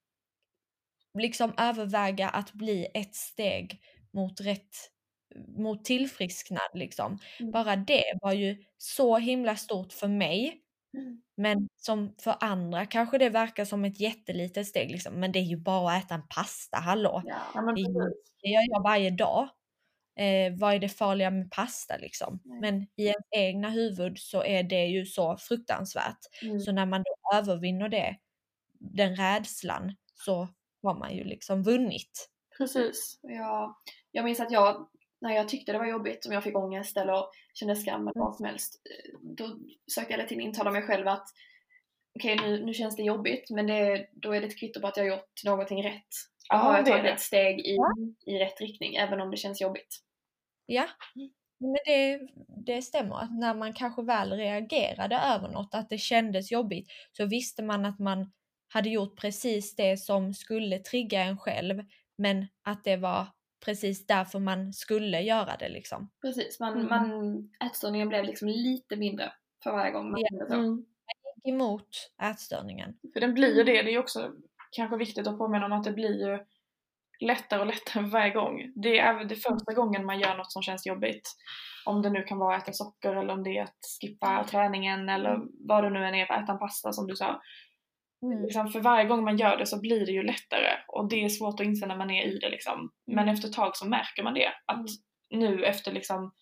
liksom 1.18 1.52
överväga 1.58 2.28
att 2.28 2.52
bli 2.52 2.86
ett 2.94 3.14
steg 3.14 3.80
mot 4.12 4.40
rätt 4.40 4.76
mot 5.58 5.84
tillfrisknad 5.84 6.70
liksom. 6.74 7.18
Mm. 7.40 7.52
Bara 7.52 7.76
det 7.76 8.04
var 8.22 8.32
ju 8.32 8.64
så 8.78 9.18
himla 9.18 9.56
stort 9.56 9.92
för 9.92 10.08
mig. 10.08 10.58
Mm. 10.98 11.22
Men 11.36 11.68
som 11.76 12.14
för 12.20 12.34
andra 12.40 12.86
kanske 12.86 13.18
det 13.18 13.28
verkar 13.28 13.64
som 13.64 13.84
ett 13.84 14.00
jättelitet 14.00 14.66
steg 14.66 14.90
liksom. 14.90 15.14
Men 15.14 15.32
det 15.32 15.38
är 15.38 15.42
ju 15.42 15.56
bara 15.56 15.92
att 15.96 16.04
äta 16.04 16.14
en 16.14 16.28
pasta, 16.28 16.76
hallå. 16.76 17.22
Ja. 17.24 17.36
Det 18.42 18.48
gör 18.48 18.62
jag 18.70 18.82
varje 18.82 19.10
dag. 19.10 19.48
Eh, 20.16 20.52
vad 20.58 20.74
är 20.74 20.78
det 20.78 20.88
farliga 20.88 21.30
med 21.30 21.50
pasta 21.50 21.96
liksom? 21.96 22.40
Nej. 22.44 22.60
Men 22.60 22.82
i 22.96 23.02
ens 23.06 23.26
egna 23.36 23.70
huvud 23.70 24.18
så 24.18 24.44
är 24.44 24.62
det 24.62 24.86
ju 24.86 25.06
så 25.06 25.36
fruktansvärt. 25.36 26.18
Mm. 26.42 26.60
Så 26.60 26.72
när 26.72 26.86
man 26.86 27.02
då 27.02 27.36
övervinner 27.38 27.88
det, 27.88 28.16
den 28.78 29.16
rädslan, 29.16 29.96
så 30.14 30.48
har 30.82 30.98
man 30.98 31.16
ju 31.16 31.24
liksom 31.24 31.62
vunnit. 31.62 32.28
precis. 32.58 33.18
Jag, 33.22 33.74
jag 34.10 34.24
minns 34.24 34.40
att 34.40 34.50
jag, 34.52 34.88
när 35.20 35.34
jag 35.34 35.48
tyckte 35.48 35.72
det 35.72 35.78
var 35.78 35.86
jobbigt, 35.86 36.26
om 36.26 36.32
jag 36.32 36.44
fick 36.44 36.56
ångest 36.56 36.96
eller 36.96 37.24
kände 37.54 37.76
skam 37.76 38.00
eller 38.00 38.16
Mm. 38.16 38.24
vad 38.26 38.36
som 38.36 38.44
helst, 38.44 38.82
eh, 38.90 39.18
då 39.36 39.58
sökte 39.94 40.12
jag 40.12 40.18
hela 40.18 40.28
tiden 40.28 40.44
intala 40.44 40.70
mig 40.70 40.82
själv 40.82 41.08
att 41.08 41.28
okej 42.18 42.36
nu, 42.36 42.64
nu 42.64 42.74
känns 42.74 42.96
det 42.96 43.02
jobbigt 43.02 43.50
men 43.50 43.66
det, 43.66 44.08
då 44.12 44.32
är 44.34 44.40
det 44.40 44.46
ett 44.46 44.58
kvitto 44.58 44.80
på 44.80 44.86
att 44.86 44.96
jag 44.96 45.04
har 45.04 45.10
gjort 45.16 45.44
någonting 45.44 45.82
rätt. 45.84 46.08
Ja, 46.48 46.56
har 46.56 46.76
jag 46.76 46.86
tagit 46.86 47.12
ett 47.12 47.20
steg 47.20 47.60
i, 47.60 47.76
Ja. 47.76 47.92
i 48.26 48.38
rätt 48.38 48.60
riktning 48.60 48.94
även 48.96 49.20
om 49.20 49.30
det 49.30 49.36
känns 49.36 49.60
jobbigt. 49.60 49.98
Ja, 50.66 50.86
men 51.58 51.76
det, 51.86 52.20
det 52.66 52.82
stämmer. 52.82 53.16
Att 53.22 53.38
när 53.38 53.54
man 53.54 53.72
kanske 53.72 54.02
väl 54.02 54.32
reagerade 54.32 55.16
över 55.16 55.48
något, 55.48 55.74
att 55.74 55.88
det 55.88 55.98
kändes 55.98 56.52
jobbigt, 56.52 56.88
så 57.12 57.26
visste 57.26 57.62
man 57.62 57.84
att 57.84 57.98
man 57.98 58.32
hade 58.68 58.88
gjort 58.88 59.20
precis 59.20 59.76
det 59.76 59.96
som 59.96 60.34
skulle 60.34 60.78
trigga 60.78 61.20
en 61.22 61.38
själv, 61.38 61.82
men 62.18 62.46
att 62.62 62.84
det 62.84 62.96
var 62.96 63.26
precis 63.64 64.06
därför 64.06 64.38
man 64.38 64.72
skulle 64.72 65.20
göra 65.20 65.56
det 65.58 65.68
liksom. 65.68 66.10
Precis, 66.22 66.60
man, 66.60 66.72
Mm. 66.72 66.88
man, 66.88 67.50
ätstörningen 67.70 68.08
blev 68.08 68.24
liksom 68.24 68.48
lite 68.48 68.96
mindre 68.96 69.32
för 69.62 69.70
varje 69.72 69.90
gång 69.92 70.10
man 70.10 70.20
Ja. 70.30 70.46
så. 70.48 70.54
Mm. 70.54 70.84
Gick 71.44 71.54
emot 71.54 71.88
ätstörningen. 72.22 72.98
För 73.12 73.20
den 73.20 73.34
blir 73.34 73.56
ju 73.56 73.64
det, 73.64 73.72
det 73.82 73.88
är 73.88 73.92
ju 73.92 73.98
också 73.98 74.32
kanske 74.72 74.96
viktigt 74.96 75.26
att 75.26 75.38
påminna 75.38 75.66
om 75.66 75.72
att 75.72 75.84
det 75.84 75.92
blir 75.92 76.28
ju 76.28 76.38
lättare 77.20 77.60
och 77.60 77.66
lättare 77.66 78.04
varje 78.04 78.30
gång. 78.30 78.72
Det 78.74 78.98
är 78.98 79.24
det 79.24 79.36
första 79.36 79.72
gången 79.74 80.04
man 80.06 80.20
gör 80.20 80.36
något 80.36 80.52
som 80.52 80.62
känns 80.62 80.86
jobbigt. 80.86 81.36
Om 81.86 82.02
det 82.02 82.10
nu 82.10 82.22
kan 82.22 82.38
vara 82.38 82.56
att 82.56 82.62
äta 82.62 82.72
socker 82.72 83.16
eller 83.16 83.32
om 83.32 83.42
det 83.42 83.58
är 83.58 83.62
att 83.62 83.78
skippa 84.00 84.44
träningen 84.50 85.08
eller 85.08 85.38
vad 85.68 85.84
det 85.84 85.90
nu 85.90 86.06
än 86.06 86.14
är, 86.14 86.24
äta 86.24 86.52
en 86.52 86.58
pasta 86.58 86.92
som 86.92 87.06
du 87.06 87.16
sa. 87.16 87.40
Mm. 88.22 88.42
Liksom 88.42 88.68
för 88.68 88.80
varje 88.80 89.04
gång 89.04 89.24
man 89.24 89.36
gör 89.36 89.56
det 89.56 89.66
så 89.66 89.80
blir 89.80 90.06
det 90.06 90.12
ju 90.12 90.22
lättare 90.22 90.68
och 90.88 91.08
det 91.08 91.24
är 91.24 91.28
svårt 91.28 91.60
att 91.60 91.66
inse 91.66 91.86
när 91.86 91.96
man 91.96 92.10
är 92.10 92.24
i 92.26 92.38
det 92.38 92.50
liksom. 92.50 92.90
Men 93.06 93.28
efter 93.28 93.48
ett 93.48 93.54
tag 93.54 93.76
så 93.76 93.88
märker 93.88 94.22
man 94.22 94.34
det. 94.34 94.48
Att 94.66 94.86
nu 95.30 95.64
efter 95.64 95.92
liksom 95.92 96.32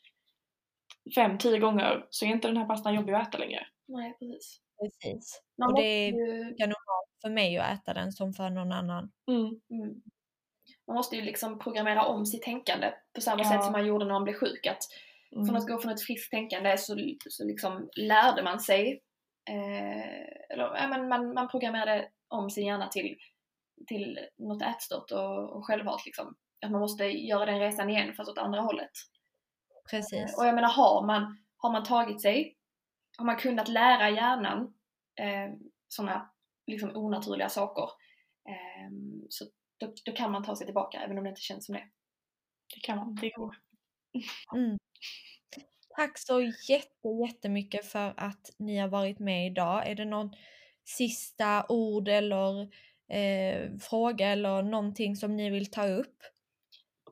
fem, 1.15 1.39
tio 1.39 1.59
gånger 1.59 2.07
så 2.11 2.25
är 2.25 2.29
inte 2.29 2.49
den 2.49 2.57
här 2.57 2.67
pastan 2.67 2.95
jobbig 2.95 3.13
att 3.13 3.29
äta 3.29 3.39
längre. 3.39 3.67
Nej, 3.89 4.17
precis. 4.19 4.61
Precis. 4.81 5.43
Man 5.59 5.69
Och 5.69 5.75
det 5.81 5.83
är 5.83 6.13
lika 6.13 6.65
normalt 6.67 7.11
för 7.23 7.31
mig 7.31 7.59
att 7.59 7.79
äta 7.79 7.95
den 7.95 8.13
som 8.13 8.33
för 8.33 8.51
någon 8.51 8.73
annan. 8.73 9.13
Mm. 9.29 9.61
mm, 9.71 10.03
man 10.87 10.97
måste 10.97 11.17
ju 11.17 11.23
liksom 11.23 11.59
programmera 11.59 12.05
om 12.05 12.27
sitt 12.27 12.43
tänkande 12.43 12.93
på 13.15 13.21
samma 13.21 13.43
Ja. 13.43 13.51
sätt 13.51 13.63
som 13.65 13.73
man 13.73 13.87
gjorde 13.87 14.05
när 14.05 14.13
man 14.13 14.25
blev 14.25 14.35
sjuk. 14.35 14.67
Att 14.67 14.83
Mm. 15.33 15.47
Från 15.47 15.57
att 15.57 15.69
gå 15.69 15.79
från 15.79 15.93
ett 15.93 16.03
friskt 16.03 16.31
tänkande 16.31 16.79
så, 16.79 16.97
så 17.29 17.45
liksom 17.45 17.89
lärde 17.97 18.43
man 18.43 18.61
sig, 18.61 19.03
eh, 19.51 20.55
eller 20.55 20.77
ja, 20.77 20.89
men 20.89 21.09
man, 21.09 21.35
man 21.35 21.49
programmerade 21.49 22.09
om 22.29 22.51
sin 22.51 22.67
hjärna 22.67 22.89
till, 22.89 23.17
till 23.87 24.19
något 24.39 24.63
ätstört 24.63 25.11
och, 25.11 25.57
och 25.57 25.67
självhat 25.67 26.07
liksom. 26.07 26.35
Att 26.67 26.71
man 26.71 26.81
måste 26.81 27.05
göra 27.05 27.47
den 27.47 27.61
resan 27.61 27.91
igen 27.91 28.15
fast 28.15 28.31
åt 28.31 28.39
andra 28.39 28.61
hållet. 28.61 28.91
Precis. 29.91 30.39
Och 30.39 30.47
jag 30.47 30.55
menar 30.55 30.69
har 30.69 31.07
man, 31.07 31.45
har 31.57 31.73
man 31.73 31.85
tagit 31.85 32.23
sig, 32.23 32.57
har 33.21 33.27
man 33.27 33.37
kunnat 33.37 33.69
lära 33.69 34.11
hjärnan 34.11 34.75
eh, 35.21 35.55
sådana 35.89 36.31
liksom 36.67 36.97
onaturliga 36.97 37.49
saker 37.49 37.83
eh, 38.49 38.91
så 39.29 39.45
då, 39.79 39.95
då 40.05 40.13
kan 40.13 40.33
man 40.33 40.45
ta 40.45 40.57
sig 40.57 40.67
tillbaka 40.67 41.01
även 41.01 41.19
om 41.19 41.25
det 41.25 41.31
inte 41.31 41.41
känns 41.41 41.67
som 41.67 41.75
det. 41.75 41.85
Det 42.75 42.81
kan 42.81 42.97
man, 42.97 43.15
det 43.15 43.31
går. 43.31 43.57
Mm. 44.55 44.79
Tack 45.97 46.19
så 46.19 46.41
jätte, 46.69 47.09
jättemycket 47.29 47.87
för 47.87 48.15
att 48.17 48.55
ni 48.59 48.77
har 48.77 48.89
varit 48.89 49.19
med 49.19 49.47
idag. 49.47 49.89
Är 49.89 49.95
det 49.95 50.05
någon 50.05 50.31
sista 50.85 51.67
ord 51.69 52.09
eller 52.09 52.63
eh, 53.09 53.77
fråga 53.81 54.29
eller 54.29 54.63
någonting 54.63 55.17
som 55.17 55.37
ni 55.37 55.51
vill 55.51 55.71
ta 55.71 55.87
upp? 55.87 56.17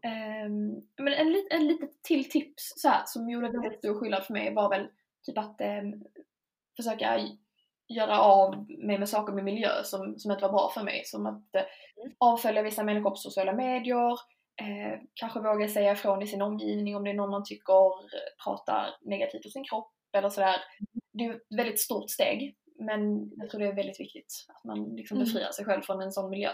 Um, 0.05 0.89
men 0.97 1.13
en, 1.13 1.47
en 1.51 1.67
litet 1.67 2.03
till 2.03 2.31
tips 2.31 2.73
så 2.77 2.89
här, 2.89 3.03
som 3.07 3.31
gjorde 3.31 3.51
väldigt 3.51 3.79
stor 3.79 4.01
skillnad 4.01 4.25
för 4.25 4.33
mig 4.33 4.55
var 4.55 4.69
väl 4.71 4.89
typ 5.29 5.39
att 5.39 5.61
um, 5.61 6.05
försöka 6.77 7.21
göra 7.89 8.21
av 8.21 8.67
mig 8.69 8.99
med 8.99 9.09
saker 9.09 9.33
med 9.33 9.45
miljö 9.45 9.85
som, 9.85 10.19
som 10.19 10.31
inte 10.31 10.43
var 10.43 10.53
bra 10.53 10.71
för 10.75 10.83
mig. 10.83 11.03
Som 11.05 11.27
att 11.27 11.37
uh, 11.57 11.63
avfölja 12.19 12.63
vissa 12.63 12.85
människor 12.85 13.11
på 13.11 13.17
sociala 13.17 13.53
medier, 13.53 14.13
uh, 14.63 15.01
kanske 15.15 15.41
våga 15.41 15.69
säga 15.69 15.93
ifrån 15.93 16.23
i 16.23 16.27
sin 16.27 16.43
omgivning 16.43 16.97
om 16.97 17.05
det 17.05 17.11
är 17.11 17.15
någon 17.15 17.31
man 17.31 17.45
tycker 17.45 18.09
pratar 18.45 18.87
negativt 19.01 19.45
om 19.45 19.51
sin 19.51 19.65
kropp 19.65 19.93
eller 20.13 20.31
sådär. 20.31 20.57
Det 21.13 21.25
är 21.25 21.35
ett 21.35 21.43
väldigt 21.57 21.81
stort 21.81 22.11
steg 22.11 22.57
men 22.79 23.31
jag 23.37 23.51
tror 23.51 23.61
det 23.61 23.67
är 23.67 23.75
väldigt 23.75 24.01
viktigt 24.01 24.47
att 24.49 24.65
man 24.65 24.97
liksom 24.97 25.17
mm. 25.17 25.25
befriar 25.25 25.53
sig 25.53 25.65
själv 25.65 25.83
från 25.83 26.03
en 26.03 26.13
sån 26.13 26.31
miljö. 26.31 26.51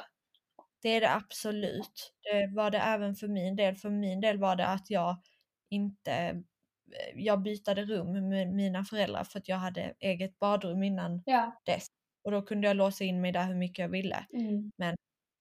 Det 0.82 0.88
är 0.88 1.00
det 1.00 1.14
absolut. 1.14 2.12
Det 2.22 2.54
var 2.54 2.70
det 2.70 2.78
även 2.78 3.14
för 3.14 3.28
min 3.28 3.56
del. 3.56 3.76
För 3.76 3.90
min 3.90 4.20
del 4.20 4.38
var 4.38 4.56
det 4.56 4.66
att 4.66 4.90
jag 4.90 5.16
inte 5.70 6.12
eh, 6.12 6.36
jag 7.14 7.42
bytade 7.42 7.84
rum 7.84 8.28
med 8.28 8.48
mina 8.48 8.84
föräldrar 8.84 9.24
för 9.24 9.38
att 9.38 9.48
jag 9.48 9.56
hade 9.56 9.94
eget 10.00 10.38
badrum 10.38 10.82
innan 10.82 11.22
ja. 11.26 11.60
dess. 11.64 11.86
Och 12.24 12.30
då 12.30 12.42
kunde 12.42 12.66
jag 12.66 12.76
låsa 12.76 13.04
in 13.04 13.20
mig 13.20 13.32
där 13.32 13.46
hur 13.46 13.54
mycket 13.54 13.78
jag 13.78 13.88
ville. 13.88 14.26
Mm. 14.32 14.70
Men 14.76 14.96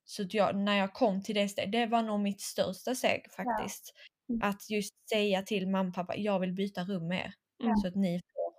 så 0.05 0.25
jag, 0.29 0.55
när 0.55 0.77
jag 0.77 0.93
kom 0.93 1.23
till 1.23 1.35
det 1.35 1.49
steget, 1.49 1.71
det 1.71 1.85
var 1.85 2.01
nog 2.01 2.19
mitt 2.19 2.41
största 2.41 2.95
steg 2.95 3.31
faktiskt. 3.31 3.93
Ja. 3.95 4.35
Mm. 4.35 4.49
Att 4.49 4.69
just 4.69 4.93
säga 5.09 5.41
till 5.41 5.67
mamma 5.67 5.89
och 5.89 5.95
pappa, 5.95 6.15
jag 6.15 6.39
vill 6.39 6.53
byta 6.53 6.83
rum 6.83 7.07
med 7.07 7.19
er. 7.19 7.33
Mm. 7.63 7.75
Så 7.75 7.87
att 7.87 7.95
ni 7.95 8.21
får 8.33 8.53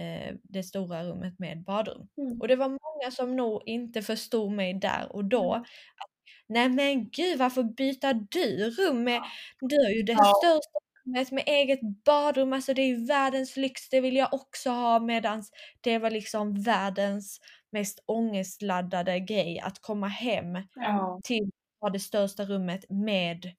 eh, 0.00 0.34
det 0.42 0.62
stora 0.62 1.04
rummet 1.04 1.38
med 1.38 1.64
badrum. 1.64 2.08
Mm. 2.16 2.40
Och 2.40 2.48
det 2.48 2.56
var 2.56 2.68
många 2.68 3.10
som 3.10 3.36
nog 3.36 3.62
inte 3.66 4.02
förstod 4.02 4.52
mig 4.52 4.74
där 4.74 5.12
och 5.12 5.24
då. 5.24 5.54
Mm. 5.54 5.62
Att, 5.62 6.10
Nej 6.46 6.68
men 6.68 7.10
gud 7.10 7.38
varför 7.38 7.62
byter 7.62 8.26
du 8.30 8.70
rum 8.70 9.04
med, 9.04 9.22
du 9.60 9.76
har 9.76 9.90
ju 9.90 10.02
det 10.02 10.12
ja. 10.12 10.32
största 10.42 10.78
rummet 11.04 11.30
med 11.32 11.44
eget 11.46 11.80
badrum, 12.04 12.52
alltså 12.52 12.74
det 12.74 12.82
är 12.82 12.86
ju 12.86 13.06
världens 13.06 13.56
lyx, 13.56 13.88
det 13.88 14.00
vill 14.00 14.16
jag 14.16 14.34
också 14.34 14.70
ha 14.70 15.00
medans 15.00 15.50
det 15.80 15.98
var 15.98 16.10
liksom 16.10 16.62
världens 16.62 17.40
mest 17.70 18.04
ångestladdade 18.06 19.20
grej 19.20 19.60
att 19.60 19.78
komma 19.78 20.08
hem 20.08 20.58
ja. 20.74 21.20
till 21.24 21.50
det 21.92 22.00
största 22.00 22.44
rummet 22.44 22.84
med 22.88 23.52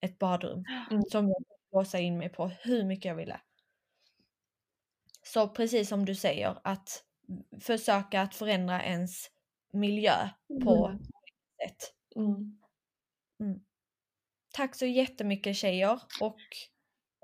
ett 0.00 0.18
badrum 0.18 0.64
mm. 0.90 1.02
som 1.02 1.28
jag 1.28 1.36
kunde 1.36 1.54
låsa 1.72 1.98
in 1.98 2.18
mig 2.18 2.28
på 2.28 2.46
hur 2.46 2.84
mycket 2.84 3.04
jag 3.04 3.14
ville. 3.14 3.40
Så 5.22 5.48
precis 5.48 5.88
som 5.88 6.04
du 6.04 6.14
säger 6.14 6.58
att 6.64 7.04
försöka 7.60 8.20
att 8.20 8.34
förändra 8.34 8.82
ens 8.82 9.30
miljö 9.72 10.28
på 10.64 10.86
mm. 10.86 10.98
sätt. 10.98 11.94
Mm. 12.16 12.58
Mm. 13.40 13.60
Tack 14.52 14.74
så 14.74 14.86
jättemycket 14.86 15.56
tjejer 15.56 16.00
och 16.20 16.40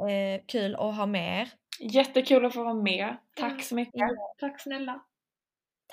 eh, 0.01 0.41
kul 0.47 0.75
att 0.75 0.97
ha 0.97 1.07
med 1.07 1.41
er. 1.41 1.49
Jättekul 1.81 2.45
att 2.45 2.55
få 2.55 2.65
vara 2.65 2.75
med. 2.75 3.17
Tack 3.37 3.63
så 3.63 3.75
mycket. 3.75 3.95
Ja, 3.95 4.09
tack 4.41 4.61
snälla. 4.61 5.01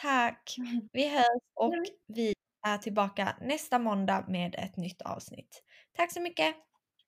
Tack. 0.02 0.56
Vi 0.94 1.08
hörs 1.08 1.42
och 1.54 1.74
vi 2.08 2.34
är 2.68 2.78
tillbaka 2.78 3.36
nästa 3.42 3.80
måndag 3.80 4.26
med 4.28 4.56
ett 4.56 4.78
nytt 4.78 5.02
avsnitt. 5.02 5.64
Tack 5.98 6.12
så 6.12 6.22
mycket. 6.22 6.56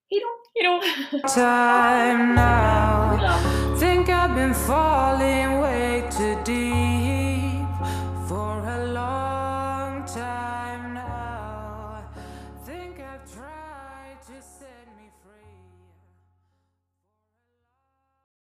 Hejdå. 0.09 0.27
Hejdå. 0.53 0.81
Time 1.27 2.35
now. 2.35 3.19
Think 3.79 4.09
I've 4.09 4.35
been 4.35 4.53
falling 4.53 5.59
way 5.61 6.01
too 6.11 6.43
deep. 6.45 6.94